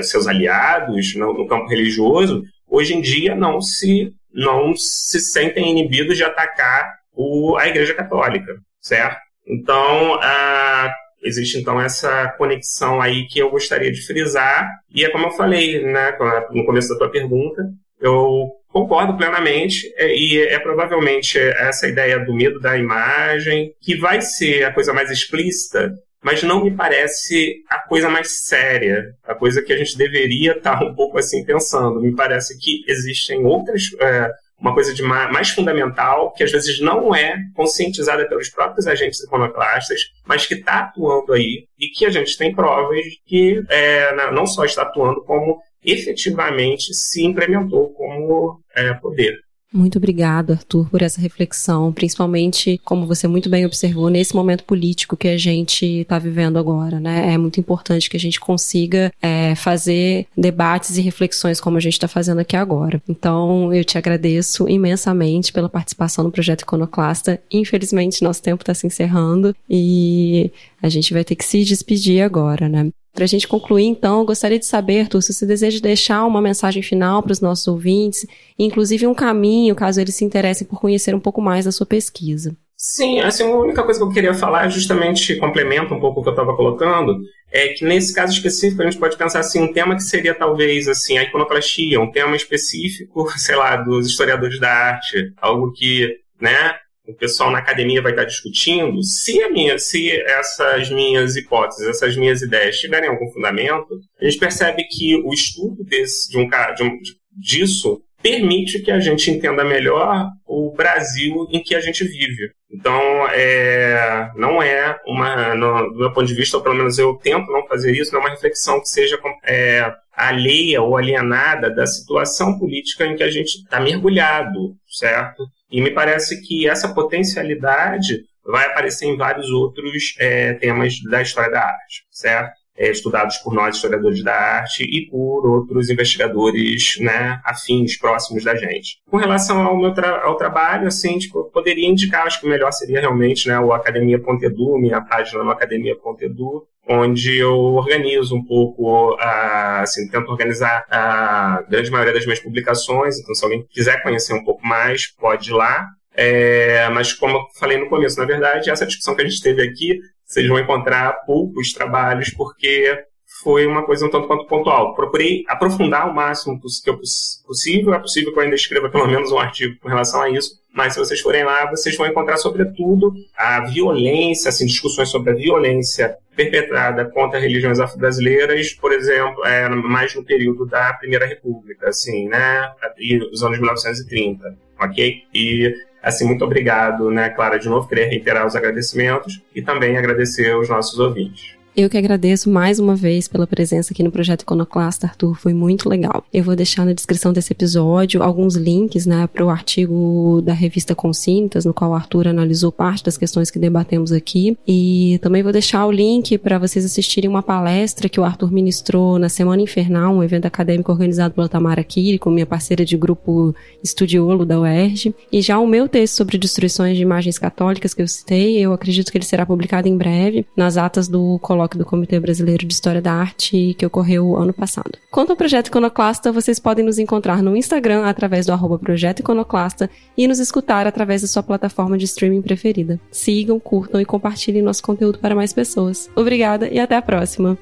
seus 0.03 0.27
aliados 0.27 1.15
no, 1.15 1.33
no 1.33 1.47
campo 1.47 1.67
religioso, 1.67 2.43
hoje 2.69 2.95
em 2.95 3.01
dia 3.01 3.35
não 3.35 3.61
se 3.61 4.13
não 4.33 4.77
se 4.77 5.19
sentem 5.19 5.71
inibidos 5.71 6.17
de 6.17 6.23
atacar 6.23 6.89
o, 7.13 7.57
a 7.57 7.67
Igreja 7.67 7.95
Católica, 7.95 8.55
certo? 8.81 9.19
Então, 9.47 10.15
a, 10.23 10.95
existe 11.23 11.59
então 11.59 11.81
essa 11.81 12.29
conexão 12.39 13.01
aí 13.01 13.27
que 13.27 13.39
eu 13.39 13.51
gostaria 13.51 13.93
de 13.93 14.05
frisar, 14.07 14.69
e 14.95 15.05
é 15.05 15.11
como 15.11 15.27
eu 15.27 15.31
falei 15.33 15.83
né, 15.83 16.17
no 16.51 16.65
começo 16.65 16.89
da 16.91 16.99
tua 16.99 17.11
pergunta, 17.11 17.63
eu 18.01 18.51
concordo 18.69 19.17
plenamente, 19.17 19.93
é, 19.97 20.15
e 20.17 20.41
é 20.43 20.59
provavelmente 20.59 21.39
essa 21.39 21.89
ideia 21.89 22.19
do 22.25 22.35
medo 22.35 22.61
da 22.61 22.79
imagem, 22.79 23.75
que 23.81 23.97
vai 23.97 24.21
ser 24.23 24.65
a 24.65 24.73
coisa 24.73 24.93
mais 24.93 25.11
explícita, 25.11 25.93
mas 26.23 26.43
não 26.43 26.63
me 26.63 26.71
parece 26.71 27.63
a 27.69 27.79
coisa 27.79 28.09
mais 28.09 28.43
séria, 28.43 29.15
a 29.25 29.35
coisa 29.35 29.63
que 29.63 29.73
a 29.73 29.77
gente 29.77 29.97
deveria 29.97 30.53
estar 30.53 30.83
um 30.85 30.95
pouco 30.95 31.19
assim 31.19 31.45
pensando. 31.45 32.01
Me 32.01 32.15
parece 32.15 32.59
que 32.59 32.85
existem 32.87 33.45
outras. 33.45 33.85
É, 33.99 34.31
uma 34.61 34.75
coisa 34.75 34.93
de 34.93 35.03
mais 35.03 35.51
fundamental, 35.51 36.33
que 36.33 36.45
às 36.45 36.53
vezes 36.53 36.81
não 36.81 37.15
é 37.15 37.37
conscientizada 37.55 38.29
pelos 38.29 38.51
próprios 38.51 38.87
agentes 38.87 39.21
iconoclastas, 39.21 40.13
mas 40.27 40.47
que 40.47 40.55
está 40.55 40.81
atuando 40.81 41.33
aí 41.33 41.67
e 41.79 41.89
que 41.89 42.05
a 42.05 42.11
gente 42.11 42.37
tem 42.37 42.55
provas 42.55 43.05
que 43.27 43.63
é, 43.69 44.31
não 44.33 44.47
só 44.47 44.65
está 44.65 44.83
atuando, 44.83 45.23
como 45.25 45.59
efetivamente 45.83 46.93
se 46.93 47.25
implementou 47.25 47.93
como 47.95 48.61
é, 48.77 48.93
poder. 48.95 49.39
Muito 49.73 49.99
obrigado, 49.99 50.51
Arthur, 50.53 50.89
por 50.91 51.01
essa 51.01 51.21
reflexão, 51.21 51.93
principalmente, 51.93 52.81
como 52.85 53.07
você 53.07 53.29
muito 53.29 53.49
bem 53.49 53.65
observou, 53.65 54.11
nesse 54.11 54.35
momento 54.35 54.65
político 54.65 55.17
que 55.17 55.29
a 55.29 55.39
gente 55.39 55.87
está 55.87 56.19
vivendo 56.19 56.59
agora, 56.59 56.99
né? 56.99 57.33
É 57.33 57.39
muito 57.39 57.61
importante 57.61 58.11
que 58.11 58.17
a 58.17 58.21
gente 58.21 58.41
consiga 58.41 59.13
é, 59.23 59.55
fazer 59.55 60.27
debates 60.37 60.97
e 60.97 61.01
reflexões 61.01 61.61
como 61.61 61.77
a 61.77 61.81
gente 61.81 61.93
está 61.93 62.09
fazendo 62.09 62.41
aqui 62.41 62.57
agora. 62.57 63.01
Então, 63.09 63.73
eu 63.73 63.85
te 63.85 63.97
agradeço 63.97 64.69
imensamente 64.69 65.53
pela 65.53 65.69
participação 65.69 66.25
no 66.25 66.33
Projeto 66.33 66.63
Iconoclasta. 66.63 67.41
Infelizmente, 67.53 68.25
nosso 68.25 68.43
tempo 68.43 68.63
está 68.63 68.75
se 68.75 68.89
encerrando 68.89 69.55
e 69.69 70.51
a 70.83 70.89
gente 70.89 71.13
vai 71.13 71.23
ter 71.23 71.37
que 71.37 71.45
se 71.45 71.63
despedir 71.63 72.23
agora, 72.23 72.69
né? 72.69 72.91
Para 73.13 73.25
a 73.25 73.27
gente 73.27 73.49
concluir, 73.49 73.87
então, 73.87 74.25
gostaria 74.25 74.59
de 74.59 74.67
saber, 74.67 75.01
Arthur, 75.01 75.23
se 75.23 75.33
você 75.33 75.45
deseja 75.45 75.81
deixar 75.81 76.25
uma 76.25 76.41
mensagem 76.41 76.83
final 76.83 77.23
para 77.23 77.33
os 77.33 77.41
nossos 77.41 77.67
ouvintes, 77.67 78.27
inclusive 78.59 79.07
um 79.07 79.15
caminho, 79.15 79.75
caso 79.75 80.01
eles 80.01 80.15
se 80.15 80.25
interessem 80.25 80.67
por 80.67 80.81
conhecer 80.81 81.15
um 81.15 81.21
pouco 81.21 81.43
mais 81.43 81.65
da 81.65 81.73
sua 81.73 81.87
pesquisa. 81.87 82.57
Sim, 82.83 83.21
assim, 83.21 83.43
a 83.43 83.57
única 83.57 83.83
coisa 83.83 84.01
que 84.01 84.07
eu 84.07 84.11
queria 84.11 84.33
falar, 84.33 84.69
justamente 84.71 85.37
complementa 85.37 85.93
um 85.93 86.01
pouco 86.01 86.21
o 86.21 86.23
que 86.23 86.31
eu 86.31 86.33
estava 86.33 86.57
colocando, 86.57 87.21
é 87.53 87.69
que 87.75 87.85
nesse 87.85 88.15
caso 88.15 88.33
específico 88.33 88.81
a 88.81 88.87
gente 88.87 88.99
pode 88.99 89.19
pensar 89.19 89.41
assim, 89.41 89.61
um 89.61 89.71
tema 89.71 89.97
que 89.97 90.03
seria 90.03 90.35
talvez 90.35 90.89
assim, 90.89 91.19
a 91.19 91.25
iconoclastia, 91.25 92.01
um 92.01 92.11
tema 92.11 92.35
específico, 92.35 93.31
sei 93.37 93.57
lá, 93.57 93.77
dos 93.77 94.07
historiadores 94.07 94.59
da 94.59 94.71
arte, 94.71 95.31
algo 95.37 95.73
que, 95.73 96.21
né, 96.41 96.75
o 97.11 97.17
pessoal 97.17 97.51
na 97.51 97.59
academia 97.59 98.03
vai 98.03 98.13
estar 98.13 98.25
discutindo, 98.25 99.03
se, 99.03 99.49
minha, 99.49 99.79
se 99.79 100.11
essas 100.23 100.91
minhas 100.91 101.37
hipóteses, 101.37 101.87
essas 101.87 102.17
minhas 102.17 102.43
ideias 102.43 102.79
tiverem 102.79 103.09
algum 103.09 103.31
fundamento, 103.31 103.99
a 104.21 104.25
gente 104.25 104.39
percebe 104.39 104.85
que 104.85 105.17
o 105.17 105.33
estudo 105.33 105.85
desse, 105.85 106.31
de 106.31 106.39
um, 106.39 106.49
de 106.49 106.83
um, 106.83 106.99
disso 107.37 108.03
permite 108.23 108.81
que 108.81 108.91
a 108.91 109.01
gente 109.01 109.31
entenda 109.31 109.65
melhor 109.65 110.29
o 110.47 110.73
Brasil 110.73 111.49
em 111.51 111.63
que 111.63 111.75
a 111.75 111.81
gente 111.81 112.05
vive. 112.05 112.51
Então, 112.71 113.27
é, 113.29 114.31
não 114.37 114.63
é 114.63 114.99
uma, 115.07 115.55
no, 115.55 115.91
do 115.91 115.99
meu 115.99 116.13
ponto 116.13 116.27
de 116.27 116.35
vista, 116.35 116.57
ou 116.57 116.63
pelo 116.63 116.75
menos 116.75 116.99
eu 116.99 117.15
tento 117.15 117.51
não 117.51 117.67
fazer 117.67 117.93
isso, 117.93 118.13
não 118.13 118.21
é 118.21 118.25
uma 118.25 118.31
reflexão 118.31 118.81
que 118.81 118.89
seja 118.89 119.19
é, 119.45 119.93
alheia 120.13 120.83
ou 120.83 120.97
alienada 120.97 121.71
da 121.75 121.87
situação 121.87 122.59
política 122.59 123.07
em 123.07 123.17
que 123.17 123.23
a 123.23 123.31
gente 123.31 123.57
está 123.57 123.81
mergulhado, 123.81 124.77
certo? 124.87 125.45
E 125.71 125.81
me 125.81 125.91
parece 125.91 126.41
que 126.43 126.69
essa 126.69 126.93
potencialidade 126.93 128.25
vai 128.45 128.67
aparecer 128.67 129.07
em 129.07 129.17
vários 129.17 129.49
outros 129.51 130.15
é, 130.19 130.55
temas 130.55 131.01
da 131.03 131.23
história 131.23 131.51
da 131.51 131.61
arte, 131.61 132.05
certo? 132.11 132.59
É, 132.77 132.91
estudados 132.91 133.37
por 133.39 133.53
nós, 133.53 133.77
historiadores 133.77 134.25
da 134.25 134.35
arte, 134.35 134.83
e 134.85 135.07
por 135.11 135.47
outros 135.47 135.91
investigadores 135.91 136.97
né, 136.99 137.39
afins, 137.45 137.99
próximos 137.99 138.43
da 138.43 138.57
gente. 138.57 138.97
Com 139.11 139.19
relação 139.19 139.61
ao 139.61 139.77
meu 139.77 139.93
tra 139.93 140.23
ao 140.23 140.35
trabalho, 140.37 140.89
assim, 140.89 141.19
tipo, 141.19 141.41
eu 141.41 141.45
poderia 141.45 141.87
indicar, 141.87 142.27
acho 142.27 142.41
que 142.41 142.47
o 142.47 142.49
melhor 142.49 142.73
seria 142.73 143.01
realmente 143.01 143.47
né, 143.49 143.61
o 143.61 143.75
Academia.edu, 143.75 144.79
minha 144.79 145.03
página 145.03 145.45
no 145.45 145.51
Academia.edu, 145.51 146.67
onde 146.93 147.37
eu 147.37 147.55
organizo 147.55 148.35
um 148.35 148.45
pouco, 148.45 149.17
assim, 149.21 150.09
tento 150.09 150.29
organizar 150.29 150.85
a 150.91 151.63
grande 151.69 151.89
maioria 151.89 152.13
das 152.13 152.25
minhas 152.25 152.41
publicações. 152.41 153.17
Então, 153.17 153.33
se 153.33 153.45
alguém 153.45 153.65
quiser 153.71 154.03
conhecer 154.03 154.35
um 154.35 154.43
pouco 154.43 154.67
mais, 154.67 155.07
pode 155.07 155.51
ir 155.51 155.53
lá. 155.53 155.87
É, 156.13 156.89
mas, 156.89 157.13
como 157.13 157.37
eu 157.37 157.43
falei 157.61 157.79
no 157.79 157.89
começo, 157.89 158.19
na 158.19 158.27
verdade, 158.27 158.71
essa 158.71 158.85
discussão 158.85 159.15
que 159.15 159.23
a 159.23 159.29
gente 159.29 159.41
teve 159.41 159.63
aqui, 159.63 160.01
vocês 160.27 160.49
vão 160.49 160.59
encontrar 160.59 161.25
poucos 161.25 161.73
trabalhos, 161.73 162.31
porque 162.31 162.93
foi 163.41 163.67
uma 163.67 163.87
coisa 163.87 164.05
um 164.05 164.11
tanto 164.11 164.27
quanto 164.27 164.47
pontual. 164.47 164.95
Procurei 164.97 165.45
aprofundar 165.47 166.11
o 166.11 166.15
máximo 166.15 166.59
que 166.83 166.91
eu 166.91 166.99
possível. 167.47 167.95
É 167.95 168.01
possível 168.01 168.33
que 168.33 168.39
eu 168.39 168.43
ainda 168.43 168.57
escreva 168.57 168.91
pelo 168.91 169.07
menos 169.07 169.31
um 169.31 169.39
artigo 169.39 169.79
com 169.81 169.89
relação 169.89 170.21
a 170.21 170.29
isso, 170.29 170.60
mas 170.73 170.95
se 170.95 170.99
vocês 170.99 171.21
forem 171.21 171.45
lá, 171.45 171.69
vocês 171.69 171.97
vão 171.97 172.07
encontrar, 172.07 172.37
sobretudo, 172.37 173.13
a 173.37 173.65
violência, 173.67 174.49
assim, 174.49 174.67
discussões 174.67 175.09
sobre 175.09 175.33
a 175.33 175.35
violência 175.35 176.17
perpetrada 176.35 177.05
contra 177.05 177.41
religiões 177.41 177.81
afro-brasileiras, 177.81 178.73
por 178.75 178.93
exemplo, 178.93 179.45
é, 179.45 179.69
mais 179.69 180.15
no 180.15 180.25
período 180.25 180.65
da 180.65 180.93
Primeira 180.95 181.27
República, 181.27 181.89
assim, 181.89 182.29
né, 182.29 182.71
e 182.99 183.19
os 183.19 183.43
anos 183.43 183.59
1930, 183.59 184.57
ok? 184.81 185.25
E, 185.35 185.75
assim, 186.03 186.25
muito 186.25 186.45
obrigado, 186.45 187.11
né, 187.11 187.31
Clara, 187.31 187.59
de 187.59 187.69
novo, 187.69 187.89
queria 187.89 188.07
reiterar 188.07 188.47
os 188.47 188.55
agradecimentos 188.55 189.43
e 189.55 189.61
também 189.61 189.99
agradecer 189.99 190.53
aos 190.53 190.69
nossos 190.69 190.99
ouvintes. 190.99 191.60
Eu 191.81 191.89
que 191.89 191.97
agradeço 191.97 192.51
mais 192.51 192.79
uma 192.79 192.95
vez 192.95 193.27
pela 193.27 193.47
presença 193.47 193.95
aqui 193.95 194.03
no 194.03 194.13
Projeto 194.13 194.43
Iconoclasta, 194.43 195.07
Arthur, 195.07 195.35
foi 195.35 195.55
muito 195.55 195.89
legal. 195.89 196.23
Eu 196.31 196.45
vou 196.45 196.55
deixar 196.55 196.85
na 196.85 196.93
descrição 196.93 197.33
desse 197.33 197.55
episódio 197.55 198.23
alguns 198.23 198.55
links, 198.55 199.07
né, 199.07 199.27
para 199.27 199.47
o 199.47 199.49
artigo 199.49 200.43
da 200.45 200.53
revista 200.53 200.95
Consintas, 200.95 201.65
no 201.65 201.73
qual 201.73 201.93
o 201.93 201.95
Arthur 201.95 202.29
analisou 202.29 202.71
parte 202.71 203.03
das 203.03 203.17
questões 203.17 203.51
que 203.51 203.59
debatemos 203.59 204.13
aqui, 204.13 204.59
e 204.69 205.19
também 205.23 205.43
vou 205.43 205.53
deixar 205.53 205.87
o 205.87 205.91
link 205.91 206.37
para 206.37 206.59
vocês 206.59 206.85
assistirem 206.85 207.31
uma 207.31 207.43
palestra 207.43 208.11
que 208.11 208.21
o 208.21 208.25
Arthur 208.25 208.53
ministrou 208.53 209.19
na 209.19 209.31
Semana 209.31 209.63
Infernal, 209.63 210.15
um 210.15 210.23
evento 210.23 210.45
acadêmico 210.45 210.93
organizado 210.93 211.33
pela 211.33 211.49
Tamara 211.49 211.83
Kiri, 211.83 212.19
com 212.19 212.29
minha 212.29 212.45
parceira 212.45 212.85
de 212.85 212.95
grupo 212.95 213.55
Estudiolo 213.83 214.45
da 214.45 214.61
UERJ, 214.61 215.15
e 215.33 215.41
já 215.41 215.59
o 215.59 215.67
meu 215.67 215.89
texto 215.89 216.17
sobre 216.17 216.37
destruições 216.37 216.99
de 216.99 217.03
imagens 217.03 217.39
católicas 217.39 217.95
que 217.95 218.03
eu 218.03 218.07
citei, 218.07 218.59
eu 218.59 218.75
acredito 218.75 219.11
que 219.11 219.17
ele 219.17 219.25
será 219.25 219.47
publicado 219.47 219.89
em 219.89 219.97
breve 219.97 220.45
nas 220.55 220.77
atas 220.77 221.09
do 221.09 221.39
colóquio 221.39 221.70
do 221.79 221.85
Comitê 221.85 222.19
Brasileiro 222.21 222.67
de 222.67 222.73
História 222.73 223.01
da 223.01 223.13
Arte 223.13 223.75
que 223.75 223.87
ocorreu 223.87 224.37
ano 224.37 224.53
passado. 224.53 224.93
Quanto 225.11 225.31
ao 225.31 225.37
Projeto 225.37 225.69
Iconoclasta, 225.69 226.33
vocês 226.33 226.59
podem 226.59 226.85
nos 226.85 226.99
encontrar 226.99 227.43
no 227.43 227.57
Instagram 227.57 228.05
através 228.05 228.47
do 228.47 228.53
arroba 228.53 228.79
Projeto 228.79 229.21
Iconoclasta 229.21 229.91
e 230.17 230.29
nos 230.29 230.39
escutar 230.39 230.87
através 230.87 231.23
da 231.23 231.29
sua 231.29 231.43
plataforma 231.43 231.97
de 231.97 232.05
streaming 232.05 232.43
preferida. 232.43 233.01
Sigam, 233.11 233.59
curtam 233.59 234.01
e 234.01 234.05
compartilhem 234.05 234.63
nosso 234.63 234.83
conteúdo 234.83 235.19
para 235.19 235.35
mais 235.35 235.53
pessoas. 235.53 236.11
Obrigada 236.15 236.69
e 236.69 236.79
até 236.79 236.97
a 236.97 237.03
próxima! 237.03 237.59